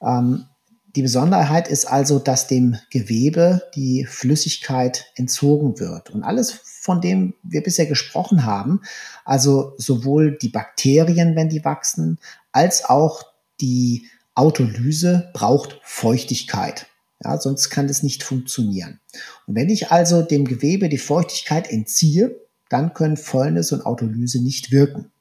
Ähm, 0.00 0.46
die 0.96 1.02
Besonderheit 1.02 1.68
ist 1.68 1.84
also, 1.84 2.18
dass 2.18 2.46
dem 2.46 2.76
Gewebe 2.90 3.62
die 3.74 4.06
Flüssigkeit 4.06 5.12
entzogen 5.16 5.78
wird. 5.78 6.10
Und 6.10 6.22
alles, 6.22 6.50
von 6.50 7.02
dem 7.02 7.34
wir 7.42 7.62
bisher 7.62 7.86
gesprochen 7.86 8.46
haben, 8.46 8.80
also 9.26 9.74
sowohl 9.76 10.36
die 10.36 10.48
Bakterien, 10.48 11.36
wenn 11.36 11.50
die 11.50 11.64
wachsen, 11.64 12.18
als 12.52 12.86
auch 12.86 13.22
die 13.60 14.06
Autolyse 14.34 15.30
braucht 15.34 15.78
Feuchtigkeit. 15.82 16.86
Ja, 17.22 17.38
sonst 17.40 17.70
kann 17.70 17.86
das 17.86 18.02
nicht 18.02 18.22
funktionieren. 18.22 19.00
Und 19.46 19.54
wenn 19.54 19.68
ich 19.68 19.90
also 19.90 20.22
dem 20.22 20.44
Gewebe 20.44 20.88
die 20.88 20.98
Feuchtigkeit 20.98 21.70
entziehe, 21.70 22.40
dann 22.68 22.94
können 22.94 23.16
Fäulnis 23.16 23.72
und 23.72 23.86
Autolyse 23.86 24.42
nicht 24.42 24.72
wirken. 24.72 25.12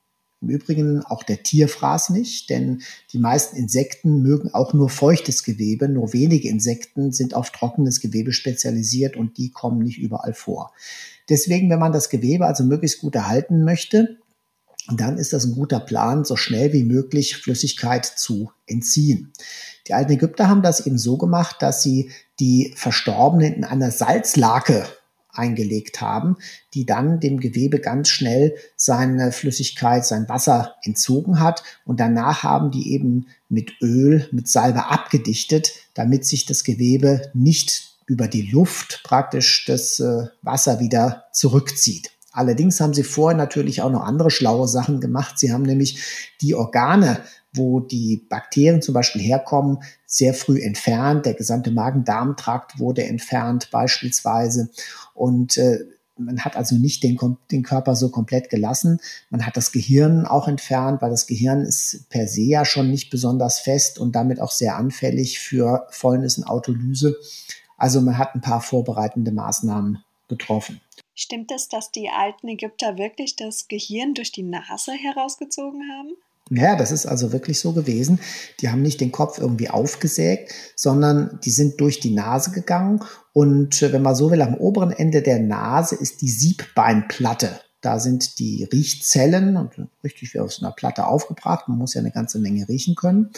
Im 0.41 0.49
Übrigen 0.49 1.05
auch 1.05 1.21
der 1.21 1.43
Tierfraß 1.43 2.09
nicht, 2.09 2.49
denn 2.49 2.81
die 3.13 3.19
meisten 3.19 3.55
Insekten 3.57 4.23
mögen 4.23 4.51
auch 4.53 4.73
nur 4.73 4.89
feuchtes 4.89 5.43
Gewebe. 5.43 5.87
Nur 5.87 6.13
wenige 6.13 6.49
Insekten 6.49 7.11
sind 7.11 7.35
auf 7.35 7.51
trockenes 7.51 7.99
Gewebe 7.99 8.33
spezialisiert 8.33 9.15
und 9.15 9.37
die 9.37 9.51
kommen 9.51 9.83
nicht 9.83 9.99
überall 9.99 10.33
vor. 10.33 10.73
Deswegen, 11.29 11.69
wenn 11.69 11.79
man 11.79 11.91
das 11.91 12.09
Gewebe 12.09 12.47
also 12.47 12.63
möglichst 12.63 13.01
gut 13.01 13.13
erhalten 13.13 13.63
möchte, 13.63 14.17
dann 14.87 15.17
ist 15.17 15.33
das 15.33 15.45
ein 15.45 15.55
guter 15.55 15.79
Plan, 15.79 16.25
so 16.25 16.35
schnell 16.35 16.73
wie 16.73 16.83
möglich 16.83 17.37
Flüssigkeit 17.37 18.05
zu 18.05 18.51
entziehen. 18.65 19.31
Die 19.87 19.93
alten 19.93 20.13
Ägypter 20.13 20.47
haben 20.47 20.61
das 20.61 20.85
eben 20.85 20.97
so 20.97 21.17
gemacht, 21.17 21.57
dass 21.59 21.83
sie 21.83 22.11
die 22.39 22.73
Verstorbenen 22.75 23.53
in 23.53 23.63
einer 23.63 23.91
Salzlake 23.91 24.87
eingelegt 25.33 26.01
haben, 26.01 26.37
die 26.73 26.85
dann 26.85 27.19
dem 27.19 27.39
Gewebe 27.39 27.79
ganz 27.79 28.09
schnell 28.09 28.55
seine 28.75 29.31
Flüssigkeit, 29.31 30.05
sein 30.05 30.27
Wasser 30.27 30.75
entzogen 30.83 31.39
hat. 31.39 31.63
Und 31.85 31.99
danach 31.99 32.43
haben 32.43 32.71
die 32.71 32.93
eben 32.93 33.27
mit 33.49 33.73
Öl, 33.81 34.27
mit 34.31 34.47
Salbe 34.47 34.87
abgedichtet, 34.87 35.71
damit 35.93 36.25
sich 36.25 36.45
das 36.45 36.63
Gewebe 36.63 37.31
nicht 37.33 37.95
über 38.07 38.27
die 38.27 38.49
Luft 38.49 39.01
praktisch 39.03 39.65
das 39.65 39.99
äh, 39.99 40.27
Wasser 40.41 40.79
wieder 40.79 41.25
zurückzieht. 41.31 42.11
Allerdings 42.31 42.79
haben 42.79 42.93
sie 42.93 43.03
vorher 43.03 43.37
natürlich 43.37 43.81
auch 43.81 43.91
noch 43.91 44.03
andere 44.03 44.31
schlaue 44.31 44.67
Sachen 44.67 45.01
gemacht. 45.01 45.37
Sie 45.37 45.51
haben 45.51 45.63
nämlich 45.63 46.31
die 46.41 46.55
Organe 46.55 47.21
wo 47.53 47.79
die 47.79 48.25
Bakterien 48.29 48.81
zum 48.81 48.93
Beispiel 48.93 49.21
herkommen, 49.21 49.79
sehr 50.05 50.33
früh 50.33 50.61
entfernt. 50.61 51.25
Der 51.25 51.33
gesamte 51.33 51.71
Magen-Darm-Trakt 51.71 52.79
wurde 52.79 53.03
entfernt 53.03 53.69
beispielsweise. 53.71 54.69
Und 55.13 55.57
äh, 55.57 55.79
man 56.17 56.39
hat 56.45 56.55
also 56.55 56.75
nicht 56.75 57.03
den, 57.03 57.17
den 57.51 57.63
Körper 57.63 57.95
so 57.95 58.09
komplett 58.09 58.49
gelassen. 58.49 58.99
Man 59.29 59.45
hat 59.45 59.57
das 59.57 59.71
Gehirn 59.71 60.25
auch 60.25 60.47
entfernt, 60.47 61.01
weil 61.01 61.09
das 61.09 61.27
Gehirn 61.27 61.61
ist 61.61 62.05
per 62.09 62.27
se 62.27 62.41
ja 62.41 62.63
schon 62.63 62.89
nicht 62.89 63.09
besonders 63.09 63.59
fest 63.59 63.99
und 63.99 64.15
damit 64.15 64.39
auch 64.39 64.51
sehr 64.51 64.77
anfällig 64.77 65.39
für 65.39 65.87
Fäulnis 65.89 66.37
und 66.37 66.45
Autolyse. 66.45 67.17
Also 67.77 68.01
man 68.01 68.17
hat 68.17 68.35
ein 68.35 68.41
paar 68.41 68.61
vorbereitende 68.61 69.31
Maßnahmen 69.31 70.03
getroffen. 70.27 70.79
Stimmt 71.21 71.51
es, 71.51 71.69
dass 71.69 71.91
die 71.91 72.09
alten 72.09 72.47
Ägypter 72.47 72.97
wirklich 72.97 73.35
das 73.35 73.67
Gehirn 73.67 74.15
durch 74.15 74.31
die 74.31 74.41
Nase 74.41 74.93
herausgezogen 74.93 75.83
haben? 75.87 76.13
Ja, 76.49 76.75
das 76.75 76.91
ist 76.91 77.05
also 77.05 77.31
wirklich 77.31 77.59
so 77.59 77.73
gewesen. 77.73 78.19
Die 78.59 78.69
haben 78.69 78.81
nicht 78.81 78.99
den 78.99 79.11
Kopf 79.11 79.37
irgendwie 79.37 79.69
aufgesägt, 79.69 80.51
sondern 80.75 81.39
die 81.45 81.51
sind 81.51 81.79
durch 81.79 81.99
die 81.99 82.09
Nase 82.09 82.49
gegangen. 82.49 83.03
Und 83.33 83.83
äh, 83.83 83.93
wenn 83.93 84.01
man 84.01 84.15
so 84.15 84.31
will, 84.31 84.41
am 84.41 84.55
oberen 84.55 84.89
Ende 84.89 85.21
der 85.21 85.37
Nase 85.37 85.93
ist 85.95 86.23
die 86.23 86.29
Siebbeinplatte. 86.29 87.61
Da 87.81 87.99
sind 87.99 88.39
die 88.39 88.63
Riechzellen 88.63 89.57
und 89.57 89.73
richtig 90.03 90.33
wie 90.33 90.39
aus 90.39 90.59
einer 90.59 90.71
Platte 90.71 91.05
aufgebracht. 91.05 91.67
Man 91.67 91.77
muss 91.77 91.93
ja 91.93 92.01
eine 92.01 92.11
ganze 92.11 92.39
Menge 92.39 92.67
riechen 92.67 92.95
können. 92.95 93.29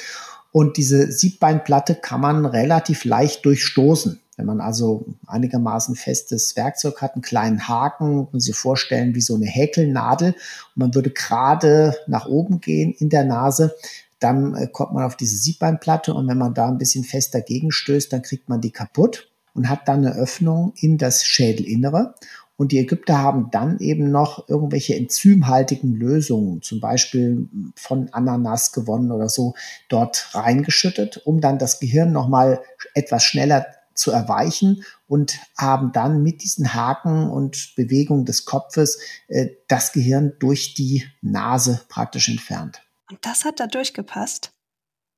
Und 0.53 0.77
diese 0.77 1.11
Siebbeinplatte 1.11 1.95
kann 1.95 2.21
man 2.21 2.45
relativ 2.45 3.03
leicht 3.03 3.43
durchstoßen. 3.43 4.21
Wenn 4.43 4.57
man 4.57 4.61
also 4.61 5.05
einigermaßen 5.25 5.95
festes 5.95 6.57
Werkzeug 6.57 7.01
hat, 7.01 7.13
einen 7.13 7.21
kleinen 7.21 7.65
Haken, 7.69 8.27
können 8.29 8.41
Sie 8.41 8.47
sich 8.47 8.57
vorstellen 8.57 9.15
wie 9.15 9.21
so 9.21 9.35
eine 9.35 9.45
Häkelnadel 9.45 10.33
und 10.33 10.75
man 10.75 10.93
würde 10.93 11.11
gerade 11.11 11.95
nach 12.07 12.25
oben 12.25 12.59
gehen 12.59 12.91
in 12.91 13.07
der 13.07 13.23
Nase, 13.23 13.73
dann 14.19 14.53
äh, 14.55 14.67
kommt 14.67 14.93
man 14.93 15.05
auf 15.05 15.15
diese 15.15 15.37
Siebbeinplatte 15.37 16.13
und 16.13 16.27
wenn 16.27 16.37
man 16.37 16.53
da 16.53 16.67
ein 16.67 16.77
bisschen 16.77 17.05
fest 17.05 17.33
dagegen 17.33 17.71
stößt, 17.71 18.11
dann 18.11 18.21
kriegt 18.21 18.49
man 18.49 18.59
die 18.59 18.71
kaputt 18.71 19.29
und 19.53 19.69
hat 19.69 19.87
dann 19.87 20.05
eine 20.05 20.13
Öffnung 20.13 20.73
in 20.75 20.97
das 20.97 21.23
Schädelinnere. 21.23 22.13
Und 22.57 22.73
die 22.73 22.79
Ägypter 22.79 23.17
haben 23.17 23.49
dann 23.49 23.79
eben 23.79 24.11
noch 24.11 24.49
irgendwelche 24.49 24.95
enzymhaltigen 24.95 25.95
Lösungen, 25.95 26.61
zum 26.61 26.81
Beispiel 26.81 27.47
von 27.75 28.09
Ananas 28.11 28.73
gewonnen 28.73 29.11
oder 29.11 29.29
so, 29.29 29.55
dort 29.87 30.29
reingeschüttet, 30.33 31.21
um 31.25 31.39
dann 31.39 31.57
das 31.57 31.79
Gehirn 31.79 32.11
nochmal 32.11 32.61
etwas 32.93 33.23
schneller 33.23 33.65
zu 33.95 34.11
erweichen 34.11 34.83
und 35.07 35.39
haben 35.57 35.91
dann 35.91 36.23
mit 36.23 36.43
diesen 36.43 36.73
Haken 36.73 37.29
und 37.29 37.73
Bewegungen 37.75 38.25
des 38.25 38.45
Kopfes 38.45 38.99
äh, 39.27 39.49
das 39.67 39.91
Gehirn 39.91 40.33
durch 40.39 40.73
die 40.73 41.05
Nase 41.21 41.81
praktisch 41.89 42.29
entfernt. 42.29 42.81
Und 43.09 43.25
das 43.25 43.45
hat 43.45 43.59
da 43.59 43.67
durchgepasst? 43.67 44.51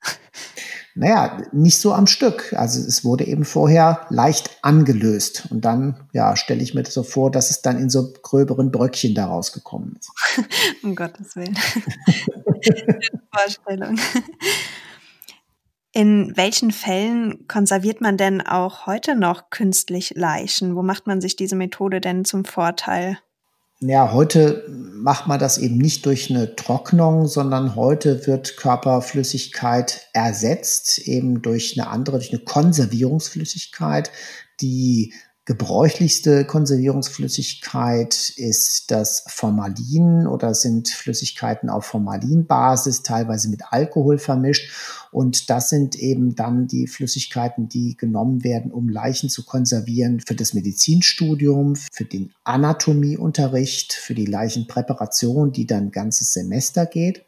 Naja, 0.98 1.42
nicht 1.52 1.78
so 1.80 1.94
am 1.94 2.08
Stück. 2.08 2.54
Also 2.54 2.80
es 2.80 3.04
wurde 3.04 3.26
eben 3.26 3.44
vorher 3.44 4.08
leicht 4.10 4.60
angelöst. 4.62 5.46
Und 5.50 5.66
dann, 5.66 6.08
ja, 6.14 6.38
stelle 6.38 6.64
ich 6.64 6.74
mir 6.74 6.86
so 6.86 7.04
vor, 7.04 7.32
dass 7.32 7.50
es 7.50 7.62
dann 7.62 7.78
in 7.78 7.90
so 7.90 8.14
gröberen 8.22 8.72
Bröckchen 8.72 9.14
daraus 9.14 9.52
gekommen 9.52 9.98
ist. 10.00 10.10
um 10.84 10.96
Gottes 10.96 11.36
Willen. 11.36 11.58
Vorstellung. 13.36 14.00
In 15.98 16.36
welchen 16.36 16.72
Fällen 16.72 17.48
konserviert 17.48 18.02
man 18.02 18.18
denn 18.18 18.42
auch 18.42 18.86
heute 18.86 19.16
noch 19.16 19.50
künstlich 19.50 20.12
Leichen? 20.14 20.76
Wo 20.76 20.84
macht 20.84 21.08
man 21.08 21.22
sich 21.22 21.38
diese 21.38 21.56
Methode 21.56 22.02
denn 22.02 22.26
zum 22.26 22.44
Vorteil? 22.44 23.18
Ja, 23.80 24.12
heute 24.12 24.66
macht 24.68 25.28
man 25.28 25.40
das 25.40 25.58
eben 25.58 25.78
nicht 25.78 26.06
durch 26.06 26.30
eine 26.30 26.58
Trocknung, 26.58 27.28
sondern 27.28 27.78
heute 27.78 28.28
wird 28.28 28.58
Körperflüssigkeit 28.58 30.10
ersetzt, 30.12 31.00
eben 31.00 31.42
durch 31.42 31.80
eine 31.80 31.90
andere, 31.90 32.18
durch 32.18 32.34
eine 32.34 32.44
Konservierungsflüssigkeit, 32.44 34.12
die 34.60 35.14
gebräuchlichste 35.46 36.44
Konservierungsflüssigkeit 36.46 38.34
ist 38.36 38.90
das 38.90 39.24
Formalin 39.28 40.26
oder 40.26 40.56
sind 40.56 40.90
Flüssigkeiten 40.90 41.70
auf 41.70 41.86
Formalinbasis, 41.86 43.04
teilweise 43.04 43.50
mit 43.50 43.62
Alkohol 43.70 44.18
vermischt. 44.18 44.72
Und 45.12 45.52
das 45.52 45.70
sind 45.70 45.96
eben 45.96 46.36
dann 46.36 46.68
die 46.68 46.88
Flüssigkeiten, 46.88 47.70
die 47.70 47.96
genommen 47.96 48.44
werden, 48.44 48.72
um 48.72 48.90
Leichen 48.90 49.30
zu 49.30 49.46
konservieren 49.46 50.20
für 50.20 50.36
das 50.36 50.56
Medizinstudium, 50.56 51.76
für 51.76 52.06
den 52.06 52.34
Anatomieunterricht, 52.44 53.94
für 53.94 54.16
die 54.16 54.26
Leichenpräparation, 54.26 55.52
die 55.52 55.68
dann 55.68 55.86
ein 55.86 55.92
ganzes 55.92 56.34
Semester 56.34 56.88
geht. 56.88 57.24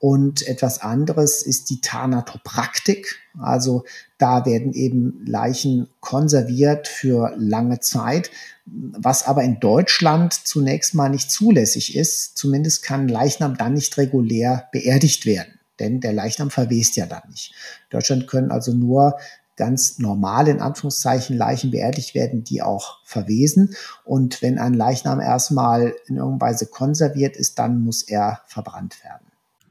Und 0.00 0.46
etwas 0.48 0.80
anderes 0.80 1.42
ist 1.42 1.68
die 1.68 1.82
Thanatopraktik. 1.82 3.20
Also 3.38 3.84
da 4.16 4.46
werden 4.46 4.72
eben 4.72 5.26
Leichen 5.26 5.90
konserviert 6.00 6.88
für 6.88 7.34
lange 7.36 7.80
Zeit, 7.80 8.30
was 8.64 9.26
aber 9.26 9.42
in 9.42 9.60
Deutschland 9.60 10.32
zunächst 10.32 10.94
mal 10.94 11.10
nicht 11.10 11.30
zulässig 11.30 11.96
ist. 11.96 12.38
Zumindest 12.38 12.82
kann 12.82 13.08
Leichnam 13.08 13.58
dann 13.58 13.74
nicht 13.74 13.98
regulär 13.98 14.70
beerdigt 14.72 15.26
werden, 15.26 15.60
denn 15.78 16.00
der 16.00 16.14
Leichnam 16.14 16.48
verwest 16.48 16.96
ja 16.96 17.04
dann 17.04 17.28
nicht. 17.28 17.52
In 17.90 17.98
Deutschland 17.98 18.26
können 18.26 18.50
also 18.50 18.72
nur 18.72 19.18
ganz 19.56 19.98
normal 19.98 20.48
in 20.48 20.60
Anführungszeichen 20.60 21.36
Leichen 21.36 21.72
beerdigt 21.72 22.14
werden, 22.14 22.42
die 22.42 22.62
auch 22.62 23.00
verwesen. 23.04 23.76
Und 24.06 24.40
wenn 24.40 24.58
ein 24.58 24.72
Leichnam 24.72 25.20
erstmal 25.20 25.94
in 26.06 26.16
irgendeiner 26.16 26.52
Weise 26.52 26.64
konserviert 26.64 27.36
ist, 27.36 27.58
dann 27.58 27.84
muss 27.84 28.02
er 28.02 28.40
verbrannt 28.46 29.04
werden 29.04 29.29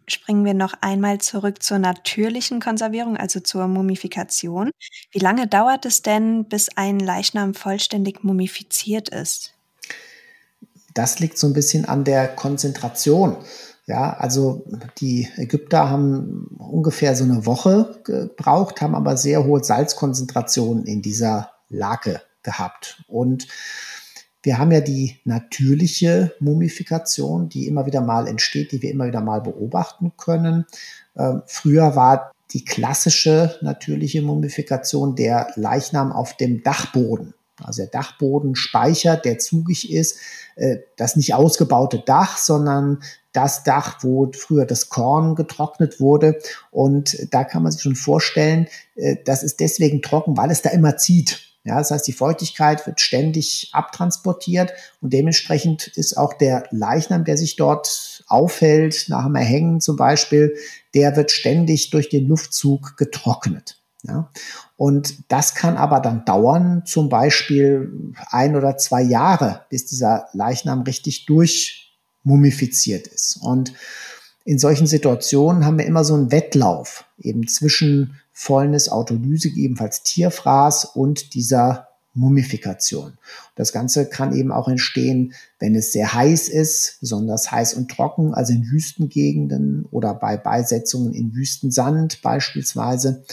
springen 0.10 0.46
wir 0.46 0.54
noch 0.54 0.74
einmal 0.82 1.20
zurück 1.20 1.62
zur 1.64 1.80
natürlichen 1.80 2.60
Konservierung, 2.60 3.18
also 3.18 3.40
zur 3.40 3.68
Mumifikation. 3.68 4.72
Wie 5.12 5.20
lange 5.20 5.48
dauert 5.48 5.86
es 5.86 6.02
denn, 6.02 6.46
bis 6.46 6.70
ein 6.76 7.00
Leichnam 7.00 7.54
vollständig 7.54 8.24
mumifiziert 8.24 9.10
ist? 9.10 9.54
Das 10.94 11.20
liegt 11.20 11.38
so 11.38 11.48
ein 11.48 11.54
bisschen 11.54 11.86
an 11.86 12.04
der 12.04 12.28
Konzentration. 12.28 13.38
Ja, 13.86 14.14
also 14.14 14.66
die 15.00 15.28
Ägypter 15.38 15.90
haben 15.90 16.56
ungefähr 16.60 17.16
so 17.16 17.24
eine 17.24 17.46
Woche 17.46 18.02
gebraucht, 18.04 18.82
haben 18.82 18.94
aber 18.94 19.18
sehr 19.18 19.46
hohe 19.46 19.64
Salzkonzentrationen 19.64 20.86
in 20.86 21.02
dieser 21.02 21.52
Lake 21.70 22.22
gehabt. 22.44 23.04
Und 23.08 23.48
wir 24.42 24.58
haben 24.58 24.72
ja 24.72 24.82
die 24.82 25.18
natürliche 25.26 26.34
Mumifikation, 26.40 27.50
die 27.50 27.68
immer 27.68 27.86
wieder 27.86 28.02
mal 28.02 28.28
entsteht, 28.28 28.72
die 28.72 28.82
wir 28.82 28.92
immer 28.92 29.08
wieder 29.08 29.22
mal 29.22 29.42
beobachten 29.42 30.14
können. 30.18 30.66
Ähm, 31.18 31.42
früher 31.46 31.96
war 31.96 32.32
die 32.52 32.66
klassische 32.66 33.58
natürliche 33.62 34.22
Mumifikation 34.22 35.16
der 35.16 35.52
Leichnam 35.56 36.12
auf 36.12 36.36
dem 36.38 36.64
Dachboden. 36.64 37.34
Also 37.62 37.84
der 37.84 37.92
Dachbodenspeicher, 37.92 39.18
der 39.18 39.38
zugig 39.40 39.92
ist, 39.92 40.18
äh, 40.56 40.78
das 40.96 41.16
nicht 41.16 41.34
ausgebaute 41.34 42.00
Dach, 42.00 42.38
sondern 42.38 43.04
das 43.34 43.64
Dach, 43.64 44.00
wo 44.02 44.32
früher 44.34 44.66
das 44.66 44.90
Korn 44.90 45.36
getrocknet 45.36 46.00
wurde. 46.00 46.40
Und 46.72 47.18
da 47.32 47.44
kann 47.44 47.64
man 47.64 47.72
sich 47.72 47.82
schon 47.82 47.96
vorstellen, 47.96 48.68
äh, 48.96 49.18
das 49.26 49.44
ist 49.44 49.60
deswegen 49.60 50.02
trocken, 50.02 50.38
weil 50.38 50.52
es 50.52 50.62
da 50.62 50.70
immer 50.70 50.98
zieht. 50.98 51.49
Ja, 51.70 51.78
das 51.78 51.92
heißt, 51.92 52.08
die 52.08 52.14
Feuchtigkeit 52.14 52.88
wird 52.88 53.00
ständig 53.00 53.70
abtransportiert 53.74 54.74
und 55.02 55.14
dementsprechend 55.14 55.86
ist 55.86 56.18
auch 56.18 56.34
der 56.34 56.64
Leichnam, 56.72 57.26
der 57.26 57.38
sich 57.38 57.58
dort 57.58 58.24
aufhält, 58.28 59.06
nach 59.08 59.26
dem 59.26 59.36
Erhängen 59.36 59.80
zum 59.80 59.96
Beispiel, 59.96 60.56
der 60.96 61.16
wird 61.16 61.30
ständig 61.30 61.92
durch 61.92 62.10
den 62.10 62.28
Luftzug 62.28 62.98
getrocknet. 62.98 63.78
Ja, 64.02 64.32
und 64.78 65.32
das 65.32 65.54
kann 65.54 65.78
aber 65.78 66.00
dann 66.00 66.26
dauern, 66.26 66.84
zum 66.88 67.08
Beispiel 67.08 68.14
ein 68.32 68.56
oder 68.56 68.78
zwei 68.78 69.04
Jahre, 69.04 69.66
bis 69.70 69.86
dieser 69.86 70.28
Leichnam 70.34 70.82
richtig 70.82 71.28
durchmumifiziert 71.28 73.06
ist. 73.06 73.38
Und 73.44 73.74
in 74.44 74.58
solchen 74.58 74.88
Situationen 74.88 75.66
haben 75.66 75.78
wir 75.78 75.86
immer 75.86 76.04
so 76.04 76.16
einen 76.16 76.32
Wettlauf 76.32 77.06
eben 77.20 77.48
zwischen 77.48 78.20
Fäulnis, 78.42 78.88
Autolyse, 78.88 79.50
ebenfalls 79.50 80.02
Tierfraß 80.02 80.86
und 80.86 81.34
dieser 81.34 81.90
Mumifikation. 82.14 83.18
Das 83.56 83.74
Ganze 83.74 84.08
kann 84.08 84.34
eben 84.34 84.54
auch 84.54 84.70
entstehen, 84.70 85.34
wenn 85.60 85.76
es 85.76 85.92
sehr 85.92 86.14
heiß 86.14 86.48
ist, 86.48 87.00
besonders 87.02 87.52
heiß 87.52 87.74
und 87.74 87.92
trocken, 87.92 88.34
also 88.34 88.54
in 88.54 88.64
Wüstengegenden 88.72 89.84
oder 89.92 90.14
bei 90.14 90.38
Beisetzungen 90.38 91.14
in 91.14 91.36
Wüstensand 91.36 92.22
beispielsweise. 92.22 93.26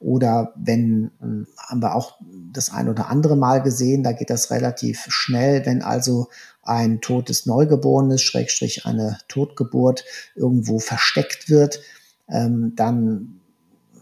Oder 0.00 0.52
wenn, 0.56 1.12
ähm, 1.22 1.46
haben 1.56 1.80
wir 1.80 1.94
auch 1.94 2.18
das 2.52 2.72
ein 2.72 2.88
oder 2.88 3.10
andere 3.10 3.36
Mal 3.36 3.62
gesehen, 3.62 4.02
da 4.02 4.10
geht 4.10 4.30
das 4.30 4.50
relativ 4.50 5.06
schnell, 5.08 5.64
wenn 5.66 5.82
also 5.82 6.26
ein 6.62 7.00
totes 7.00 7.46
Neugeborenes, 7.46 8.22
Schrägstrich 8.22 8.86
eine 8.86 9.18
Totgeburt 9.28 10.04
irgendwo 10.34 10.80
versteckt 10.80 11.48
wird, 11.48 11.80
ähm, 12.28 12.72
dann 12.74 13.38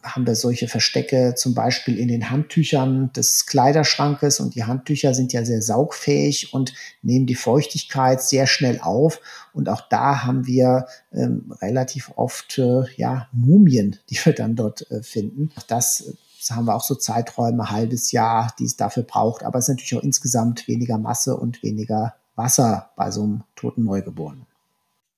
haben 0.06 0.26
wir 0.26 0.34
solche 0.34 0.68
Verstecke 0.68 1.34
zum 1.36 1.54
Beispiel 1.54 1.98
in 1.98 2.08
den 2.08 2.30
Handtüchern 2.30 3.12
des 3.12 3.46
Kleiderschrankes 3.46 4.40
und 4.40 4.54
die 4.54 4.64
Handtücher 4.64 5.14
sind 5.14 5.32
ja 5.32 5.44
sehr 5.44 5.62
saugfähig 5.62 6.54
und 6.54 6.72
nehmen 7.02 7.26
die 7.26 7.34
Feuchtigkeit 7.34 8.22
sehr 8.22 8.46
schnell 8.46 8.80
auf. 8.80 9.20
Und 9.52 9.68
auch 9.68 9.82
da 9.88 10.24
haben 10.24 10.46
wir 10.46 10.86
ähm, 11.12 11.52
relativ 11.60 12.12
oft 12.16 12.58
äh, 12.58 12.82
ja, 12.96 13.28
Mumien, 13.32 13.96
die 14.10 14.16
wir 14.24 14.32
dann 14.32 14.56
dort 14.56 14.90
äh, 14.90 15.02
finden. 15.02 15.50
Das, 15.68 16.12
das 16.38 16.56
haben 16.56 16.66
wir 16.66 16.74
auch 16.74 16.84
so 16.84 16.94
Zeiträume, 16.94 17.70
halbes 17.70 18.12
Jahr, 18.12 18.54
die 18.58 18.64
es 18.64 18.76
dafür 18.76 19.02
braucht. 19.02 19.42
Aber 19.42 19.58
es 19.58 19.64
ist 19.66 19.74
natürlich 19.74 19.96
auch 19.96 20.02
insgesamt 20.02 20.68
weniger 20.68 20.98
Masse 20.98 21.36
und 21.36 21.62
weniger 21.62 22.14
Wasser 22.36 22.90
bei 22.96 23.10
so 23.10 23.24
einem 23.24 23.44
toten 23.56 23.84
Neugeborenen. 23.84 24.46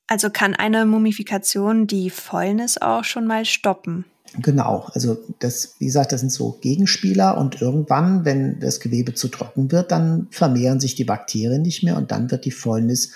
Also 0.06 0.30
kann 0.30 0.54
eine 0.54 0.86
Mumifikation 0.86 1.86
die 1.86 2.08
Fäulnis 2.08 2.78
auch 2.78 3.04
schon 3.04 3.26
mal 3.26 3.44
stoppen? 3.44 4.06
Genau, 4.34 4.86
also 4.92 5.18
das, 5.38 5.76
wie 5.78 5.86
gesagt, 5.86 6.12
das 6.12 6.20
sind 6.20 6.32
so 6.32 6.58
Gegenspieler 6.60 7.38
und 7.38 7.60
irgendwann, 7.60 8.24
wenn 8.24 8.60
das 8.60 8.80
Gewebe 8.80 9.14
zu 9.14 9.28
trocken 9.28 9.72
wird, 9.72 9.90
dann 9.90 10.28
vermehren 10.30 10.80
sich 10.80 10.94
die 10.94 11.04
Bakterien 11.04 11.62
nicht 11.62 11.82
mehr 11.82 11.96
und 11.96 12.10
dann 12.10 12.30
wird 12.30 12.44
die 12.44 12.50
Fäulnis 12.50 13.12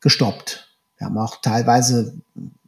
gestoppt. 0.00 0.68
Wir 0.98 1.06
haben 1.06 1.18
auch 1.18 1.40
teilweise 1.40 2.14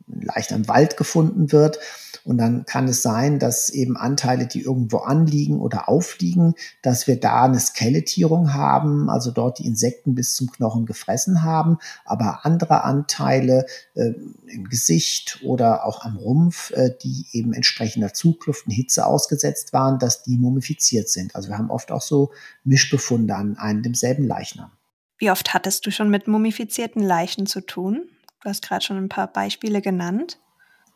leicht 0.06 0.52
am 0.52 0.68
Wald 0.68 0.96
gefunden 0.96 1.52
wird. 1.52 1.78
Und 2.26 2.38
dann 2.38 2.66
kann 2.66 2.88
es 2.88 3.02
sein, 3.02 3.38
dass 3.38 3.68
eben 3.68 3.96
Anteile, 3.96 4.48
die 4.48 4.60
irgendwo 4.60 4.98
anliegen 4.98 5.60
oder 5.60 5.88
aufliegen, 5.88 6.54
dass 6.82 7.06
wir 7.06 7.20
da 7.20 7.44
eine 7.44 7.60
Skelettierung 7.60 8.52
haben, 8.52 9.08
also 9.08 9.30
dort 9.30 9.60
die 9.60 9.66
Insekten 9.66 10.16
bis 10.16 10.34
zum 10.34 10.50
Knochen 10.50 10.86
gefressen 10.86 11.44
haben, 11.44 11.78
aber 12.04 12.44
andere 12.44 12.82
Anteile 12.82 13.66
äh, 13.94 14.12
im 14.48 14.64
Gesicht 14.68 15.38
oder 15.44 15.86
auch 15.86 16.04
am 16.04 16.16
Rumpf, 16.16 16.72
äh, 16.72 16.90
die 17.00 17.26
eben 17.30 17.52
entsprechender 17.52 18.12
Zugluft 18.12 18.66
und 18.66 18.72
Hitze 18.72 19.06
ausgesetzt 19.06 19.72
waren, 19.72 20.00
dass 20.00 20.24
die 20.24 20.36
mumifiziert 20.36 21.08
sind. 21.08 21.36
Also 21.36 21.48
wir 21.50 21.58
haben 21.58 21.70
oft 21.70 21.92
auch 21.92 22.02
so 22.02 22.32
Mischbefunde 22.64 23.36
an 23.36 23.56
einem 23.56 23.84
demselben 23.84 24.26
Leichnam. 24.26 24.72
Wie 25.18 25.30
oft 25.30 25.54
hattest 25.54 25.86
du 25.86 25.92
schon 25.92 26.10
mit 26.10 26.26
mumifizierten 26.26 27.02
Leichen 27.02 27.46
zu 27.46 27.60
tun? 27.60 28.08
Du 28.42 28.48
hast 28.48 28.62
gerade 28.62 28.84
schon 28.84 28.96
ein 28.96 29.08
paar 29.08 29.32
Beispiele 29.32 29.80
genannt. 29.80 30.40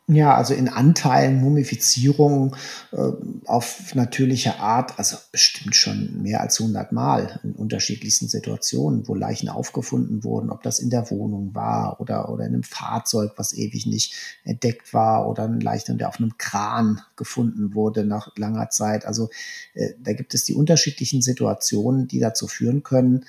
Ja, 0.07 0.35
also 0.35 0.53
in 0.53 0.67
Anteilen 0.67 1.39
Mumifizierung 1.39 2.55
äh, 2.91 2.97
auf 3.45 3.95
natürliche 3.95 4.59
Art, 4.59 4.99
also 4.99 5.15
bestimmt 5.31 5.75
schon 5.75 6.21
mehr 6.21 6.41
als 6.41 6.59
100 6.59 6.91
Mal 6.91 7.39
in 7.43 7.53
unterschiedlichsten 7.53 8.27
Situationen, 8.27 9.07
wo 9.07 9.15
Leichen 9.15 9.47
aufgefunden 9.47 10.25
wurden, 10.25 10.49
ob 10.49 10.63
das 10.63 10.79
in 10.79 10.89
der 10.89 11.09
Wohnung 11.11 11.55
war 11.55 12.01
oder, 12.01 12.29
oder 12.29 12.45
in 12.45 12.53
einem 12.53 12.63
Fahrzeug, 12.63 13.33
was 13.37 13.53
ewig 13.53 13.85
nicht 13.85 14.13
entdeckt 14.43 14.93
war 14.93 15.29
oder 15.29 15.43
ein 15.43 15.61
Leichnam, 15.61 15.97
der 15.97 16.09
auf 16.09 16.19
einem 16.19 16.37
Kran 16.37 17.01
gefunden 17.15 17.73
wurde 17.73 18.03
nach 18.03 18.35
langer 18.35 18.69
Zeit. 18.69 19.05
Also 19.05 19.29
äh, 19.75 19.91
da 20.03 20.11
gibt 20.11 20.33
es 20.33 20.43
die 20.43 20.55
unterschiedlichen 20.55 21.21
Situationen, 21.21 22.07
die 22.09 22.19
dazu 22.19 22.47
führen 22.47 22.83
können, 22.83 23.25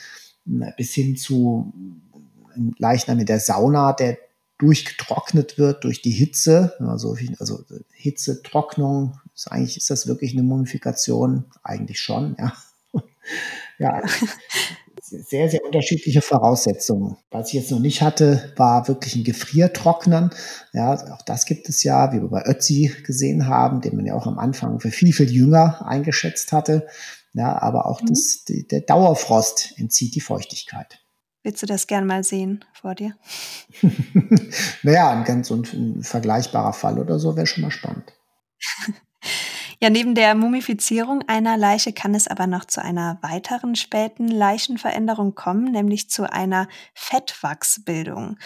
bis 0.76 0.94
hin 0.94 1.16
zu 1.16 1.72
Leichnam 2.78 3.20
in 3.20 3.26
der 3.26 3.38
Sauna, 3.40 3.92
der 3.92 4.18
durchgetrocknet 4.59 5.59
wird 5.59 5.84
durch 5.84 6.03
die 6.03 6.11
Hitze. 6.11 6.74
Also, 6.78 7.16
also 7.38 7.64
Hitzetrocknung, 7.92 9.18
ist 9.34 9.50
eigentlich 9.50 9.76
ist 9.76 9.90
das 9.90 10.07
wirklich 10.07 10.32
eine 10.32 10.42
Mumifikation? 10.42 11.44
Eigentlich 11.62 12.00
schon, 12.00 12.36
ja. 12.38 12.53
ja. 13.78 14.03
Sehr, 15.05 15.50
sehr 15.50 15.64
unterschiedliche 15.64 16.22
Voraussetzungen. 16.22 17.16
Was 17.30 17.48
ich 17.48 17.55
jetzt 17.55 17.70
noch 17.70 17.80
nicht 17.80 18.03
hatte, 18.03 18.53
war 18.57 18.88
wirklich 18.88 19.16
ein 19.16 19.24
Gefriertrocknen. 19.24 20.30
Ja, 20.72 20.94
auch 21.12 21.22
das 21.22 21.44
gibt 21.44 21.68
es 21.68 21.82
ja, 21.82 22.12
wie 22.12 22.20
wir 22.22 22.28
bei 22.28 22.46
Ötzi 22.46 22.94
gesehen 23.05 23.46
haben, 23.46 23.80
den 23.80 23.96
man 23.96 24.07
ja 24.07 24.14
auch 24.14 24.26
am 24.26 24.38
Anfang 24.38 24.80
für 24.80 24.90
viel, 24.90 25.12
viel 25.12 25.30
jünger 25.30 25.84
eingeschätzt 25.86 26.53
hatte. 26.53 26.86
Ja, 27.34 27.61
aber 27.61 27.86
auch 27.86 28.00
mhm. 28.00 28.07
das, 28.07 28.44
der 28.46 28.80
Dauerfrost 28.80 29.74
entzieht 29.76 30.14
die 30.14 30.20
Feuchtigkeit. 30.20 31.01
Willst 31.43 31.62
du 31.62 31.66
das 31.66 31.86
gern 31.86 32.07
mal 32.07 32.22
sehen 32.22 32.64
vor 32.72 32.95
dir? 32.95 33.16
naja, 34.82 35.11
ein 35.11 35.24
ganz 35.24 35.51
ein 35.51 36.03
vergleichbarer 36.03 36.72
Fall 36.72 36.99
oder 36.99 37.18
so 37.18 37.36
wäre 37.36 37.47
schon 37.47 37.62
mal 37.62 37.70
spannend. 37.70 38.12
Ja, 39.80 39.90
neben 39.90 40.14
der 40.14 40.36
Mumifizierung 40.36 41.22
einer 41.26 41.57
Leiche 41.57 41.93
kann 41.93 42.14
es 42.14 42.28
aber 42.28 42.47
noch 42.47 42.66
zu 42.66 42.80
einer 42.80 43.18
weiteren 43.20 43.74
späten 43.74 44.28
Leichenveränderung 44.28 45.34
kommen, 45.34 45.72
nämlich 45.72 46.09
zu 46.09 46.32
einer 46.32 46.68
Fettwachsbildung. 46.95 48.38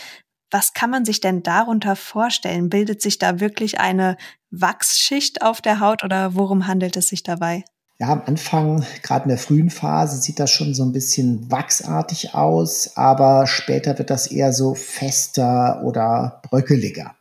Was 0.50 0.72
kann 0.72 0.88
man 0.88 1.04
sich 1.04 1.20
denn 1.20 1.42
darunter 1.42 1.94
vorstellen? 1.94 2.70
Bildet 2.70 3.02
sich 3.02 3.18
da 3.18 3.38
wirklich 3.38 3.78
eine 3.78 4.16
Wachsschicht 4.50 5.42
auf 5.42 5.60
der 5.60 5.80
Haut 5.80 6.04
oder 6.04 6.36
worum 6.36 6.66
handelt 6.66 6.96
es 6.96 7.08
sich 7.08 7.22
dabei? 7.22 7.64
Ja, 7.98 8.08
am 8.12 8.22
Anfang, 8.26 8.84
gerade 9.02 9.22
in 9.22 9.30
der 9.30 9.38
frühen 9.38 9.70
Phase, 9.70 10.20
sieht 10.20 10.38
das 10.38 10.50
schon 10.50 10.74
so 10.74 10.82
ein 10.82 10.92
bisschen 10.92 11.50
wachsartig 11.50 12.34
aus, 12.34 12.94
aber 12.94 13.46
später 13.46 13.96
wird 13.96 14.10
das 14.10 14.26
eher 14.26 14.52
so 14.52 14.74
fester 14.74 15.80
oder 15.82 16.42
bröckeliger. 16.42 17.16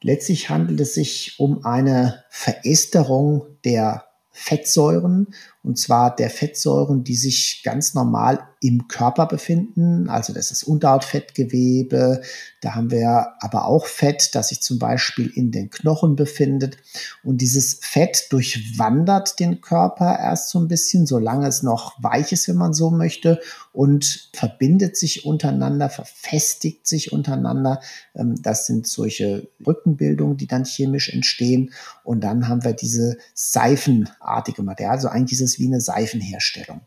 Letztlich 0.00 0.50
handelt 0.50 0.80
es 0.80 0.94
sich 0.94 1.38
um 1.38 1.64
eine 1.64 2.24
Veresterung 2.28 3.46
der 3.64 4.04
Fettsäuren, 4.32 5.28
und 5.62 5.78
zwar 5.78 6.14
der 6.14 6.30
Fettsäuren, 6.30 7.04
die 7.04 7.16
sich 7.16 7.62
ganz 7.64 7.94
normal 7.94 8.48
im 8.60 8.88
Körper 8.88 9.26
befinden. 9.26 10.08
Also 10.08 10.32
das 10.32 10.50
ist 10.50 10.64
Unterhautfettgewebe. 10.64 12.22
Da 12.60 12.74
haben 12.74 12.90
wir 12.90 13.34
aber 13.40 13.66
auch 13.66 13.86
Fett, 13.86 14.34
das 14.34 14.48
sich 14.48 14.60
zum 14.62 14.78
Beispiel 14.78 15.26
in 15.26 15.52
den 15.52 15.70
Knochen 15.70 16.16
befindet. 16.16 16.76
Und 17.22 17.40
dieses 17.40 17.74
Fett 17.74 18.26
durchwandert 18.30 19.38
den 19.38 19.60
Körper 19.60 20.18
erst 20.18 20.50
so 20.50 20.58
ein 20.58 20.66
bisschen, 20.66 21.06
solange 21.06 21.46
es 21.46 21.62
noch 21.62 22.02
weich 22.02 22.32
ist, 22.32 22.48
wenn 22.48 22.56
man 22.56 22.72
so 22.72 22.90
möchte, 22.90 23.40
und 23.72 24.30
verbindet 24.32 24.96
sich 24.96 25.24
untereinander, 25.24 25.88
verfestigt 25.88 26.86
sich 26.86 27.12
untereinander. 27.12 27.80
Ähm, 28.16 28.34
das 28.42 28.66
sind 28.66 28.88
solche 28.88 29.48
Rückenbildungen, 29.64 30.36
die 30.36 30.48
dann 30.48 30.64
chemisch 30.64 31.10
entstehen. 31.10 31.72
Und 32.02 32.24
dann 32.24 32.48
haben 32.48 32.64
wir 32.64 32.72
diese 32.72 33.18
seifenartige 33.34 34.64
Material, 34.64 34.94
also 34.94 35.08
eigentlich 35.08 35.40
ist 35.40 35.52
es 35.52 35.58
wie 35.60 35.66
eine 35.66 35.80
Seifenherstellung. 35.80 36.80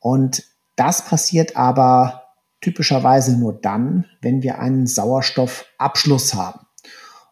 Und 0.00 0.44
das 0.76 1.04
passiert 1.04 1.56
aber 1.56 2.22
typischerweise 2.60 3.36
nur 3.36 3.52
dann, 3.54 4.06
wenn 4.20 4.42
wir 4.42 4.58
einen 4.58 4.86
Sauerstoffabschluss 4.86 6.34
haben. 6.34 6.60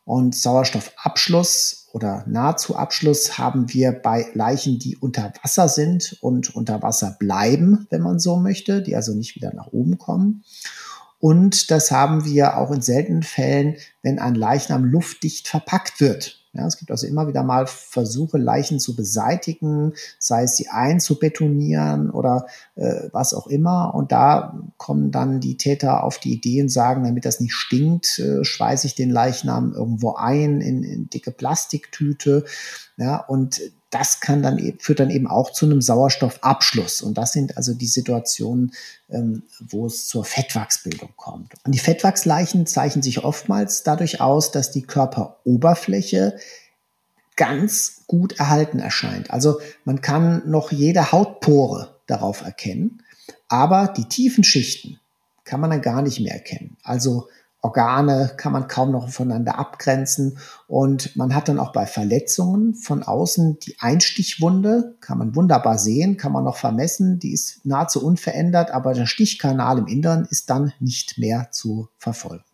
Und 0.05 0.35
Sauerstoffabschluss 0.35 1.89
oder 1.93 2.25
nahezu 2.27 2.77
Abschluss 2.77 3.39
haben 3.39 3.73
wir 3.73 3.93
bei 3.93 4.27
Leichen, 4.35 4.79
die 4.79 4.97
unter 4.97 5.33
Wasser 5.43 5.69
sind 5.69 6.19
und 6.21 6.55
unter 6.55 6.83
Wasser 6.83 7.17
bleiben, 7.19 7.87
wenn 7.89 8.03
man 8.03 8.19
so 8.19 8.37
möchte, 8.37 8.83
die 8.83 8.97
also 8.97 9.15
nicht 9.15 9.35
wieder 9.35 9.55
nach 9.55 9.69
oben 9.69 9.97
kommen. 9.97 10.45
Und 11.21 11.71
das 11.71 11.91
haben 11.91 12.27
wir 12.27 12.59
auch 12.59 12.71
in 12.71 12.83
seltenen 12.83 13.23
Fällen, 13.23 13.77
wenn 14.03 14.19
ein 14.19 14.35
Leichnam 14.35 14.85
luftdicht 14.85 15.49
verpackt 15.49 16.01
wird. 16.01 16.44
Ja, 16.55 16.67
es 16.67 16.77
gibt 16.79 16.93
also 16.93 17.07
immer 17.07 17.27
wieder 17.27 17.43
mal 17.43 17.67
Versuche, 17.67 18.39
Leichen 18.39 18.79
zu 18.79 18.95
beseitigen, 18.95 19.93
sei 20.21 20.45
es 20.45 20.57
sie 20.57 20.69
einzubetonieren 20.69 22.11
oder 22.11 22.47
äh, 22.77 23.09
was 23.11 23.35
auch 23.35 23.49
immer. 23.49 23.93
Und 23.95 24.13
da 24.13 24.59
kommen 24.77 25.11
dann 25.11 25.41
die 25.41 25.57
Täter 25.57 26.05
auf 26.05 26.19
die 26.19 26.33
Idee 26.33 26.63
und 26.63 26.69
sagen, 26.69 27.03
damit 27.05 27.25
das 27.25 27.41
nicht 27.41 27.55
stinkt, 27.55 28.21
äh, 28.21 28.45
schweiße 28.45 28.87
ich 28.87 28.95
den 28.95 29.11
Leichnam 29.11 29.73
irgendwo 29.75 30.15
ein 30.15 30.61
in, 30.61 30.85
in 30.85 31.11
dicke 31.11 31.33
Plastiktüte. 31.33 32.45
Ja, 32.97 33.17
und 33.17 33.61
das 33.95 34.21
kann 34.21 34.43
dann 34.43 34.59
e-, 34.59 34.75
führt 34.79 35.01
dann 35.01 35.11
eben 35.11 35.29
auch 35.29 35.53
zu 35.53 35.67
einem 35.67 35.81
Sauerstoffabschluss. 35.81 37.01
Und 37.01 37.17
das 37.17 37.33
sind 37.33 37.57
also 37.57 37.75
die 37.75 37.87
Situationen, 37.87 38.73
ähm, 39.09 39.45
wo 39.61 39.87
es 39.87 40.09
zur 40.09 40.25
Fettwachsbildung 40.25 41.11
kommt. 41.17 41.55
Und 41.65 41.73
die 41.73 41.79
Fettwachsleichen 41.79 42.67
zeichnen 42.67 43.03
sich 43.03 43.23
oftmals 43.23 43.85
dadurch 43.85 44.21
aus, 44.21 44.51
dass 44.51 44.73
die 44.73 44.83
Körperoberfläche 44.83 46.37
ganz 47.37 48.03
gut 48.07 48.39
erhalten 48.39 48.81
erscheint. 48.81 49.31
Also 49.31 49.61
man 49.85 50.01
kann 50.01 50.43
noch 50.49 50.73
jede 50.73 51.13
Hautpore 51.13 52.01
darauf 52.07 52.43
erkennen, 52.43 53.03
aber 53.49 53.93
die 53.97 54.09
tiefen 54.09 54.45
Schichten 54.45 55.01
kann 55.45 55.61
man 55.61 55.71
dann 55.71 55.83
gar 55.83 56.03
nicht 56.03 56.21
mehr 56.21 56.33
erkennen. 56.33 56.77
Also 56.83 57.29
Organe 57.65 58.33
kann 58.37 58.53
man 58.53 58.69
kaum 58.69 58.93
noch 58.93 59.09
voneinander 59.09 59.59
abgrenzen. 59.59 60.39
Und 60.67 61.17
man 61.17 61.35
hat 61.35 61.49
dann 61.49 61.59
auch 61.59 61.73
bei 61.73 61.87
Verletzungen 61.87 62.75
von 62.75 63.03
außen 63.03 63.59
die 63.61 63.77
Einstichwunde, 63.81 64.97
kann 65.01 65.17
man 65.17 65.35
wunderbar 65.35 65.79
sehen, 65.79 66.19
kann 66.19 66.33
man 66.33 66.45
noch 66.45 66.57
vermessen, 66.57 67.19
die 67.19 67.33
ist 67.33 67.65
nahezu 67.65 68.05
unverändert, 68.05 68.71
aber 68.71 68.93
der 68.93 69.07
Stichkanal 69.07 69.79
im 69.79 69.87
Inneren 69.87 70.27
ist 70.29 70.51
dann 70.51 70.75
nicht 70.79 71.17
mehr 71.17 71.49
zu 71.53 71.89
verfolgen. 71.97 72.45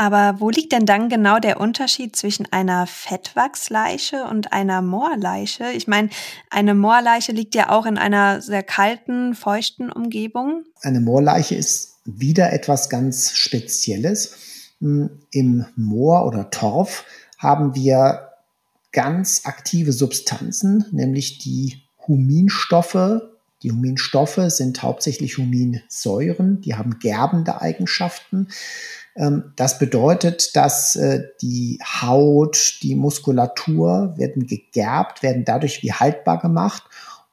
Aber 0.00 0.36
wo 0.38 0.48
liegt 0.48 0.72
denn 0.72 0.86
dann 0.86 1.08
genau 1.08 1.40
der 1.40 1.60
Unterschied 1.60 2.14
zwischen 2.16 2.46
einer 2.50 2.86
Fettwachsleiche 2.86 4.24
und 4.24 4.52
einer 4.52 4.80
Moorleiche? 4.80 5.72
Ich 5.72 5.88
meine, 5.88 6.08
eine 6.50 6.74
Moorleiche 6.74 7.32
liegt 7.32 7.56
ja 7.56 7.70
auch 7.70 7.84
in 7.84 7.98
einer 7.98 8.40
sehr 8.40 8.62
kalten, 8.62 9.34
feuchten 9.34 9.90
Umgebung. 9.90 10.62
Eine 10.82 11.00
Moorleiche 11.00 11.56
ist 11.56 11.97
wieder 12.16 12.52
etwas 12.52 12.88
ganz 12.88 13.32
Spezielles. 13.32 14.36
Hm, 14.80 15.10
Im 15.30 15.66
Moor 15.76 16.26
oder 16.26 16.50
Torf 16.50 17.04
haben 17.38 17.74
wir 17.74 18.28
ganz 18.92 19.42
aktive 19.44 19.92
Substanzen, 19.92 20.86
nämlich 20.90 21.38
die 21.38 21.82
Huminstoffe. 22.06 23.20
Die 23.62 23.72
Huminstoffe 23.72 24.40
sind 24.46 24.82
hauptsächlich 24.82 25.36
Huminsäuren, 25.36 26.60
die 26.60 26.76
haben 26.76 26.98
gerbende 27.00 27.60
Eigenschaften. 27.60 28.48
Ähm, 29.16 29.52
das 29.56 29.78
bedeutet, 29.78 30.56
dass 30.56 30.96
äh, 30.96 31.24
die 31.42 31.80
Haut, 31.84 32.78
die 32.82 32.94
Muskulatur 32.94 34.14
werden 34.16 34.46
gegerbt, 34.46 35.22
werden 35.22 35.44
dadurch 35.44 35.82
wie 35.82 35.92
haltbar 35.92 36.38
gemacht 36.38 36.84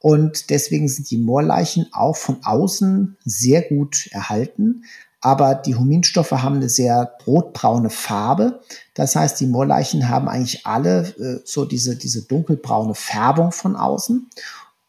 und 0.05 0.51
deswegen 0.51 0.87
sind 0.87 1.09
die 1.09 1.17
Moorleichen 1.17 1.87
auch 1.91 2.15
von 2.15 2.37
außen 2.43 3.17
sehr 3.25 3.63
gut 3.63 4.07
erhalten. 4.11 4.83
Aber 5.19 5.55
die 5.55 5.73
Huminstoffe 5.73 6.29
haben 6.29 6.57
eine 6.57 6.69
sehr 6.69 7.17
rotbraune 7.25 7.89
Farbe. 7.89 8.61
Das 8.93 9.15
heißt, 9.15 9.39
die 9.39 9.47
Moorleichen 9.47 10.07
haben 10.07 10.29
eigentlich 10.29 10.67
alle 10.67 11.07
äh, 11.17 11.41
so 11.43 11.65
diese, 11.65 11.95
diese 11.95 12.21
dunkelbraune 12.21 12.93
Färbung 12.93 13.51
von 13.51 13.75
außen. 13.75 14.29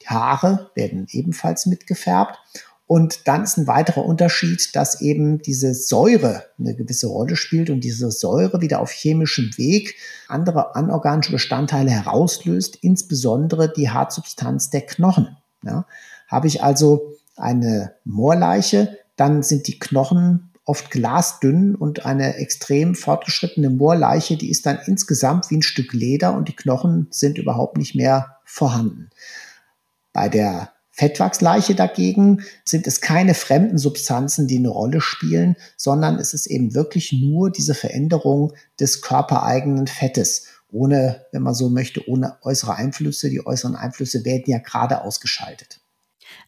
Die 0.02 0.06
Haare 0.08 0.70
werden 0.74 1.06
ebenfalls 1.10 1.64
mitgefärbt. 1.64 2.38
Und 2.86 3.26
dann 3.26 3.42
ist 3.42 3.56
ein 3.56 3.66
weiterer 3.66 4.04
Unterschied, 4.04 4.74
dass 4.76 5.00
eben 5.00 5.42
diese 5.42 5.74
Säure 5.74 6.44
eine 6.58 6.76
gewisse 6.76 7.08
Rolle 7.08 7.34
spielt 7.34 7.68
und 7.68 7.80
diese 7.80 8.12
Säure 8.12 8.60
wieder 8.60 8.80
auf 8.80 8.92
chemischem 8.92 9.50
Weg 9.56 9.96
andere 10.28 10.76
anorganische 10.76 11.32
Bestandteile 11.32 11.90
herauslöst, 11.90 12.76
insbesondere 12.80 13.72
die 13.72 13.90
Hartsubstanz 13.90 14.70
der 14.70 14.82
Knochen. 14.82 15.36
Ja, 15.64 15.84
habe 16.28 16.46
ich 16.46 16.62
also 16.62 17.14
eine 17.36 17.94
Moorleiche, 18.04 18.96
dann 19.16 19.42
sind 19.42 19.66
die 19.66 19.80
Knochen 19.80 20.52
oft 20.64 20.90
glasdünn 20.90 21.74
und 21.74 22.06
eine 22.06 22.36
extrem 22.36 22.94
fortgeschrittene 22.94 23.70
Moorleiche, 23.70 24.36
die 24.36 24.50
ist 24.50 24.66
dann 24.66 24.78
insgesamt 24.86 25.50
wie 25.50 25.58
ein 25.58 25.62
Stück 25.62 25.92
Leder 25.92 26.34
und 26.34 26.48
die 26.48 26.56
Knochen 26.56 27.08
sind 27.10 27.38
überhaupt 27.38 27.78
nicht 27.78 27.94
mehr 27.94 28.36
vorhanden. 28.44 29.10
Bei 30.12 30.28
der 30.28 30.70
Fettwachsleiche 30.96 31.74
dagegen 31.74 32.42
sind 32.64 32.86
es 32.86 33.02
keine 33.02 33.34
fremden 33.34 33.76
Substanzen, 33.76 34.46
die 34.46 34.56
eine 34.56 34.70
Rolle 34.70 35.02
spielen, 35.02 35.56
sondern 35.76 36.18
es 36.18 36.32
ist 36.32 36.46
eben 36.46 36.74
wirklich 36.74 37.12
nur 37.12 37.50
diese 37.50 37.74
Veränderung 37.74 38.54
des 38.80 39.02
körpereigenen 39.02 39.88
Fettes. 39.88 40.46
Ohne, 40.72 41.26
wenn 41.32 41.42
man 41.42 41.54
so 41.54 41.68
möchte, 41.68 42.08
ohne 42.08 42.38
äußere 42.42 42.74
Einflüsse. 42.74 43.28
Die 43.28 43.46
äußeren 43.46 43.76
Einflüsse 43.76 44.24
werden 44.24 44.44
ja 44.46 44.58
gerade 44.58 45.02
ausgeschaltet. 45.02 45.80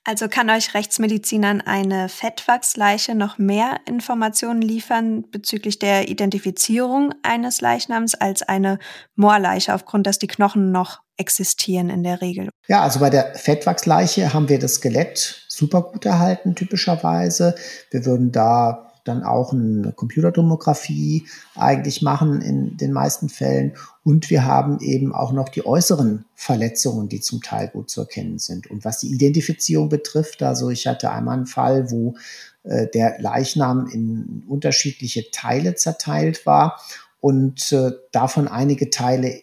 Also 0.09 0.27
kann 0.27 0.49
euch 0.49 0.73
Rechtsmedizinern 0.73 1.61
eine 1.61 2.09
Fettwachsleiche 2.09 3.15
noch 3.15 3.37
mehr 3.37 3.77
Informationen 3.85 4.63
liefern 4.63 5.31
bezüglich 5.31 5.79
der 5.79 6.09
Identifizierung 6.09 7.13
eines 7.23 7.61
Leichnams 7.61 8.15
als 8.15 8.41
eine 8.41 8.79
Moorleiche, 9.17 9.75
aufgrund 9.75 10.07
dass 10.07 10.19
die 10.19 10.27
Knochen 10.27 10.73
noch 10.73 11.01
existieren 11.19 11.91
in 11.91 12.05
der 12.05 12.23
Regel. 12.23 12.49
Ja, 12.69 12.81
also 12.81 13.01
bei 13.01 13.11
der 13.11 13.35
Fettwachsleiche 13.35 14.33
haben 14.33 14.49
wir 14.49 14.59
das 14.59 14.77
Skelett 14.77 15.45
super 15.47 15.83
gut 15.83 16.07
erhalten, 16.07 16.55
typischerweise. 16.55 17.55
Wir 17.91 18.07
würden 18.07 18.33
da 18.33 18.88
dann 19.09 19.25
auch 19.25 19.53
eine 19.53 19.93
Computertomographie 19.93 21.27
eigentlich 21.57 22.03
machen 22.03 22.41
in 22.41 22.77
den 22.77 22.93
meisten 22.93 23.29
Fällen. 23.29 23.75
Und 24.05 24.31
wir 24.31 24.45
haben 24.45 24.79
eben 24.81 25.15
auch 25.15 25.33
noch 25.33 25.49
die 25.49 25.67
äußeren 25.67 26.25
Verletzungen, 26.35 27.09
die 27.09 27.21
zum 27.21 27.43
Teil 27.43 27.69
gut 27.69 27.91
zu 27.91 28.03
erkennen 28.03 28.39
sind. 28.39 28.71
Und 28.71 28.85
was 28.85 29.01
die 29.01 29.13
Identifizierung 29.13 29.89
betrifft, 29.89 30.43
also 30.43 30.71
ich 30.71 30.87
hatte 30.87 31.11
einmal 31.11 31.37
einen 31.37 31.47
Fall, 31.47 31.91
wo 31.91 32.15
äh, 32.63 32.87
der 32.87 33.17
Leichnam 33.19 33.87
in 33.87 34.45
unterschiedliche 34.47 35.31
Teile 35.31 35.75
zerteilt 35.75 36.47
war 36.47 36.81
und 37.21 37.73
äh, 37.73 37.93
davon 38.13 38.47
einige 38.47 38.91
Teile 38.91 39.43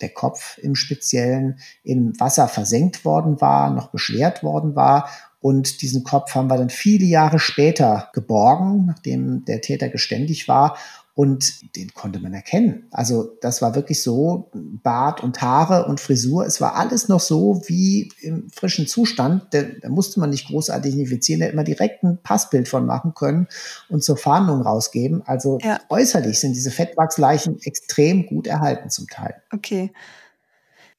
der 0.00 0.10
Kopf 0.10 0.58
im 0.58 0.74
Speziellen 0.74 1.58
im 1.82 2.18
Wasser 2.18 2.48
versenkt 2.48 3.04
worden 3.04 3.40
war, 3.40 3.70
noch 3.70 3.90
beschwert 3.90 4.42
worden 4.42 4.74
war. 4.74 5.10
Und 5.40 5.80
diesen 5.80 6.04
Kopf 6.04 6.34
haben 6.34 6.48
wir 6.48 6.58
dann 6.58 6.70
viele 6.70 7.06
Jahre 7.06 7.38
später 7.38 8.10
geborgen, 8.12 8.84
nachdem 8.86 9.44
der 9.46 9.62
Täter 9.62 9.88
geständig 9.88 10.48
war. 10.48 10.76
Und 11.14 11.76
den 11.76 11.92
konnte 11.92 12.18
man 12.20 12.32
erkennen. 12.32 12.86
Also 12.90 13.36
das 13.42 13.60
war 13.60 13.74
wirklich 13.74 14.02
so, 14.02 14.48
Bart 14.54 15.22
und 15.22 15.42
Haare 15.42 15.86
und 15.86 16.00
Frisur, 16.00 16.46
es 16.46 16.60
war 16.60 16.76
alles 16.76 17.08
noch 17.08 17.20
so 17.20 17.62
wie 17.66 18.10
im 18.20 18.48
frischen 18.50 18.86
Zustand. 18.86 19.48
Da, 19.50 19.62
da 19.62 19.88
musste 19.88 20.20
man 20.20 20.30
nicht 20.30 20.46
großartig 20.46 20.94
identifizieren, 20.94 21.40
da 21.40 21.46
hätte 21.46 21.56
man 21.56 21.64
direkt 21.64 22.04
ein 22.04 22.18
Passbild 22.22 22.68
von 22.68 22.86
machen 22.86 23.12
können 23.14 23.48
und 23.88 24.02
zur 24.04 24.16
Fahndung 24.16 24.62
rausgeben. 24.62 25.22
Also 25.26 25.58
ja. 25.62 25.80
äußerlich 25.90 26.38
sind 26.40 26.54
diese 26.54 26.70
Fettwachsleichen 26.70 27.60
extrem 27.62 28.26
gut 28.26 28.46
erhalten 28.46 28.88
zum 28.88 29.06
Teil. 29.08 29.34
Okay. 29.52 29.92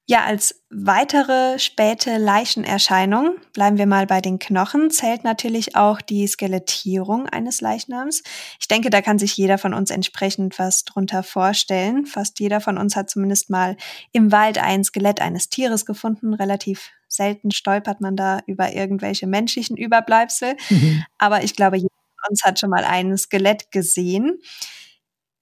Ja, 0.07 0.25
als 0.25 0.61
weitere 0.69 1.57
späte 1.59 2.17
Leichenerscheinung, 2.17 3.35
bleiben 3.53 3.77
wir 3.77 3.85
mal 3.85 4.07
bei 4.07 4.19
den 4.19 4.39
Knochen, 4.39 4.89
zählt 4.89 5.23
natürlich 5.23 5.75
auch 5.75 6.01
die 6.01 6.27
Skelettierung 6.27 7.27
eines 7.29 7.61
Leichnams. 7.61 8.23
Ich 8.59 8.67
denke, 8.67 8.89
da 8.89 9.01
kann 9.01 9.19
sich 9.19 9.37
jeder 9.37 9.57
von 9.57 9.73
uns 9.73 9.89
entsprechend 9.91 10.57
was 10.59 10.83
drunter 10.83 11.23
vorstellen. 11.23 12.05
Fast 12.05 12.39
jeder 12.39 12.59
von 12.61 12.77
uns 12.77 12.95
hat 12.95 13.09
zumindest 13.09 13.49
mal 13.49 13.77
im 14.11 14.31
Wald 14.31 14.57
ein 14.57 14.83
Skelett 14.83 15.21
eines 15.21 15.49
Tieres 15.49 15.85
gefunden. 15.85 16.33
Relativ 16.33 16.89
selten 17.07 17.51
stolpert 17.51 18.01
man 18.01 18.15
da 18.15 18.41
über 18.47 18.73
irgendwelche 18.73 19.27
menschlichen 19.27 19.77
Überbleibsel. 19.77 20.55
Mhm. 20.69 21.03
Aber 21.19 21.43
ich 21.43 21.55
glaube, 21.55 21.77
jeder 21.77 21.89
von 21.89 22.31
uns 22.31 22.43
hat 22.43 22.59
schon 22.59 22.69
mal 22.71 22.83
ein 22.83 23.17
Skelett 23.17 23.71
gesehen. 23.71 24.39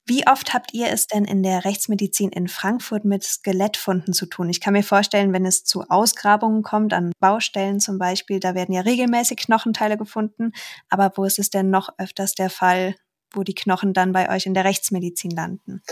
Wie 0.09 0.25
oft 0.25 0.55
habt 0.55 0.73
ihr 0.73 0.87
es 0.87 1.05
denn 1.05 1.23
in 1.23 1.43
der 1.43 1.65
Rechtsmedizin 1.65 2.31
in 2.31 2.47
Frankfurt 2.47 3.05
mit 3.05 3.23
Skelettfunden 3.23 4.11
zu 4.11 4.25
tun? 4.25 4.49
Ich 4.49 4.59
kann 4.59 4.73
mir 4.73 4.81
vorstellen, 4.81 5.33
wenn 5.33 5.45
es 5.45 5.63
zu 5.63 5.83
Ausgrabungen 5.87 6.63
kommt, 6.63 6.93
an 6.93 7.11
Baustellen 7.19 7.79
zum 7.79 7.99
Beispiel, 7.99 8.39
da 8.39 8.55
werden 8.55 8.73
ja 8.73 8.81
regelmäßig 8.81 9.37
Knochenteile 9.37 9.97
gefunden. 9.97 10.53
Aber 10.89 11.11
wo 11.15 11.25
ist 11.25 11.37
es 11.37 11.51
denn 11.51 11.69
noch 11.69 11.89
öfters 11.99 12.33
der 12.33 12.49
Fall, 12.49 12.95
wo 13.31 13.43
die 13.43 13.53
Knochen 13.53 13.93
dann 13.93 14.11
bei 14.11 14.35
euch 14.35 14.47
in 14.47 14.55
der 14.55 14.65
Rechtsmedizin 14.65 15.29
landen? 15.29 15.83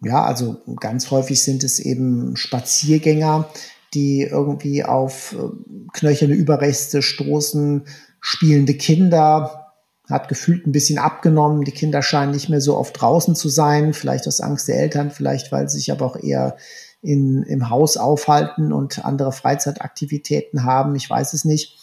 Ja, 0.00 0.24
also 0.24 0.62
ganz 0.80 1.10
häufig 1.10 1.42
sind 1.42 1.64
es 1.64 1.80
eben 1.80 2.36
Spaziergänger, 2.36 3.50
die 3.92 4.22
irgendwie 4.22 4.84
auf 4.84 5.34
äh, 5.34 5.90
knöcherne 5.92 6.32
Überreste 6.32 7.02
stoßen, 7.02 7.84
spielende 8.22 8.72
Kinder, 8.72 9.63
hat 10.10 10.28
gefühlt 10.28 10.66
ein 10.66 10.72
bisschen 10.72 10.98
abgenommen. 10.98 11.64
Die 11.64 11.72
Kinder 11.72 12.02
scheinen 12.02 12.32
nicht 12.32 12.48
mehr 12.48 12.60
so 12.60 12.76
oft 12.76 13.00
draußen 13.00 13.34
zu 13.34 13.48
sein, 13.48 13.94
vielleicht 13.94 14.28
aus 14.28 14.40
Angst 14.40 14.68
der 14.68 14.78
Eltern, 14.78 15.10
vielleicht 15.10 15.50
weil 15.50 15.68
sie 15.68 15.78
sich 15.78 15.90
aber 15.90 16.04
auch 16.04 16.16
eher 16.16 16.56
in, 17.00 17.42
im 17.44 17.70
Haus 17.70 17.96
aufhalten 17.96 18.72
und 18.72 19.04
andere 19.04 19.32
Freizeitaktivitäten 19.32 20.64
haben. 20.64 20.94
Ich 20.96 21.08
weiß 21.08 21.32
es 21.32 21.44
nicht. 21.44 21.78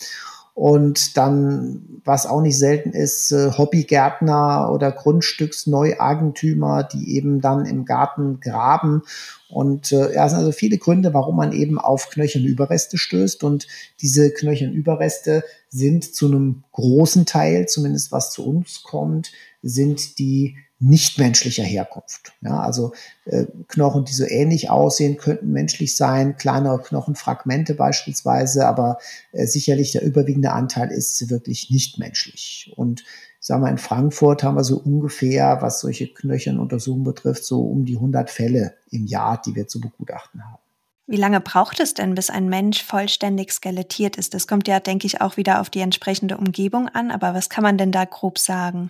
Und 0.62 1.18
dann, 1.18 2.02
was 2.06 2.28
auch 2.28 2.40
nicht 2.40 2.60
selten 2.60 2.92
ist, 2.92 3.32
äh, 3.32 3.50
Hobbygärtner 3.58 4.70
oder 4.72 4.92
Grundstücksneueigentümer, 4.92 6.84
die 6.84 7.16
eben 7.16 7.42
dann 7.42 7.66
im 7.66 7.84
Garten 7.84 8.40
graben. 8.42 9.02
Und 9.50 9.92
äh, 9.92 10.14
ja, 10.14 10.26
es 10.28 10.34
sind 10.34 10.40
also 10.40 10.52
viele 10.52 10.78
Gründe, 10.78 11.16
warum 11.16 11.38
man 11.38 11.52
eben 11.52 11.80
auf 11.80 12.12
knöcherne 12.12 12.46
Überreste 12.46 13.00
stößt. 13.00 13.44
Und 13.44 13.68
diese 14.02 14.32
knöchernen 14.32 14.76
Überreste 14.76 15.44
sind 15.70 16.14
zu 16.14 16.28
einem 16.28 16.64
großen 16.74 17.26
Teil, 17.26 17.68
zumindest 17.68 18.12
was 18.12 18.30
zu 18.30 18.48
uns 18.48 18.84
kommt, 18.84 19.32
sind 19.64 20.20
die 20.20 20.58
nichtmenschlicher 20.82 21.64
Herkunft. 21.64 22.34
Ja, 22.42 22.60
also 22.60 22.94
äh, 23.26 23.46
Knochen, 23.68 24.06
die 24.06 24.14
so 24.14 24.26
ähnlich 24.26 24.70
aussehen, 24.70 25.18
könnten 25.18 25.52
menschlich 25.52 25.96
sein, 25.96 26.38
kleinere 26.38 26.82
Knochenfragmente 26.82 27.76
beispielsweise, 27.76 28.68
aber 28.68 28.98
äh, 29.32 29.46
sicherlich 29.46 29.92
der 29.92 30.04
überwiegende 30.04 30.52
Anteil 30.52 30.92
ist 30.92 31.30
wirklich 31.30 31.70
nicht 31.70 32.00
menschlich. 32.00 32.74
Und 32.76 33.04
sagen 33.40 33.64
wir, 33.64 33.70
in 33.70 33.78
Frankfurt 33.78 34.44
haben 34.44 34.56
wir 34.56 34.64
so 34.64 34.78
ungefähr, 34.78 35.60
was 35.62 35.82
solche 35.82 36.08
Knöchernuntersuchungen 36.08 37.04
betrifft, 37.04 37.46
so 37.46 37.62
um 37.62 37.86
die 37.86 37.96
100 37.96 38.30
Fälle 38.30 38.74
im 38.90 39.06
Jahr, 39.06 39.40
die 39.42 39.56
wir 39.56 39.68
zu 39.68 39.80
begutachten 39.80 40.44
haben. 40.44 40.62
Wie 41.08 41.18
lange 41.18 41.42
braucht 41.42 41.80
es 41.80 41.94
denn, 41.94 42.16
bis 42.16 42.30
ein 42.30 42.48
Mensch 42.48 42.84
vollständig 42.84 43.52
skelettiert 43.52 44.16
ist? 44.16 44.34
Das 44.34 44.48
kommt 44.48 44.68
ja, 44.68 44.80
denke 44.80 45.06
ich, 45.06 45.20
auch 45.20 45.36
wieder 45.36 45.60
auf 45.60 45.70
die 45.70 45.82
entsprechende 45.82 46.38
Umgebung 46.38 46.88
an. 46.88 47.12
Aber 47.12 47.34
was 47.34 47.50
kann 47.50 47.64
man 47.64 47.78
denn 47.78 47.92
da 47.92 48.06
grob 48.06 48.40
sagen? 48.40 48.90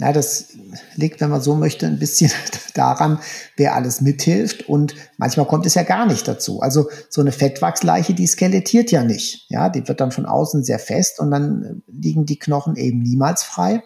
Ja, 0.00 0.14
das 0.14 0.46
liegt, 0.96 1.20
wenn 1.20 1.28
man 1.28 1.42
so 1.42 1.54
möchte, 1.54 1.86
ein 1.86 1.98
bisschen 1.98 2.32
daran, 2.74 3.18
wer 3.56 3.74
alles 3.74 4.00
mithilft. 4.00 4.66
Und 4.66 4.94
manchmal 5.18 5.46
kommt 5.46 5.66
es 5.66 5.74
ja 5.74 5.82
gar 5.82 6.06
nicht 6.06 6.26
dazu. 6.26 6.60
Also 6.60 6.88
so 7.10 7.20
eine 7.20 7.32
Fettwachsleiche, 7.32 8.14
die 8.14 8.26
skelettiert 8.26 8.90
ja 8.90 9.04
nicht. 9.04 9.44
Ja, 9.50 9.68
die 9.68 9.86
wird 9.86 10.00
dann 10.00 10.10
von 10.10 10.24
außen 10.24 10.64
sehr 10.64 10.78
fest 10.78 11.20
und 11.20 11.30
dann 11.30 11.82
liegen 11.86 12.24
die 12.24 12.38
Knochen 12.38 12.76
eben 12.76 13.00
niemals 13.00 13.42
frei. 13.42 13.82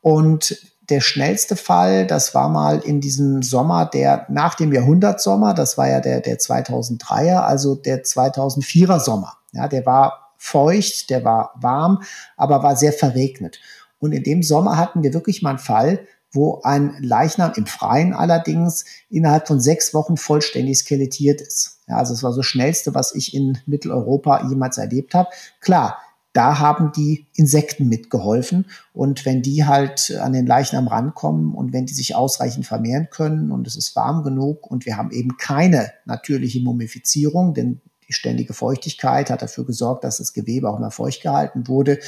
Und 0.00 0.58
der 0.90 1.00
schnellste 1.00 1.54
Fall, 1.54 2.04
das 2.06 2.34
war 2.34 2.48
mal 2.48 2.80
in 2.80 3.00
diesem 3.00 3.42
Sommer, 3.42 3.86
der 3.86 4.26
nach 4.28 4.56
dem 4.56 4.72
Jahrhundertsommer, 4.72 5.54
das 5.54 5.78
war 5.78 5.88
ja 5.88 6.00
der, 6.00 6.20
der 6.20 6.38
2003er, 6.38 7.38
also 7.38 7.76
der 7.76 8.02
2004er 8.02 8.98
Sommer. 8.98 9.34
Ja, 9.52 9.68
der 9.68 9.86
war 9.86 10.32
feucht, 10.36 11.10
der 11.10 11.24
war 11.24 11.54
warm, 11.54 12.02
aber 12.36 12.62
war 12.64 12.76
sehr 12.76 12.92
verregnet. 12.92 13.60
Und 14.04 14.12
in 14.12 14.22
dem 14.22 14.42
Sommer 14.42 14.76
hatten 14.76 15.02
wir 15.02 15.14
wirklich 15.14 15.40
mal 15.40 15.48
einen 15.48 15.58
Fall, 15.58 16.06
wo 16.30 16.60
ein 16.62 16.94
Leichnam 17.00 17.52
im 17.56 17.64
Freien 17.64 18.12
allerdings 18.12 18.84
innerhalb 19.08 19.48
von 19.48 19.60
sechs 19.60 19.94
Wochen 19.94 20.18
vollständig 20.18 20.76
skelettiert 20.80 21.40
ist. 21.40 21.78
Ja, 21.88 21.96
also 21.96 22.12
es 22.12 22.22
war 22.22 22.34
so 22.34 22.42
schnellste, 22.42 22.94
was 22.94 23.14
ich 23.14 23.32
in 23.32 23.56
Mitteleuropa 23.64 24.46
jemals 24.50 24.76
erlebt 24.76 25.14
habe. 25.14 25.30
Klar, 25.60 25.96
da 26.34 26.58
haben 26.58 26.92
die 26.94 27.28
Insekten 27.34 27.88
mitgeholfen. 27.88 28.66
Und 28.92 29.24
wenn 29.24 29.40
die 29.40 29.64
halt 29.64 30.14
an 30.20 30.34
den 30.34 30.46
Leichnam 30.46 30.86
rankommen 30.86 31.54
und 31.54 31.72
wenn 31.72 31.86
die 31.86 31.94
sich 31.94 32.14
ausreichend 32.14 32.66
vermehren 32.66 33.08
können 33.10 33.50
und 33.50 33.66
es 33.66 33.74
ist 33.74 33.96
warm 33.96 34.22
genug 34.22 34.70
und 34.70 34.84
wir 34.84 34.98
haben 34.98 35.12
eben 35.12 35.38
keine 35.38 35.92
natürliche 36.04 36.60
Mumifizierung, 36.60 37.54
denn 37.54 37.80
die 38.08 38.12
ständige 38.12 38.54
Feuchtigkeit 38.54 39.30
hat 39.30 39.42
dafür 39.42 39.64
gesorgt, 39.64 40.04
dass 40.04 40.18
das 40.18 40.32
Gewebe 40.32 40.68
auch 40.68 40.78
immer 40.78 40.90
feucht 40.90 41.22
gehalten 41.22 41.68
wurde, 41.68 41.98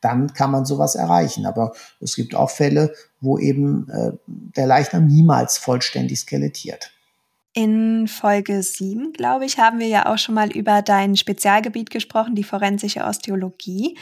dann 0.00 0.32
kann 0.32 0.50
man 0.50 0.64
sowas 0.64 0.94
erreichen. 0.94 1.46
Aber 1.46 1.72
es 2.00 2.16
gibt 2.16 2.34
auch 2.34 2.50
Fälle, 2.50 2.94
wo 3.20 3.38
eben 3.38 3.88
äh, 3.90 4.12
der 4.26 4.66
Leichnam 4.66 5.06
niemals 5.06 5.58
vollständig 5.58 6.20
skelettiert. 6.20 6.92
In 7.52 8.06
Folge 8.06 8.62
7, 8.62 9.14
glaube 9.14 9.46
ich, 9.46 9.58
haben 9.58 9.78
wir 9.78 9.86
ja 9.86 10.12
auch 10.12 10.18
schon 10.18 10.34
mal 10.34 10.50
über 10.50 10.82
dein 10.82 11.16
Spezialgebiet 11.16 11.88
gesprochen, 11.88 12.34
die 12.34 12.44
forensische 12.44 13.02
Osteologie. 13.04 13.96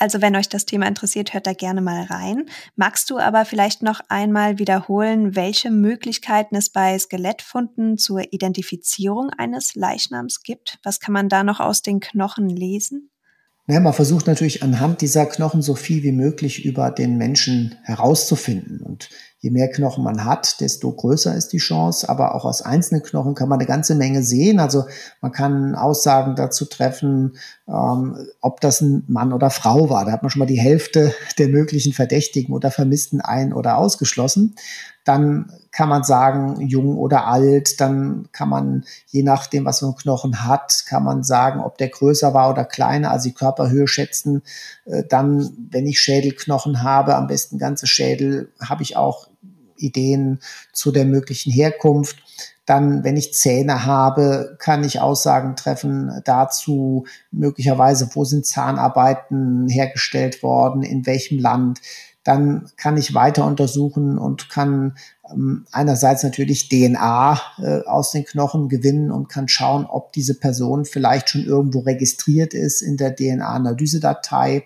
Also 0.00 0.22
wenn 0.22 0.34
euch 0.34 0.48
das 0.48 0.64
Thema 0.64 0.86
interessiert, 0.86 1.34
hört 1.34 1.46
da 1.46 1.52
gerne 1.52 1.82
mal 1.82 2.04
rein. 2.04 2.46
Magst 2.74 3.10
du 3.10 3.18
aber 3.18 3.44
vielleicht 3.44 3.82
noch 3.82 4.00
einmal 4.08 4.58
wiederholen, 4.58 5.36
welche 5.36 5.70
Möglichkeiten 5.70 6.56
es 6.56 6.70
bei 6.70 6.98
Skelettfunden 6.98 7.98
zur 7.98 8.32
Identifizierung 8.32 9.28
eines 9.28 9.74
Leichnams 9.74 10.42
gibt? 10.42 10.78
Was 10.84 11.00
kann 11.00 11.12
man 11.12 11.28
da 11.28 11.44
noch 11.44 11.60
aus 11.60 11.82
den 11.82 12.00
Knochen 12.00 12.48
lesen? 12.48 13.10
Ja, 13.66 13.78
man 13.78 13.92
versucht 13.92 14.26
natürlich 14.26 14.62
anhand 14.62 15.02
dieser 15.02 15.26
Knochen 15.26 15.60
so 15.60 15.74
viel 15.74 16.02
wie 16.02 16.12
möglich 16.12 16.64
über 16.64 16.90
den 16.90 17.18
Menschen 17.18 17.76
herauszufinden. 17.82 18.80
Und 18.80 19.10
je 19.40 19.50
mehr 19.50 19.70
Knochen 19.70 20.04
man 20.04 20.24
hat, 20.26 20.60
desto 20.60 20.92
größer 20.92 21.34
ist 21.34 21.54
die 21.54 21.58
Chance. 21.58 22.08
Aber 22.08 22.34
auch 22.34 22.44
aus 22.44 22.60
einzelnen 22.60 23.02
Knochen 23.02 23.34
kann 23.34 23.48
man 23.48 23.58
eine 23.58 23.66
ganze 23.66 23.94
Menge 23.94 24.22
sehen. 24.22 24.60
Also 24.60 24.84
man 25.22 25.32
kann 25.32 25.74
Aussagen 25.74 26.36
dazu 26.36 26.66
treffen, 26.66 27.36
ähm, 27.66 28.18
ob 28.42 28.60
das 28.60 28.82
ein 28.82 29.04
Mann 29.08 29.32
oder 29.32 29.48
Frau 29.48 29.88
war. 29.88 30.04
Da 30.04 30.12
hat 30.12 30.22
man 30.22 30.30
schon 30.30 30.40
mal 30.40 30.46
die 30.46 30.60
Hälfte 30.60 31.14
der 31.38 31.48
möglichen 31.48 31.94
Verdächtigen 31.94 32.54
oder 32.54 32.70
Vermissten 32.70 33.22
ein- 33.22 33.54
oder 33.54 33.78
ausgeschlossen. 33.78 34.56
Dann 35.04 35.50
kann 35.72 35.88
man 35.88 36.04
sagen, 36.04 36.60
jung 36.60 36.98
oder 36.98 37.26
alt. 37.26 37.80
Dann 37.80 38.28
kann 38.32 38.50
man, 38.50 38.84
je 39.06 39.22
nachdem, 39.22 39.64
was 39.64 39.80
man 39.80 39.96
Knochen 39.96 40.44
hat, 40.44 40.84
kann 40.86 41.02
man 41.02 41.22
sagen, 41.22 41.60
ob 41.60 41.78
der 41.78 41.88
größer 41.88 42.34
war 42.34 42.50
oder 42.50 42.66
kleiner, 42.66 43.10
also 43.10 43.30
die 43.30 43.34
Körperhöhe 43.34 43.88
schätzen. 43.88 44.42
Äh, 44.84 45.04
dann, 45.08 45.50
wenn 45.70 45.86
ich 45.86 45.98
Schädelknochen 45.98 46.82
habe, 46.82 47.16
am 47.16 47.26
besten 47.26 47.56
ganze 47.56 47.86
Schädel, 47.86 48.52
habe 48.60 48.82
ich 48.82 48.98
auch 48.98 49.29
Ideen 49.80 50.40
zu 50.72 50.92
der 50.92 51.04
möglichen 51.04 51.52
Herkunft. 51.52 52.16
Dann, 52.66 53.02
wenn 53.02 53.16
ich 53.16 53.34
Zähne 53.34 53.84
habe, 53.84 54.56
kann 54.60 54.84
ich 54.84 55.00
Aussagen 55.00 55.56
treffen 55.56 56.22
dazu, 56.24 57.04
möglicherweise, 57.32 58.08
wo 58.14 58.24
sind 58.24 58.46
Zahnarbeiten 58.46 59.68
hergestellt 59.68 60.42
worden, 60.42 60.82
in 60.82 61.04
welchem 61.04 61.40
Land. 61.40 61.80
Dann 62.22 62.70
kann 62.76 62.96
ich 62.96 63.14
weiter 63.14 63.46
untersuchen 63.46 64.18
und 64.18 64.50
kann 64.50 64.94
ähm, 65.32 65.66
einerseits 65.72 66.22
natürlich 66.22 66.68
DNA 66.68 67.40
äh, 67.58 67.80
aus 67.86 68.12
den 68.12 68.24
Knochen 68.24 68.68
gewinnen 68.68 69.10
und 69.10 69.28
kann 69.28 69.48
schauen, 69.48 69.86
ob 69.86 70.12
diese 70.12 70.34
Person 70.38 70.84
vielleicht 70.84 71.30
schon 71.30 71.44
irgendwo 71.44 71.80
registriert 71.80 72.52
ist 72.52 72.82
in 72.82 72.96
der 72.96 73.16
DNA-Analysedatei. 73.16 74.64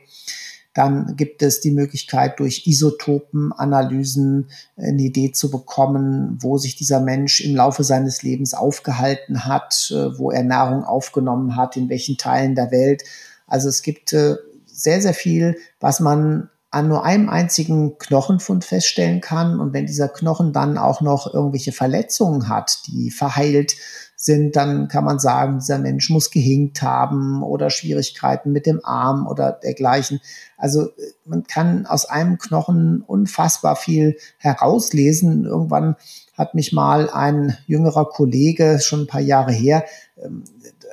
Dann 0.75 1.14
gibt 1.16 1.41
es 1.43 1.61
die 1.61 1.70
Möglichkeit, 1.70 2.41
durch 2.41 2.66
Isotopenanalysen 2.66 4.49
eine 4.77 5.03
Idee 5.03 5.31
zu 5.31 5.51
bekommen, 5.51 6.37
wo 6.41 6.59
sich 6.59 6.75
dieser 6.75 7.01
Mensch 7.01 7.41
im 7.41 7.55
Laufe 7.55 7.85
seines 7.85 8.22
Lebens 8.25 8.55
aufgehalten 8.55 9.45
hat, 9.45 9.93
äh, 9.93 10.18
wo 10.18 10.31
er 10.33 10.43
Nahrung 10.43 10.85
aufgenommen 10.85 11.57
hat, 11.57 11.77
in 11.77 11.89
welchen 11.89 12.16
Teilen 12.16 12.57
der 12.57 12.72
Welt. 12.72 13.05
Also 13.47 13.68
es 13.68 13.83
gibt 13.83 14.12
äh, 14.12 14.37
sehr, 14.66 15.01
sehr 15.01 15.14
viel, 15.14 15.57
was 15.79 16.01
man 16.01 16.51
an 16.75 16.89
nur 16.89 17.05
einem 17.05 17.29
einzigen 17.29 17.99
Knochenfund 17.99 18.64
feststellen 18.64 19.20
kann. 19.20 19.61
Und 19.61 19.72
wenn 19.72 19.87
dieser 19.87 20.09
Knochen 20.09 20.53
dann 20.53 20.77
auch 20.77 21.01
noch 21.01 21.33
irgendwelche 21.33 21.70
Verletzungen 21.70 22.49
hat, 22.49 22.89
die 22.89 23.12
verheilt 23.12 23.77
sind, 24.25 24.57
dann 24.57 24.89
kann 24.89 25.05
man 25.05 25.18
sagen, 25.18 25.59
dieser 25.59 25.79
Mensch 25.79 26.11
muss 26.11 26.31
gehinkt 26.31 26.83
haben 26.83 27.43
oder 27.43 27.70
Schwierigkeiten 27.70 28.53
mit 28.53 28.66
dem 28.66 28.85
Arm 28.85 29.27
oder 29.27 29.53
dergleichen. 29.53 30.20
Also 30.57 30.89
äh, 30.89 31.12
man 31.25 31.45
kann 31.45 31.87
aus 31.87 32.07
einem 32.07 32.39
Knochen 32.39 33.03
unfassbar 33.03 33.77
viel 33.77 34.16
herauslesen. 34.39 35.45
Irgendwann 35.45 35.97
hat 36.37 36.55
mich 36.55 36.72
mal 36.72 37.11
ein 37.11 37.57
jüngerer 37.66 38.07
Kollege, 38.07 38.81
schon 38.81 39.03
ein 39.03 39.07
paar 39.07 39.20
Jahre 39.20 39.53
her, 39.53 39.85
ähm, 40.22 40.45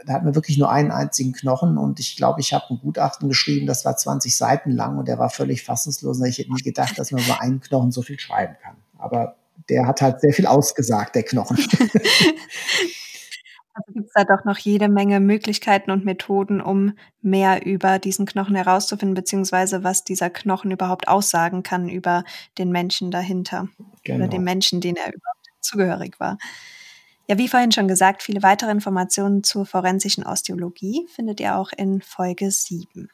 da 0.05 0.13
hat 0.13 0.23
man 0.23 0.35
wirklich 0.35 0.57
nur 0.57 0.71
einen 0.71 0.91
einzigen 0.91 1.31
Knochen 1.31 1.77
und 1.77 1.99
ich 1.99 2.15
glaube, 2.15 2.41
ich 2.41 2.53
habe 2.53 2.65
ein 2.71 2.79
Gutachten 2.79 3.29
geschrieben, 3.29 3.67
das 3.67 3.85
war 3.85 3.95
20 3.95 4.35
Seiten 4.35 4.71
lang 4.71 4.97
und 4.97 5.07
der 5.07 5.19
war 5.19 5.29
völlig 5.29 5.63
fassungslos 5.63 6.19
ich 6.21 6.39
hätte 6.39 6.53
nie 6.53 6.61
gedacht, 6.61 6.97
dass 6.97 7.11
man 7.11 7.23
über 7.23 7.41
einen 7.41 7.59
Knochen 7.61 7.91
so 7.91 8.01
viel 8.01 8.19
schreiben 8.19 8.55
kann. 8.63 8.75
Aber 8.97 9.35
der 9.69 9.87
hat 9.87 10.01
halt 10.01 10.21
sehr 10.21 10.33
viel 10.33 10.47
ausgesagt, 10.47 11.15
der 11.15 11.23
Knochen. 11.23 11.57
Also 13.73 13.93
gibt 13.93 14.07
es 14.07 14.13
da 14.13 14.23
doch 14.25 14.43
noch 14.43 14.57
jede 14.57 14.89
Menge 14.89 15.19
Möglichkeiten 15.19 15.91
und 15.91 16.03
Methoden, 16.03 16.61
um 16.61 16.93
mehr 17.21 17.65
über 17.65 17.99
diesen 17.99 18.25
Knochen 18.25 18.55
herauszufinden, 18.55 19.13
beziehungsweise 19.13 19.83
was 19.83 20.03
dieser 20.03 20.29
Knochen 20.29 20.71
überhaupt 20.71 21.07
aussagen 21.07 21.63
kann 21.63 21.87
über 21.87 22.23
den 22.57 22.71
Menschen 22.71 23.11
dahinter 23.11 23.69
genau. 24.03 24.19
oder 24.19 24.27
den 24.27 24.43
Menschen, 24.43 24.81
den 24.81 24.97
er 24.97 25.07
überhaupt 25.07 25.47
zugehörig 25.61 26.19
war. 26.19 26.37
Ja, 27.27 27.37
wie 27.37 27.47
vorhin 27.47 27.71
schon 27.71 27.87
gesagt, 27.87 28.23
viele 28.23 28.43
weitere 28.43 28.71
Informationen 28.71 29.43
zur 29.43 29.65
forensischen 29.65 30.25
Osteologie 30.25 31.07
findet 31.15 31.39
ihr 31.39 31.55
auch 31.55 31.71
in 31.71 32.01
Folge 32.01 32.51
7. 32.51 33.09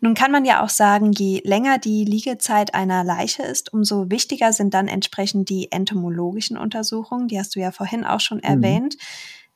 Nun 0.00 0.14
kann 0.14 0.32
man 0.32 0.44
ja 0.44 0.64
auch 0.64 0.70
sagen, 0.70 1.12
je 1.12 1.42
länger 1.44 1.78
die 1.78 2.04
Liegezeit 2.04 2.74
einer 2.74 3.04
Leiche 3.04 3.42
ist, 3.42 3.72
umso 3.72 4.10
wichtiger 4.10 4.52
sind 4.52 4.72
dann 4.72 4.88
entsprechend 4.88 5.50
die 5.50 5.70
entomologischen 5.70 6.56
Untersuchungen. 6.56 7.28
Die 7.28 7.38
hast 7.38 7.54
du 7.54 7.60
ja 7.60 7.70
vorhin 7.70 8.04
auch 8.04 8.20
schon 8.20 8.38
mhm. 8.38 8.44
erwähnt. 8.44 8.96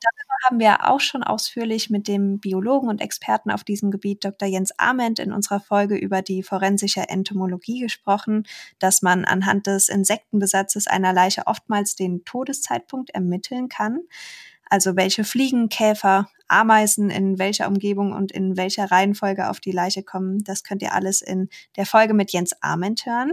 Darüber 0.05 0.35
haben 0.47 0.59
wir 0.59 0.91
auch 0.91 1.01
schon 1.01 1.23
ausführlich 1.23 1.91
mit 1.91 2.07
dem 2.09 2.39
Biologen 2.39 2.89
und 2.89 3.01
Experten 3.01 3.51
auf 3.51 3.65
diesem 3.65 3.91
Gebiet 3.91 4.25
Dr. 4.25 4.47
Jens 4.47 4.73
Ament 4.79 5.19
in 5.19 5.33
unserer 5.33 5.61
Folge 5.61 5.97
über 5.97 6.23
die 6.23 6.43
forensische 6.43 7.09
Entomologie 7.09 7.81
gesprochen, 7.81 8.45
dass 8.79 9.03
man 9.03 9.25
anhand 9.25 9.67
des 9.67 9.89
Insektenbesatzes 9.89 10.87
einer 10.87 11.13
Leiche 11.13 11.47
oftmals 11.47 11.97
den 11.97 12.25
Todeszeitpunkt 12.25 13.11
ermitteln 13.11 13.69
kann. 13.69 14.01
Also 14.69 14.97
welche 14.97 15.25
Fliegen, 15.25 15.69
Käfer, 15.69 16.29
Ameisen 16.49 17.11
in 17.11 17.39
welcher 17.39 17.69
Umgebung 17.69 18.13
und 18.13 18.33
in 18.33 18.57
welcher 18.57 18.91
Reihenfolge 18.91 19.49
auf 19.49 19.61
die 19.61 19.73
Leiche 19.73 20.03
kommen, 20.03 20.45
das 20.45 20.63
könnt 20.63 20.83
ihr 20.83 20.93
alles 20.93 21.23
in 21.23 21.49
der 21.77 21.87
Folge 21.87 22.15
mit 22.15 22.33
Jens 22.33 22.53
Ament 22.61 23.07
hören. 23.07 23.33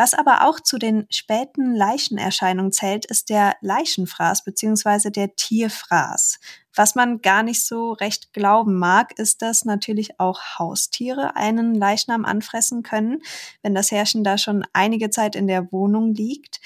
Was 0.00 0.14
aber 0.14 0.48
auch 0.48 0.60
zu 0.60 0.78
den 0.78 1.04
späten 1.10 1.74
Leichenerscheinungen 1.74 2.72
zählt, 2.72 3.04
ist 3.04 3.28
der 3.28 3.56
Leichenfraß 3.60 4.44
bzw. 4.44 5.10
der 5.10 5.36
Tierfraß. 5.36 6.38
Was 6.74 6.94
man 6.94 7.20
gar 7.20 7.42
nicht 7.42 7.66
so 7.66 7.92
recht 7.92 8.32
glauben 8.32 8.78
mag, 8.78 9.18
ist, 9.18 9.42
dass 9.42 9.66
natürlich 9.66 10.18
auch 10.18 10.40
Haustiere 10.58 11.36
einen 11.36 11.74
Leichnam 11.74 12.24
anfressen 12.24 12.82
können, 12.82 13.18
wenn 13.62 13.74
das 13.74 13.90
Herrchen 13.90 14.24
da 14.24 14.38
schon 14.38 14.64
einige 14.72 15.10
Zeit 15.10 15.36
in 15.36 15.46
der 15.46 15.70
Wohnung 15.70 16.14
liegt. 16.14 16.60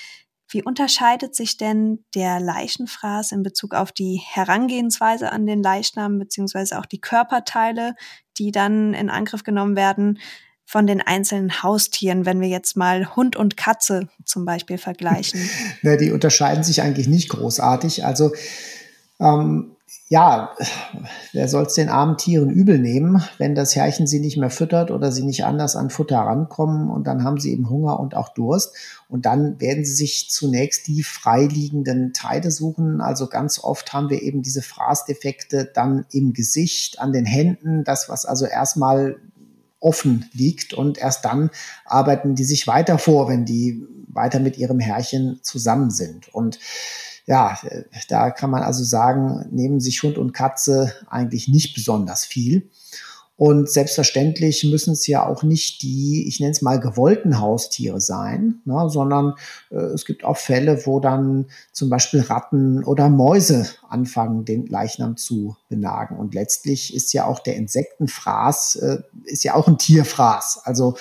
Wie 0.49 0.63
unterscheidet 0.63 1.35
sich 1.35 1.57
denn 1.57 2.05
der 2.15 2.39
Leichenfraß 2.39 3.33
in 3.33 3.43
Bezug 3.43 3.75
auf 3.75 3.91
die 3.91 4.23
Herangehensweise 4.25 5.33
an 5.33 5.45
den 5.45 5.61
Leichnam 5.61 6.21
beziehungsweise 6.21 6.79
auch 6.79 6.87
die 6.87 7.01
Körperteile, 7.01 7.97
die 8.39 8.53
dann 8.53 8.95
in 8.95 9.11
Angriff 9.11 9.43
genommen 9.43 9.75
werden? 9.75 10.21
Von 10.65 10.87
den 10.87 11.01
einzelnen 11.01 11.63
Haustieren, 11.63 12.27
wenn 12.27 12.41
wir 12.41 12.49
jetzt 12.49 12.77
mal 12.77 13.15
Hund 13.17 13.37
und 13.37 13.57
Katze 13.57 14.09
zum 14.25 14.45
Beispiel 14.45 14.79
vergleichen? 14.79 15.41
Na, 15.83 15.97
die 15.97 16.11
unterscheiden 16.11 16.65
sich 16.65 16.83
eigentlich 16.83 17.09
nicht 17.09 17.29
großartig. 17.29 18.05
Also 18.05 18.33
ähm, 19.21 19.75
ja, 20.09 20.55
wer 21.33 21.49
soll 21.49 21.65
es 21.65 21.75
den 21.75 21.89
armen 21.89 22.19
Tieren 22.19 22.51
übel 22.51 22.79
nehmen, 22.79 23.25
wenn 23.39 23.55
das 23.55 23.75
Herrchen 23.75 24.07
sie 24.07 24.21
nicht 24.21 24.37
mehr 24.37 24.51
füttert 24.51 24.91
oder 24.91 25.11
sie 25.11 25.23
nicht 25.23 25.45
anders 25.45 25.77
an 25.77 25.91
Futter 25.91 26.19
rankommen 26.19 26.91
und 26.91 27.07
dann 27.07 27.25
haben 27.25 27.41
sie 27.41 27.53
eben 27.53 27.71
Hunger 27.71 27.99
und 27.99 28.15
auch 28.15 28.29
Durst 28.29 28.75
und 29.09 29.25
dann 29.25 29.61
werden 29.61 29.85
sie 29.85 29.95
sich 29.95 30.29
zunächst 30.31 30.87
die 30.89 31.03
freiliegenden 31.03 32.13
Teile 32.13 32.51
suchen. 32.51 33.01
Also 33.01 33.29
ganz 33.29 33.59
oft 33.59 33.93
haben 33.93 34.11
wir 34.11 34.23
eben 34.23 34.43
diese 34.43 34.63
Fraßdefekte 34.63 35.71
dann 35.73 36.05
im 36.13 36.33
Gesicht, 36.33 37.01
an 37.01 37.13
den 37.13 37.25
Händen, 37.25 37.83
das 37.83 38.09
was 38.09 38.27
also 38.27 38.45
erstmal 38.45 39.17
offen 39.85 40.29
liegt 40.33 40.73
und 40.75 40.99
erst 40.99 41.25
dann 41.25 41.51
arbeiten 41.85 42.35
die 42.35 42.45
sich 42.45 42.67
weiter 42.67 42.99
vor, 42.99 43.29
wenn 43.29 43.45
die 43.45 43.87
weiter 44.09 44.41
mit 44.41 44.57
ihrem 44.57 44.81
Herrchen 44.81 45.41
zusammen 45.43 45.91
sind 45.91 46.33
und 46.35 46.59
ja, 47.27 47.59
da 48.09 48.31
kann 48.31 48.51
man 48.51 48.63
also 48.63 48.85
sagen, 48.85 49.47
nehmen 49.51 49.81
sich 49.81 50.03
Hund 50.03 50.19
und 50.19 50.35
Katze 50.35 50.93
eigentlich 51.09 51.49
nicht 51.49 51.75
besonders 51.75 52.25
viel. 52.25 52.69
Und 53.37 53.69
selbstverständlich 53.69 54.63
müssen 54.63 54.93
es 54.93 55.09
ja 55.09 55.27
auch 55.27 55.43
nicht 55.43 55.83
die, 55.83 56.29
ich 56.29 56.39
nenne 56.39 56.53
es 56.53 56.63
mal, 56.63 56.79
gewollten 56.79 57.41
Haustiere 57.41 58.01
sein, 58.01 58.61
ne, 58.65 58.89
sondern 58.89 59.35
äh, 59.71 59.77
es 59.77 60.05
gibt 60.05 60.23
auch 60.23 60.37
Fälle, 60.37 60.87
wo 60.87 61.01
dann 61.01 61.47
zum 61.73 61.91
Beispiel 61.91 62.21
Ratten 62.21 62.85
oder 62.85 63.09
Mäuse 63.09 63.67
anfangen, 63.89 64.45
den 64.45 64.67
Leichnam 64.67 65.17
zu 65.17 65.57
benagen. 65.69 66.17
Und 66.17 66.35
letztlich 66.35 66.95
ist 66.95 67.13
ja 67.13 67.27
auch 67.27 67.41
der 67.41 67.57
Insektenfraß, 67.57 68.77
äh, 68.77 68.99
ist 69.25 69.43
ja 69.43 69.55
auch 69.55 69.67
ein 69.67 69.79
Tierfraß. 69.79 70.61
Also 70.63 70.97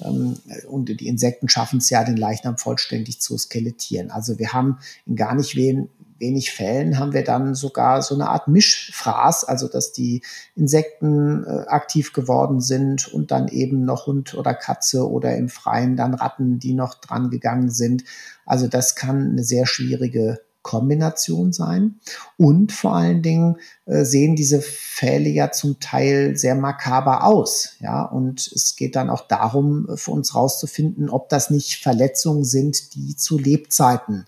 ähm, 0.00 0.36
und 0.68 0.86
die 0.88 1.08
Insekten 1.08 1.48
schaffen 1.48 1.78
es 1.78 1.88
ja, 1.90 2.04
den 2.04 2.16
Leichnam 2.16 2.58
vollständig 2.58 3.20
zu 3.20 3.38
skelettieren. 3.38 4.10
Also 4.10 4.38
wir 4.38 4.52
haben 4.52 4.78
in 5.06 5.16
gar 5.16 5.34
nicht 5.34 5.56
wen, 5.56 5.88
wenig 6.18 6.50
Fällen 6.50 6.98
haben 6.98 7.12
wir 7.12 7.24
dann 7.24 7.54
sogar 7.54 8.02
so 8.02 8.14
eine 8.14 8.28
Art 8.28 8.48
Mischfraß, 8.48 9.44
also 9.44 9.68
dass 9.68 9.92
die 9.92 10.22
Insekten 10.54 11.44
äh, 11.44 11.66
aktiv 11.68 12.12
geworden 12.12 12.60
sind 12.60 13.12
und 13.12 13.30
dann 13.30 13.48
eben 13.48 13.84
noch 13.84 14.06
Hund 14.06 14.34
oder 14.34 14.54
Katze 14.54 15.08
oder 15.08 15.36
im 15.36 15.48
Freien 15.48 15.96
dann 15.96 16.14
Ratten, 16.14 16.58
die 16.58 16.74
noch 16.74 16.94
dran 16.94 17.30
gegangen 17.30 17.70
sind. 17.70 18.04
Also 18.46 18.66
das 18.66 18.94
kann 18.94 19.30
eine 19.30 19.44
sehr 19.44 19.66
schwierige 19.66 20.40
Kombination 20.62 21.52
sein. 21.52 21.98
Und 22.36 22.72
vor 22.72 22.94
allen 22.94 23.22
Dingen 23.22 23.56
äh, 23.86 24.04
sehen 24.04 24.36
diese 24.36 24.60
Fälle 24.60 25.30
ja 25.30 25.50
zum 25.50 25.80
Teil 25.80 26.36
sehr 26.36 26.54
makaber 26.54 27.24
aus. 27.24 27.76
Ja, 27.80 28.02
und 28.02 28.46
es 28.54 28.76
geht 28.76 28.94
dann 28.94 29.08
auch 29.08 29.26
darum, 29.26 29.88
für 29.94 30.10
uns 30.10 30.34
rauszufinden, 30.34 31.08
ob 31.08 31.30
das 31.30 31.48
nicht 31.48 31.82
Verletzungen 31.82 32.44
sind, 32.44 32.94
die 32.94 33.16
zu 33.16 33.38
Lebzeiten 33.38 34.26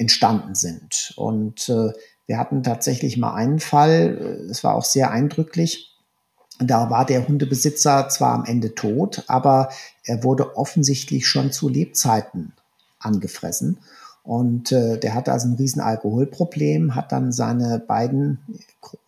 entstanden 0.00 0.54
sind. 0.54 1.12
Und 1.16 1.68
äh, 1.68 1.92
wir 2.26 2.38
hatten 2.38 2.62
tatsächlich 2.62 3.18
mal 3.18 3.34
einen 3.34 3.60
Fall, 3.60 4.18
äh, 4.20 4.50
es 4.50 4.64
war 4.64 4.74
auch 4.74 4.84
sehr 4.84 5.10
eindrücklich. 5.10 5.94
Da 6.58 6.90
war 6.90 7.06
der 7.06 7.26
Hundebesitzer 7.26 8.08
zwar 8.08 8.34
am 8.34 8.44
Ende 8.44 8.74
tot, 8.74 9.24
aber 9.28 9.70
er 10.04 10.24
wurde 10.24 10.56
offensichtlich 10.56 11.26
schon 11.26 11.52
zu 11.52 11.68
Lebzeiten 11.68 12.52
angefressen. 12.98 13.78
Und 14.22 14.70
äh, 14.70 14.98
der 14.98 15.14
hatte 15.14 15.32
also 15.32 15.48
ein 15.48 15.54
riesen 15.54 15.80
Alkoholproblem, 15.80 16.94
hat 16.94 17.10
dann 17.10 17.32
seine 17.32 17.78
beiden 17.78 18.38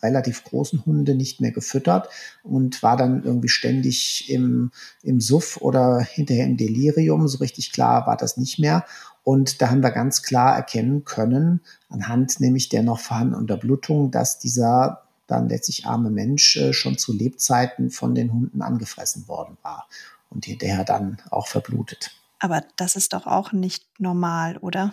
relativ 0.02 0.42
großen 0.44 0.84
Hunde 0.86 1.14
nicht 1.14 1.40
mehr 1.40 1.52
gefüttert 1.52 2.08
und 2.42 2.82
war 2.82 2.96
dann 2.96 3.22
irgendwie 3.22 3.50
ständig 3.50 4.30
im, 4.30 4.72
im 5.02 5.20
Suff 5.20 5.58
oder 5.58 6.00
hinterher 6.00 6.46
im 6.46 6.56
Delirium. 6.56 7.28
So 7.28 7.38
richtig 7.38 7.72
klar 7.72 8.06
war 8.06 8.16
das 8.16 8.38
nicht 8.38 8.58
mehr. 8.58 8.84
Und 9.24 9.62
da 9.62 9.70
haben 9.70 9.82
wir 9.82 9.90
ganz 9.90 10.22
klar 10.22 10.56
erkennen 10.56 11.04
können, 11.04 11.60
anhand 11.88 12.40
nämlich 12.40 12.68
der 12.68 12.82
noch 12.82 12.98
vorhandenen 12.98 13.40
Unterblutung, 13.40 14.10
dass 14.10 14.38
dieser 14.38 15.02
dann 15.26 15.48
letztlich 15.48 15.86
arme 15.86 16.10
Mensch 16.10 16.56
äh, 16.56 16.72
schon 16.72 16.98
zu 16.98 17.12
Lebzeiten 17.12 17.90
von 17.90 18.14
den 18.14 18.32
Hunden 18.32 18.62
angefressen 18.62 19.28
worden 19.28 19.56
war 19.62 19.88
und 20.30 20.44
hinterher 20.44 20.84
dann 20.84 21.18
auch 21.30 21.46
verblutet. 21.46 22.10
Aber 22.38 22.64
das 22.76 22.96
ist 22.96 23.12
doch 23.12 23.26
auch 23.26 23.52
nicht 23.52 23.84
normal, 24.00 24.56
oder? 24.58 24.90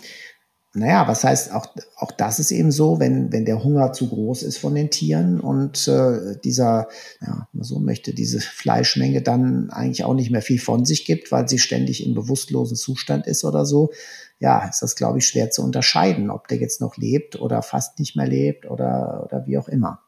Naja, 0.75 1.07
was 1.07 1.23
heißt, 1.23 1.51
auch, 1.51 1.65
auch 1.95 2.11
das 2.11 2.37
ist 2.37 2.51
eben 2.51 2.71
so, 2.71 2.99
wenn, 2.99 3.31
wenn 3.31 3.45
der 3.45 3.63
Hunger 3.63 3.91
zu 3.91 4.07
groß 4.07 4.43
ist 4.43 4.59
von 4.59 4.75
den 4.75 4.91
Tieren 4.91 5.39
und 5.39 5.87
äh, 5.87 6.37
dieser, 6.43 6.89
ja, 7.21 7.47
so 7.59 7.79
möchte, 7.79 8.13
diese 8.13 8.39
Fleischmenge 8.39 9.23
dann 9.23 9.71
eigentlich 9.71 10.03
auch 10.03 10.13
nicht 10.13 10.29
mehr 10.29 10.43
viel 10.43 10.59
von 10.59 10.85
sich 10.85 11.05
gibt, 11.05 11.31
weil 11.31 11.49
sie 11.49 11.57
ständig 11.57 12.05
im 12.05 12.13
bewusstlosen 12.13 12.77
Zustand 12.77 13.25
ist 13.25 13.43
oder 13.43 13.65
so, 13.65 13.89
ja, 14.37 14.67
ist 14.67 14.83
das, 14.83 14.95
glaube 14.95 15.17
ich, 15.17 15.27
schwer 15.27 15.49
zu 15.49 15.63
unterscheiden, 15.63 16.29
ob 16.29 16.47
der 16.47 16.59
jetzt 16.59 16.81
noch 16.81 16.97
lebt 16.97 17.41
oder 17.41 17.63
fast 17.63 17.97
nicht 17.97 18.15
mehr 18.15 18.27
lebt 18.27 18.69
oder, 18.69 19.23
oder 19.25 19.47
wie 19.47 19.57
auch 19.57 19.69
immer. 19.69 20.03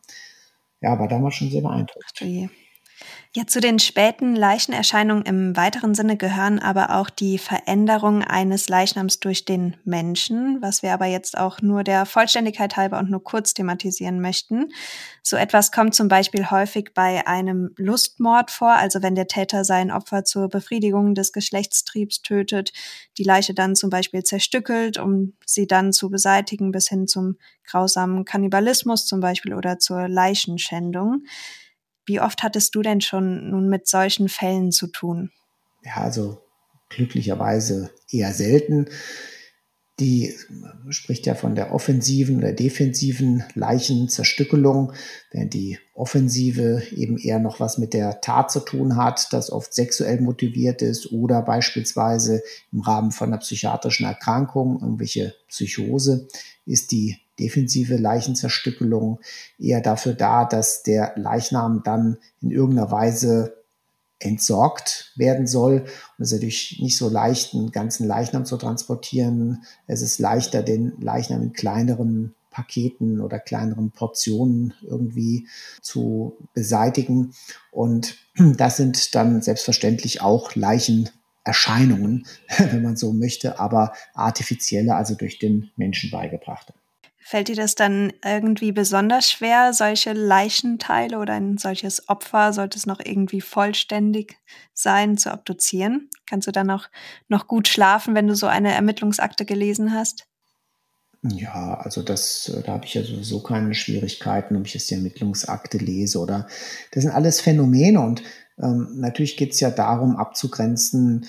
Ja, 0.80 1.00
war 1.00 1.08
damals 1.08 1.36
schon 1.36 1.50
sehr 1.50 1.62
beeindruckt. 1.62 2.06
Ach, 2.08 2.52
ja, 3.34 3.48
zu 3.48 3.62
den 3.62 3.80
späten 3.80 4.36
Leichenerscheinungen 4.36 5.24
im 5.24 5.56
weiteren 5.56 5.96
Sinne 5.96 6.18
gehören 6.18 6.60
aber 6.60 6.98
auch 6.98 7.10
die 7.10 7.38
Veränderung 7.38 8.26
eines 8.26 8.68
Leichnams 8.68 9.22
durch 9.22 9.46
den 9.46 9.78
Menschen, 9.86 10.62
was 10.62 10.84
wir 10.84 10.94
aber 10.94 11.06
jetzt 11.06 11.38
auch 11.38 11.62
nur 11.62 11.86
der 11.86 12.06
Vollständigkeit 12.06 12.76
halber 12.76 13.00
und 13.00 13.10
nur 13.10 13.24
kurz 13.24 13.54
thematisieren 13.54 14.20
möchten. 14.20 14.74
So 15.24 15.38
etwas 15.38 15.72
kommt 15.72 15.96
zum 15.96 16.10
Beispiel 16.10 16.52
häufig 16.52 16.92
bei 16.94 17.26
einem 17.26 17.72
Lustmord 17.78 18.52
vor, 18.52 18.74
also 18.74 19.02
wenn 19.02 19.16
der 19.16 19.28
Täter 19.28 19.64
sein 19.64 19.92
Opfer 19.92 20.26
zur 20.26 20.50
Befriedigung 20.50 21.16
des 21.16 21.32
Geschlechtstriebs 21.32 22.24
tötet, 22.24 22.74
die 23.18 23.24
Leiche 23.24 23.54
dann 23.54 23.78
zum 23.78 23.90
Beispiel 23.90 24.24
zerstückelt, 24.24 24.98
um 24.98 25.38
sie 25.46 25.68
dann 25.68 25.94
zu 25.94 26.10
beseitigen, 26.10 26.74
bis 26.74 26.90
hin 26.90 27.08
zum 27.08 27.38
grausamen 27.66 28.26
Kannibalismus 28.26 29.06
zum 29.06 29.22
Beispiel 29.22 29.54
oder 29.54 29.80
zur 29.80 30.10
Leichenschändung. 30.10 31.24
Wie 32.06 32.20
oft 32.20 32.44
hattest 32.44 32.76
du 32.76 32.82
denn 32.82 33.02
schon 33.02 33.50
nun 33.50 33.70
mit 33.70 33.88
solchen 33.88 34.30
Fällen 34.30 34.72
zu 34.72 34.88
tun? 34.88 35.32
Ja, 35.84 35.98
also 35.98 36.42
glücklicherweise 36.90 37.92
eher 38.10 38.34
selten. 38.34 38.88
Die 40.00 40.34
spricht 40.90 41.28
ja 41.28 41.36
von 41.36 41.54
der 41.54 41.74
offensiven 41.74 42.38
oder 42.38 42.54
defensiven 42.54 43.44
Leichenzerstückelung, 43.54 44.94
während 45.30 45.54
die 45.54 45.78
Offensive 45.94 46.82
eben 46.96 47.20
eher 47.20 47.38
noch 47.38 47.60
was 47.60 47.78
mit 47.78 47.94
der 47.94 48.20
Tat 48.20 48.50
zu 48.50 48.62
tun 48.62 48.96
hat, 48.96 49.32
das 49.32 49.52
oft 49.52 49.76
sexuell 49.76 50.20
motiviert 50.20 50.82
ist 50.82 51.12
oder 51.12 51.44
beispielsweise 51.44 52.42
im 52.72 52.80
Rahmen 52.80 53.12
von 53.12 53.30
einer 53.30 53.38
psychiatrischen 53.38 54.08
Erkrankung, 54.08 54.80
irgendwelche 54.82 55.36
Psychose, 55.48 56.28
ist 56.66 56.92
die 56.92 57.21
defensive 57.40 57.98
Leichenzerstückelung 57.98 59.20
eher 59.58 59.82
dafür 59.82 60.14
da, 60.14 60.46
dass 60.46 60.84
der 60.84 61.14
Leichnam 61.16 61.82
dann 61.84 62.18
in 62.42 62.52
irgendeiner 62.52 62.92
Weise 62.92 63.62
entsorgt 64.20 65.12
werden 65.16 65.48
soll. 65.48 65.82
Und 65.82 66.24
es 66.24 66.32
ist 66.32 66.34
natürlich 66.34 66.80
nicht 66.82 66.98
so 66.98 67.10
leicht, 67.10 67.54
einen 67.54 67.72
ganzen 67.72 68.08
Leichnam 68.08 68.46
zu 68.46 68.58
transportieren. 68.58 69.64
Es 69.88 70.02
ist 70.02 70.20
leichter, 70.20 70.64
den 70.64 70.94
Leichnam 71.00 71.42
in 71.42 71.54
kleineren 71.54 72.36
Paketen 72.52 73.22
oder 73.22 73.40
kleineren 73.40 73.92
Portionen 73.92 74.74
irgendwie 74.84 75.48
zu 75.82 76.38
beseitigen. 76.54 77.34
Und 77.72 78.18
das 78.58 78.78
sind 78.78 79.16
dann 79.16 79.42
selbstverständlich 79.42 80.22
auch 80.22 80.54
Leichenerscheinungen, 80.56 82.28
wenn 82.58 82.84
man 82.84 82.98
so 82.98 83.14
möchte, 83.14 83.60
aber 83.60 83.94
artifizielle, 84.14 84.96
also 84.96 85.16
durch 85.16 85.40
den 85.40 85.72
Menschen 85.76 86.12
beigebrachte. 86.12 86.74
Fällt 87.24 87.50
dir 87.50 87.56
das 87.56 87.76
dann 87.76 88.12
irgendwie 88.26 88.72
besonders 88.72 89.30
schwer, 89.30 89.74
solche 89.74 90.14
Leichenteile 90.14 91.20
oder 91.20 91.34
ein 91.34 91.58
solches 91.58 92.10
Opfer, 92.10 92.52
sollte 92.52 92.78
es 92.78 92.88
noch 92.88 93.00
irgendwie 93.00 93.42
vollständig 93.42 94.38
sein, 94.74 95.18
zu 95.18 95.32
obduzieren? 95.32 96.10
Kannst 96.28 96.48
du 96.48 96.52
dann 96.52 96.72
auch 96.72 96.90
noch 97.28 97.48
gut 97.48 97.68
schlafen, 97.68 98.16
wenn 98.16 98.28
du 98.28 98.36
so 98.36 98.48
eine 98.48 98.74
Ermittlungsakte 98.74 99.46
gelesen 99.46 99.94
hast? 99.94 100.28
Ja, 101.24 101.76
also 101.76 102.02
das, 102.02 102.52
da 102.66 102.72
habe 102.74 102.86
ich 102.86 102.96
ja 102.96 103.04
sowieso 103.04 103.44
keine 103.44 103.76
Schwierigkeiten, 103.76 104.56
ob 104.56 104.66
ich 104.66 104.74
jetzt 104.74 104.90
die 104.90 104.96
Ermittlungsakte 104.96 105.78
lese 105.78 106.20
oder 106.20 106.48
das 106.92 107.04
sind 107.04 107.12
alles 107.12 107.40
Phänomene 107.40 108.00
und 108.02 108.24
ähm, 108.58 108.90
natürlich 108.96 109.38
geht 109.38 109.54
es 109.54 109.60
ja 109.60 109.70
darum 109.70 110.16
abzugrenzen, 110.16 111.28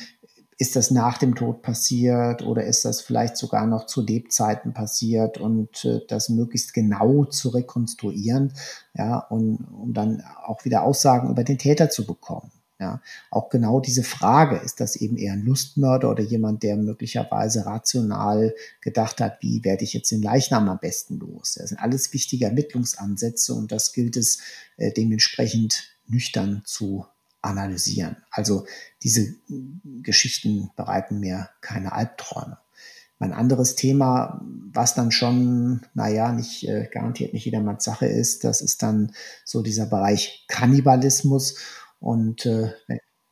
ist 0.59 0.77
das 0.77 0.91
nach 0.91 1.19
dem 1.19 1.35
Tod 1.35 1.63
passiert 1.63 2.43
oder 2.43 2.65
ist 2.65 2.85
das 2.85 3.01
vielleicht 3.01 3.37
sogar 3.37 3.67
noch 3.67 3.87
zu 3.87 4.03
Lebzeiten 4.03 4.73
passiert 4.73 5.39
und 5.39 5.85
äh, 5.85 6.01
das 6.09 6.29
möglichst 6.29 6.75
genau 6.75 7.25
zu 7.25 7.51
rekonstruieren, 7.51 8.53
ja, 8.95 9.19
und 9.19 9.67
um 9.73 9.93
dann 9.93 10.23
auch 10.45 10.65
wieder 10.65 10.83
Aussagen 10.83 11.31
über 11.31 11.45
den 11.45 11.59
Täter 11.59 11.91
zu 11.91 12.07
bekommen. 12.07 12.51
Ja, 12.83 13.01
auch 13.31 13.49
genau 13.49 13.79
diese 13.79 14.03
Frage, 14.03 14.57
ist 14.57 14.81
das 14.81 14.97
eben 14.97 15.17
eher 15.17 15.35
ein 15.35 15.45
Lustmörder 15.45 16.11
oder 16.11 16.25
jemand, 16.25 16.65
der 16.65 16.77
möglicherweise 16.77 17.65
rational 17.65 18.57
gedacht 18.81 19.21
hat, 19.21 19.41
wie 19.41 19.63
werde 19.63 19.85
ich 19.85 19.93
jetzt 19.93 20.11
den 20.11 20.21
Leichnam 20.21 20.69
am 20.69 20.81
besten 20.81 21.21
los? 21.21 21.55
Das 21.61 21.69
sind 21.69 21.79
alles 21.79 22.13
wichtige 22.13 22.47
Ermittlungsansätze 22.47 23.55
und 23.55 23.71
das 23.71 23.93
gilt 23.93 24.17
es 24.17 24.39
äh, 24.79 24.91
dementsprechend 24.93 25.95
nüchtern 26.09 26.63
zu 26.65 27.07
analysieren. 27.43 28.17
Also 28.31 28.67
diese 29.03 29.35
Geschichten 30.03 30.71
bereiten 30.77 31.21
mir 31.21 31.51
keine 31.61 31.93
Albträume. 31.93 32.59
Ein 33.19 33.33
anderes 33.33 33.77
Thema, 33.77 34.41
was 34.73 34.95
dann 34.95 35.13
schon, 35.13 35.83
naja, 35.95 36.33
nicht 36.33 36.67
äh, 36.67 36.89
garantiert 36.93 37.33
nicht 37.33 37.45
jedermanns 37.45 37.85
Sache 37.85 38.07
ist, 38.07 38.43
das 38.43 38.61
ist 38.61 38.83
dann 38.83 39.13
so 39.45 39.63
dieser 39.63 39.87
Bereich 39.87 40.45
Kannibalismus. 40.49 41.57
Und 42.01 42.47
äh, 42.47 42.73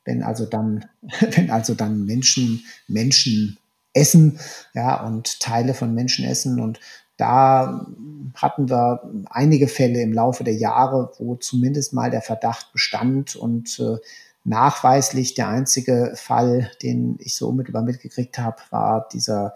wenn 0.04 0.22
also 0.22 0.46
dann, 0.46 0.86
wenn 1.20 1.50
also 1.50 1.74
dann 1.74 2.04
Menschen 2.04 2.64
Menschen 2.86 3.58
essen, 3.92 4.38
ja, 4.74 5.04
und 5.04 5.40
Teile 5.40 5.74
von 5.74 5.92
Menschen 5.92 6.24
essen 6.24 6.60
und 6.60 6.78
da 7.20 7.86
hatten 8.34 8.70
wir 8.70 9.02
einige 9.28 9.68
Fälle 9.68 10.00
im 10.00 10.12
Laufe 10.12 10.44
der 10.44 10.54
Jahre, 10.54 11.12
wo 11.18 11.36
zumindest 11.36 11.92
mal 11.92 12.10
der 12.10 12.22
Verdacht 12.22 12.72
bestand 12.72 13.36
und 13.36 13.78
äh, 13.80 13.96
nachweislich 14.44 15.34
der 15.34 15.48
einzige 15.48 16.12
Fall, 16.16 16.70
den 16.82 17.16
ich 17.18 17.34
so 17.34 17.48
unmittelbar 17.48 17.82
mitgekriegt 17.82 18.38
habe, 18.38 18.56
war 18.70 19.08
dieser 19.12 19.54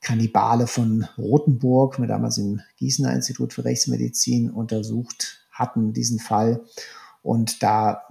Kannibale 0.00 0.66
von 0.66 1.06
Rothenburg, 1.16 1.98
wir 1.98 2.06
damals 2.06 2.38
im 2.38 2.60
Gießener 2.78 3.12
Institut 3.12 3.52
für 3.52 3.64
Rechtsmedizin 3.64 4.50
untersucht 4.50 5.46
hatten, 5.50 5.92
diesen 5.92 6.18
Fall. 6.18 6.64
Und 7.22 7.62
da 7.62 8.02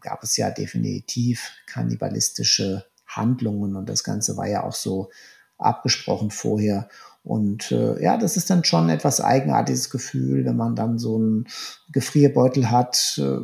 gab 0.00 0.22
es 0.22 0.36
ja 0.36 0.50
definitiv 0.50 1.50
kannibalistische 1.66 2.84
Handlungen 3.06 3.76
und 3.76 3.88
das 3.88 4.04
Ganze 4.04 4.36
war 4.36 4.46
ja 4.46 4.62
auch 4.62 4.74
so 4.74 5.10
abgesprochen 5.58 6.30
vorher. 6.30 6.88
Und 7.26 7.72
äh, 7.72 8.00
ja, 8.00 8.16
das 8.16 8.36
ist 8.36 8.50
dann 8.50 8.62
schon 8.62 8.88
etwas 8.88 9.20
eigenartiges 9.20 9.90
Gefühl, 9.90 10.44
wenn 10.44 10.56
man 10.56 10.76
dann 10.76 10.96
so 10.96 11.16
einen 11.16 11.48
Gefrierbeutel 11.90 12.70
hat, 12.70 13.18
äh, 13.18 13.38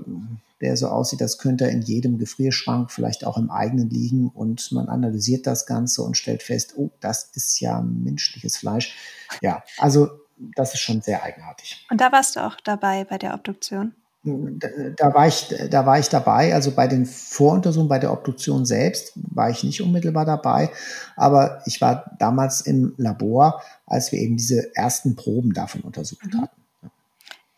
der 0.61 0.77
so 0.77 0.87
aussieht, 0.87 1.21
als 1.21 1.39
könnte 1.39 1.67
in 1.67 1.83
jedem 1.83 2.17
Gefrierschrank, 2.17 2.93
vielleicht 2.93 3.27
auch 3.27 3.37
im 3.37 3.51
eigenen 3.51 3.91
liegen. 3.91 4.29
Und 4.29 4.71
man 4.71 4.89
analysiert 4.89 5.49
das 5.49 5.67
Ganze 5.67 6.03
und 6.03 6.17
stellt 6.17 6.45
fest, 6.45 6.75
oh, 6.77 6.91
das 7.01 7.31
ist 7.35 7.59
ja 7.59 7.83
menschliches 7.83 8.57
Fleisch. 8.57 8.95
Ja, 9.41 9.65
also 9.79 10.11
das 10.55 10.75
ist 10.75 10.81
schon 10.81 11.03
sehr 11.03 11.25
eigenartig. 11.25 11.85
Und 11.91 12.01
da 12.01 12.13
warst 12.13 12.37
du 12.37 12.47
auch 12.47 12.61
dabei 12.63 13.05
bei 13.05 13.19
der 13.19 13.35
Obduktion? 13.35 13.95
Da, 14.25 15.15
war 15.15 15.27
ich, 15.27 15.53
da 15.71 15.85
war 15.85 15.99
ich 15.99 16.09
dabei, 16.09 16.55
also 16.55 16.71
bei 16.71 16.87
den 16.87 17.07
Voruntersuchungen, 17.07 17.89
bei 17.89 17.99
der 17.99 18.13
Obduktion 18.13 18.65
selbst 18.65 19.13
war 19.17 19.51
ich 19.51 19.65
nicht 19.65 19.83
unmittelbar 19.83 20.25
dabei, 20.25 20.71
aber 21.17 21.61
ich 21.67 21.81
war 21.81 22.15
damals 22.21 22.61
im 22.61 22.95
Labor, 22.99 23.61
als 23.85 24.13
wir 24.13 24.21
eben 24.21 24.37
diese 24.37 24.77
ersten 24.77 25.17
Proben 25.17 25.55
davon 25.55 25.81
untersucht 25.81 26.33
mhm. 26.33 26.43
hatten. 26.43 26.63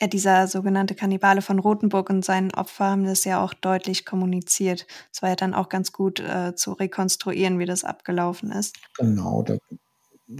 Ja, 0.00 0.08
dieser 0.08 0.48
sogenannte 0.48 0.94
Kannibale 0.94 1.40
von 1.40 1.58
Rothenburg 1.58 2.10
und 2.10 2.24
seinen 2.24 2.52
Opfer 2.52 2.86
haben 2.86 3.04
das 3.04 3.24
ja 3.24 3.44
auch 3.44 3.54
deutlich 3.54 4.04
kommuniziert. 4.04 4.86
Es 5.12 5.22
war 5.22 5.28
ja 5.28 5.36
dann 5.36 5.54
auch 5.54 5.68
ganz 5.68 5.92
gut 5.92 6.18
äh, 6.18 6.54
zu 6.56 6.72
rekonstruieren, 6.72 7.58
wie 7.58 7.66
das 7.66 7.84
abgelaufen 7.84 8.50
ist. 8.50 8.76
Genau, 8.98 9.42
da 9.42 9.58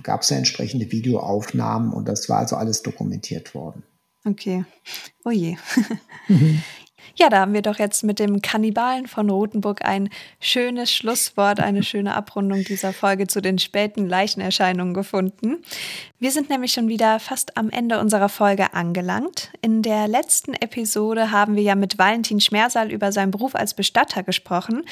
gab 0.02 0.22
es 0.22 0.30
ja 0.30 0.38
entsprechende 0.38 0.90
Videoaufnahmen 0.90 1.92
und 1.92 2.08
das 2.08 2.28
war 2.28 2.38
also 2.38 2.56
alles 2.56 2.82
dokumentiert 2.82 3.54
worden. 3.54 3.84
Okay. 4.26 4.64
Oh 5.24 5.32
je. 5.32 5.54
Mhm. 6.28 6.58
Ja, 7.16 7.28
da 7.28 7.40
haben 7.40 7.52
wir 7.52 7.62
doch 7.62 7.78
jetzt 7.78 8.04
mit 8.04 8.18
dem 8.18 8.42
Kannibalen 8.42 9.06
von 9.06 9.30
Rothenburg 9.30 9.84
ein 9.84 10.08
schönes 10.40 10.92
Schlusswort, 10.92 11.60
eine 11.60 11.82
schöne 11.84 12.14
Abrundung 12.14 12.64
dieser 12.64 12.92
Folge 12.92 13.26
zu 13.26 13.40
den 13.40 13.58
späten 13.58 14.08
Leichenerscheinungen 14.08 14.94
gefunden. 14.94 15.58
Wir 16.18 16.30
sind 16.30 16.48
nämlich 16.48 16.72
schon 16.72 16.88
wieder 16.88 17.20
fast 17.20 17.58
am 17.58 17.68
Ende 17.68 18.00
unserer 18.00 18.30
Folge 18.30 18.72
angelangt. 18.72 19.50
In 19.60 19.82
der 19.82 20.08
letzten 20.08 20.54
Episode 20.54 21.30
haben 21.30 21.54
wir 21.54 21.62
ja 21.62 21.74
mit 21.74 21.98
Valentin 21.98 22.40
Schmersal 22.40 22.90
über 22.90 23.12
seinen 23.12 23.30
Beruf 23.30 23.54
als 23.54 23.74
Bestatter 23.74 24.22
gesprochen. 24.22 24.84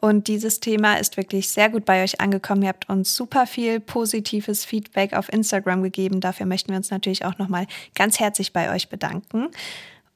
Und 0.00 0.28
dieses 0.28 0.60
Thema 0.60 0.94
ist 0.94 1.16
wirklich 1.16 1.50
sehr 1.50 1.68
gut 1.68 1.84
bei 1.84 2.02
euch 2.02 2.20
angekommen. 2.20 2.62
Ihr 2.62 2.68
habt 2.68 2.88
uns 2.88 3.14
super 3.14 3.46
viel 3.46 3.80
positives 3.80 4.64
Feedback 4.64 5.12
auf 5.12 5.30
Instagram 5.30 5.82
gegeben. 5.82 6.20
Dafür 6.20 6.46
möchten 6.46 6.70
wir 6.70 6.76
uns 6.78 6.90
natürlich 6.90 7.24
auch 7.24 7.36
nochmal 7.36 7.66
ganz 7.94 8.18
herzlich 8.18 8.52
bei 8.52 8.74
euch 8.74 8.88
bedanken. 8.88 9.48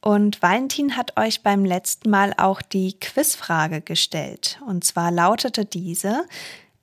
Und 0.05 0.43
Valentin 0.43 0.97
hat 0.97 1.17
euch 1.17 1.45
beim 1.45 1.65
letzten 1.65 2.11
Mal 2.11 2.35
auch 2.37 2.61
die 2.61 2.99
Quizfrage 2.99 3.81
gestellt. 3.81 4.61
Und 4.67 4.83
zwar 4.83 5.13
lautete 5.13 5.65
diese, 5.65 6.25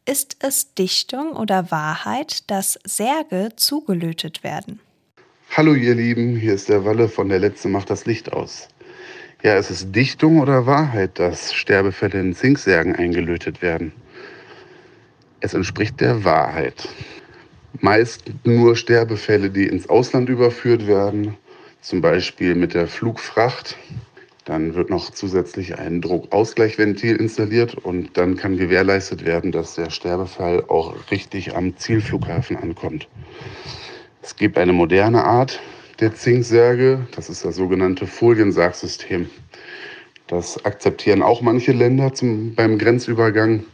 ist 0.05 0.37
es 0.39 0.73
Dichtung 0.73 1.33
oder 1.33 1.69
Wahrheit, 1.69 2.49
dass 2.49 2.79
Särge 2.85 3.49
zugelötet 3.57 4.45
werden? 4.45 4.79
Hallo 5.49 5.73
ihr 5.73 5.95
Lieben, 5.95 6.37
hier 6.37 6.53
ist 6.53 6.69
der 6.69 6.85
Walle 6.85 7.09
von 7.09 7.27
der 7.27 7.39
Letzte 7.39 7.67
macht 7.67 7.89
das 7.89 8.05
Licht 8.05 8.31
aus. 8.31 8.69
Ja, 9.43 9.57
ist 9.57 9.69
es 9.69 9.91
Dichtung 9.91 10.39
oder 10.39 10.65
Wahrheit, 10.65 11.19
dass 11.19 11.53
Sterbefälle 11.53 12.21
in 12.21 12.33
Zinksärgen 12.33 12.95
eingelötet 12.95 13.61
werden? 13.61 13.91
Es 15.41 15.53
entspricht 15.53 15.99
der 15.99 16.23
Wahrheit. 16.23 16.87
Meist 17.81 18.31
nur 18.45 18.77
Sterbefälle, 18.77 19.49
die 19.49 19.67
ins 19.67 19.89
Ausland 19.89 20.29
überführt 20.29 20.87
werden 20.87 21.35
zum 21.81 22.01
Beispiel 22.01 22.55
mit 22.55 22.73
der 22.73 22.87
Flugfracht. 22.87 23.77
Dann 24.45 24.73
wird 24.73 24.89
noch 24.89 25.11
zusätzlich 25.11 25.77
ein 25.77 26.01
Druckausgleichventil 26.01 27.17
installiert 27.17 27.75
und 27.75 28.17
dann 28.17 28.35
kann 28.35 28.57
gewährleistet 28.57 29.25
werden, 29.25 29.51
dass 29.51 29.75
der 29.75 29.91
Sterbefall 29.91 30.63
auch 30.67 30.95
richtig 31.11 31.55
am 31.55 31.77
Zielflughafen 31.77 32.57
ankommt. 32.57 33.07
Es 34.21 34.35
gibt 34.35 34.57
eine 34.57 34.73
moderne 34.73 35.23
Art 35.23 35.59
der 35.99 36.15
Zinksärge, 36.15 37.07
das 37.15 37.29
ist 37.29 37.45
das 37.45 37.55
sogenannte 37.55 38.07
Foliensargsystem. 38.07 39.29
Das 40.27 40.63
akzeptieren 40.65 41.21
auch 41.21 41.41
manche 41.41 41.71
Länder 41.71 42.13
zum, 42.13 42.55
beim 42.55 42.77
Grenzübergang, 42.77 43.65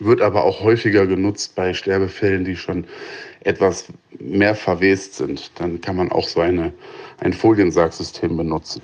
wird 0.00 0.20
aber 0.20 0.44
auch 0.44 0.62
häufiger 0.62 1.06
genutzt 1.06 1.54
bei 1.54 1.72
Sterbefällen, 1.74 2.44
die 2.44 2.56
schon 2.56 2.86
etwas 3.44 3.86
mehr 4.18 4.54
verwest 4.54 5.14
sind. 5.14 5.52
Dann 5.56 5.80
kann 5.80 5.96
man 5.96 6.10
auch 6.10 6.26
so 6.26 6.40
eine 6.40 6.72
ein 7.18 7.32
Foliensargsystem 7.32 8.36
benutzen. 8.36 8.82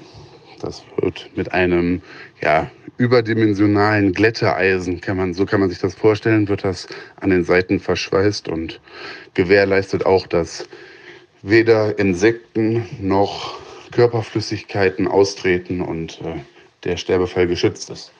Das 0.60 0.82
wird 0.96 1.30
mit 1.36 1.52
einem 1.52 2.02
ja, 2.42 2.70
überdimensionalen 2.98 4.12
Glätteeisen, 4.12 5.00
kann 5.00 5.16
man, 5.16 5.34
so 5.34 5.46
kann 5.46 5.60
man 5.60 5.70
sich 5.70 5.78
das 5.78 5.94
vorstellen, 5.94 6.48
wird 6.48 6.64
das 6.64 6.86
an 7.16 7.30
den 7.30 7.44
Seiten 7.44 7.80
verschweißt 7.80 8.48
und 8.48 8.80
gewährleistet 9.34 10.04
auch, 10.04 10.26
dass 10.26 10.68
weder 11.42 11.98
Insekten 11.98 12.86
noch 13.00 13.58
Körperflüssigkeiten 13.92 15.08
austreten 15.08 15.80
und 15.80 16.20
äh, 16.20 16.40
der 16.84 16.96
Sterbefall 16.96 17.46
geschützt 17.46 17.90
ist. 17.90 18.12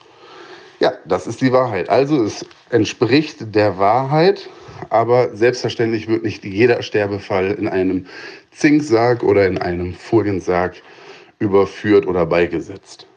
Ja, 0.79 0.93
das 1.05 1.27
ist 1.27 1.41
die 1.41 1.51
Wahrheit. 1.51 1.89
Also 1.89 2.23
es 2.23 2.43
entspricht 2.71 3.53
der 3.53 3.77
Wahrheit, 3.77 4.49
aber 4.89 5.35
selbstverständlich 5.35 6.07
wird 6.07 6.23
nicht 6.23 6.43
jeder 6.43 6.81
Sterbefall 6.81 7.51
in 7.51 7.67
einem 7.67 8.05
Zinksarg 8.51 9.23
oder 9.23 9.47
in 9.47 9.57
einem 9.57 9.93
Foliensarg 9.93 10.75
überführt 11.39 12.05
oder 12.05 12.25
beigesetzt. 12.25 13.07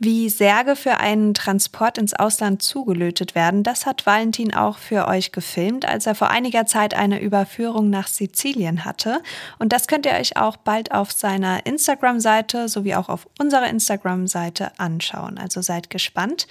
Wie 0.00 0.28
Särge 0.28 0.74
für 0.74 0.98
einen 0.98 1.34
Transport 1.34 1.98
ins 1.98 2.14
Ausland 2.14 2.62
zugelötet 2.62 3.36
werden, 3.36 3.62
das 3.62 3.86
hat 3.86 4.06
Valentin 4.06 4.52
auch 4.52 4.76
für 4.76 5.06
euch 5.06 5.30
gefilmt, 5.30 5.86
als 5.86 6.06
er 6.06 6.16
vor 6.16 6.30
einiger 6.30 6.66
Zeit 6.66 6.94
eine 6.94 7.22
Überführung 7.22 7.90
nach 7.90 8.08
Sizilien 8.08 8.84
hatte. 8.84 9.22
Und 9.60 9.72
das 9.72 9.86
könnt 9.86 10.04
ihr 10.04 10.12
euch 10.12 10.36
auch 10.36 10.56
bald 10.56 10.92
auf 10.92 11.12
seiner 11.12 11.64
Instagram-Seite 11.64 12.68
sowie 12.68 12.96
auch 12.96 13.08
auf 13.08 13.28
unserer 13.38 13.68
Instagram-Seite 13.68 14.72
anschauen. 14.78 15.38
Also 15.38 15.62
seid 15.62 15.90
gespannt. 15.90 16.48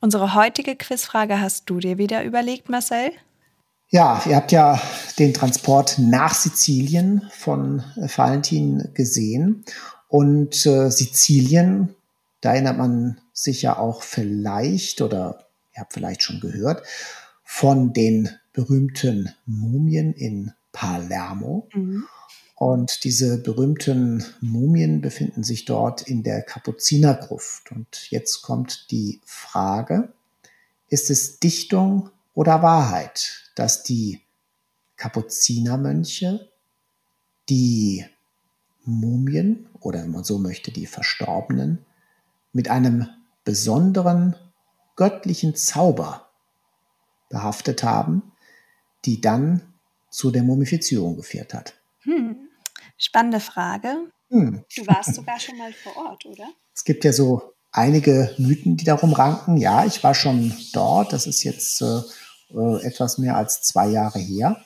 Unsere 0.00 0.34
heutige 0.34 0.76
Quizfrage 0.76 1.40
hast 1.40 1.68
du 1.68 1.78
dir 1.78 1.98
wieder 1.98 2.24
überlegt, 2.24 2.68
Marcel? 2.68 3.10
Ja, 3.94 4.22
ihr 4.26 4.36
habt 4.36 4.52
ja 4.52 4.80
den 5.18 5.34
Transport 5.34 5.98
nach 5.98 6.32
Sizilien 6.34 7.28
von 7.30 7.84
äh, 7.96 8.08
Valentin 8.16 8.88
gesehen. 8.94 9.66
Und 10.08 10.64
äh, 10.64 10.90
Sizilien, 10.90 11.94
da 12.40 12.54
erinnert 12.54 12.78
man 12.78 13.20
sich 13.34 13.60
ja 13.60 13.76
auch 13.76 14.02
vielleicht, 14.02 15.02
oder 15.02 15.44
ihr 15.74 15.82
habt 15.82 15.92
vielleicht 15.92 16.22
schon 16.22 16.40
gehört, 16.40 16.86
von 17.44 17.92
den 17.92 18.30
berühmten 18.54 19.34
Mumien 19.44 20.14
in 20.14 20.54
Palermo. 20.72 21.68
Mhm. 21.74 22.06
Und 22.54 23.04
diese 23.04 23.42
berühmten 23.42 24.24
Mumien 24.40 25.02
befinden 25.02 25.44
sich 25.44 25.66
dort 25.66 26.00
in 26.00 26.22
der 26.22 26.40
Kapuzinergruft. 26.40 27.70
Und 27.72 28.10
jetzt 28.10 28.40
kommt 28.40 28.90
die 28.90 29.20
Frage, 29.26 30.14
ist 30.88 31.10
es 31.10 31.40
Dichtung 31.40 32.08
oder 32.34 32.62
Wahrheit? 32.62 33.42
dass 33.54 33.82
die 33.82 34.20
Kapuzinermönche 34.96 36.50
die 37.48 38.04
Mumien 38.84 39.68
oder 39.80 40.02
wenn 40.02 40.10
man 40.10 40.24
so 40.24 40.38
möchte, 40.38 40.70
die 40.70 40.86
Verstorbenen 40.86 41.84
mit 42.52 42.68
einem 42.68 43.08
besonderen 43.44 44.36
göttlichen 44.96 45.56
Zauber 45.56 46.30
behaftet 47.28 47.82
haben, 47.82 48.32
die 49.04 49.20
dann 49.20 49.74
zu 50.10 50.30
der 50.30 50.42
Mumifizierung 50.42 51.16
geführt 51.16 51.54
hat. 51.54 51.74
Hm. 52.02 52.48
Spannende 52.98 53.40
Frage. 53.40 54.10
Hm. 54.28 54.64
Du 54.76 54.86
warst 54.86 55.14
sogar 55.14 55.40
schon 55.40 55.58
mal 55.58 55.72
vor 55.72 55.96
Ort, 55.96 56.26
oder? 56.26 56.52
Es 56.74 56.84
gibt 56.84 57.04
ja 57.04 57.12
so 57.12 57.54
einige 57.72 58.34
Mythen, 58.38 58.76
die 58.76 58.84
darum 58.84 59.12
ranken. 59.12 59.56
Ja, 59.56 59.84
ich 59.84 60.04
war 60.04 60.14
schon 60.14 60.52
dort. 60.72 61.12
Das 61.12 61.26
ist 61.26 61.42
jetzt 61.42 61.82
äh, 61.82 62.00
äh, 62.54 62.82
etwas 62.84 63.18
mehr 63.18 63.36
als 63.36 63.62
zwei 63.62 63.88
Jahre 63.88 64.18
her. 64.18 64.62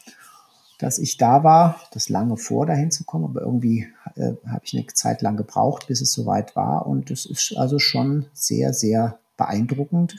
dass 0.78 0.98
ich 0.98 1.16
da 1.16 1.42
war, 1.42 1.80
das 1.92 2.08
lange 2.10 2.36
vor, 2.36 2.66
dahin 2.66 2.90
zu 2.90 3.04
kommen, 3.04 3.24
aber 3.24 3.40
irgendwie 3.40 3.86
äh, 4.14 4.32
habe 4.46 4.60
ich 4.64 4.74
eine 4.74 4.86
Zeit 4.88 5.22
lang 5.22 5.36
gebraucht, 5.36 5.86
bis 5.86 6.00
es 6.02 6.12
soweit 6.12 6.54
war. 6.54 6.86
Und 6.86 7.10
es 7.10 7.24
ist 7.24 7.56
also 7.56 7.78
schon 7.78 8.26
sehr, 8.34 8.74
sehr 8.74 9.18
beeindruckend. 9.36 10.16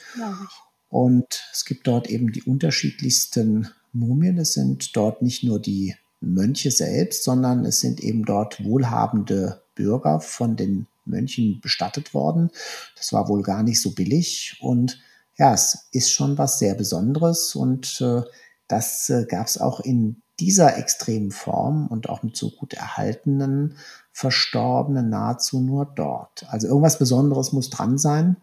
Und 0.89 1.47
es 1.53 1.65
gibt 1.65 1.85
dort 1.85 2.09
eben 2.09 2.31
die 2.31 2.43
unterschiedlichsten 2.43 3.69
Mumien. 3.93 4.37
Es 4.37 4.53
sind 4.53 4.95
dort 4.95 5.21
nicht 5.21 5.43
nur 5.43 5.59
die 5.59 5.95
Mönche 6.21 6.71
selbst, 6.71 7.23
sondern 7.23 7.65
es 7.65 7.79
sind 7.79 7.99
eben 7.99 8.25
dort 8.25 8.63
wohlhabende 8.63 9.61
Bürger 9.75 10.21
von 10.21 10.55
den 10.55 10.87
Mönchen 11.09 11.59
bestattet 11.61 12.13
worden. 12.13 12.49
Das 12.95 13.13
war 13.13 13.27
wohl 13.29 13.43
gar 13.43 13.63
nicht 13.63 13.81
so 13.81 13.91
billig 13.91 14.57
und 14.61 14.99
ja, 15.37 15.53
es 15.53 15.87
ist 15.91 16.11
schon 16.11 16.37
was 16.37 16.59
sehr 16.59 16.73
Besonderes 16.73 17.55
und 17.55 18.01
äh, 18.01 18.23
das 18.67 19.09
äh, 19.09 19.25
gab 19.29 19.47
es 19.47 19.59
auch 19.59 19.79
in 19.79 20.21
dieser 20.39 20.77
extremen 20.77 21.31
Form 21.31 21.87
und 21.87 22.09
auch 22.09 22.23
mit 22.23 22.35
so 22.35 22.51
gut 22.51 22.73
erhaltenen 22.73 23.75
Verstorbenen 24.11 25.09
nahezu 25.09 25.59
nur 25.59 25.85
dort. 25.85 26.45
Also 26.49 26.67
irgendwas 26.67 26.99
Besonderes 26.99 27.53
muss 27.53 27.69
dran 27.69 27.97
sein. 27.97 28.37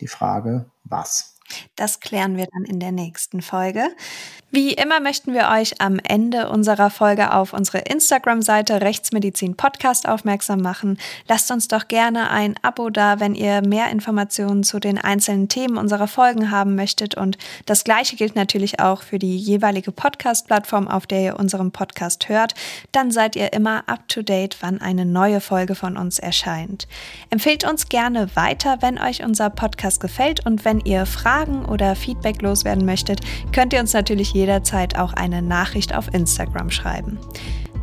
Die 0.00 0.08
Frage, 0.08 0.66
was? 0.84 1.31
Das 1.76 2.00
klären 2.00 2.36
wir 2.36 2.46
dann 2.52 2.64
in 2.64 2.80
der 2.80 2.92
nächsten 2.92 3.42
Folge. 3.42 3.84
Wie 4.54 4.74
immer 4.74 5.00
möchten 5.00 5.32
wir 5.32 5.48
euch 5.48 5.80
am 5.80 5.98
Ende 5.98 6.50
unserer 6.50 6.90
Folge 6.90 7.32
auf 7.32 7.54
unsere 7.54 7.78
Instagram-Seite 7.78 8.82
Rechtsmedizin 8.82 9.56
Podcast 9.56 10.06
aufmerksam 10.06 10.60
machen. 10.60 10.98
Lasst 11.26 11.50
uns 11.50 11.68
doch 11.68 11.88
gerne 11.88 12.28
ein 12.28 12.56
Abo 12.60 12.90
da, 12.90 13.18
wenn 13.18 13.34
ihr 13.34 13.62
mehr 13.66 13.88
Informationen 13.88 14.62
zu 14.62 14.78
den 14.78 14.98
einzelnen 14.98 15.48
Themen 15.48 15.78
unserer 15.78 16.06
Folgen 16.06 16.50
haben 16.50 16.74
möchtet. 16.74 17.14
Und 17.14 17.38
das 17.64 17.82
Gleiche 17.82 18.16
gilt 18.16 18.36
natürlich 18.36 18.78
auch 18.78 19.00
für 19.00 19.18
die 19.18 19.38
jeweilige 19.38 19.90
Podcast-Plattform, 19.90 20.86
auf 20.86 21.06
der 21.06 21.20
ihr 21.22 21.38
unseren 21.38 21.70
Podcast 21.70 22.28
hört. 22.28 22.54
Dann 22.92 23.10
seid 23.10 23.36
ihr 23.36 23.54
immer 23.54 23.88
up 23.88 24.06
to 24.08 24.20
date, 24.20 24.58
wann 24.60 24.82
eine 24.82 25.06
neue 25.06 25.40
Folge 25.40 25.74
von 25.74 25.96
uns 25.96 26.18
erscheint. 26.18 26.86
Empfehlt 27.30 27.64
uns 27.66 27.88
gerne 27.88 28.36
weiter, 28.36 28.82
wenn 28.82 28.98
euch 28.98 29.24
unser 29.24 29.48
Podcast 29.48 29.98
gefällt 30.00 30.44
und 30.44 30.66
wenn 30.66 30.80
ihr 30.80 31.06
Fragen 31.42 31.64
oder 31.64 31.96
Feedback 31.96 32.40
loswerden 32.40 32.84
möchtet, 32.84 33.20
könnt 33.52 33.72
ihr 33.72 33.80
uns 33.80 33.92
natürlich 33.92 34.32
jederzeit 34.32 34.96
auch 34.96 35.12
eine 35.12 35.42
Nachricht 35.42 35.94
auf 35.94 36.12
Instagram 36.14 36.70
schreiben. 36.70 37.18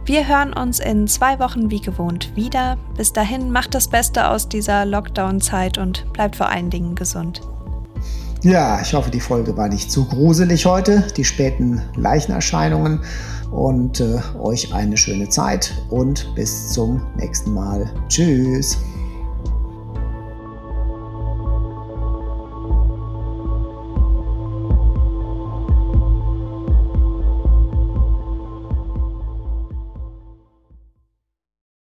Wir 0.05 0.27
hören 0.27 0.53
uns 0.53 0.79
in 0.79 1.07
zwei 1.07 1.39
Wochen 1.39 1.69
wie 1.69 1.81
gewohnt 1.81 2.35
wieder. 2.35 2.77
Bis 2.95 3.11
dahin 3.11 3.51
macht 3.51 3.75
das 3.75 3.89
Beste 3.89 4.29
aus 4.29 4.47
dieser 4.47 4.85
Lockdown-Zeit 4.85 5.77
und 5.77 6.11
bleibt 6.13 6.37
vor 6.37 6.47
allen 6.47 6.69
Dingen 6.69 6.95
gesund. 6.95 7.41
Ja, 8.41 8.79
ich 8.81 8.93
hoffe, 8.93 9.11
die 9.11 9.19
Folge 9.19 9.55
war 9.57 9.67
nicht 9.67 9.91
zu 9.91 10.05
gruselig 10.05 10.65
heute, 10.65 11.05
die 11.17 11.25
späten 11.25 11.81
Leichenerscheinungen. 11.97 13.01
Und 13.51 13.99
äh, 13.99 14.19
euch 14.39 14.73
eine 14.73 14.95
schöne 14.95 15.27
Zeit 15.27 15.73
und 15.89 16.33
bis 16.35 16.69
zum 16.69 17.01
nächsten 17.17 17.51
Mal. 17.51 17.91
Tschüss. 18.07 18.77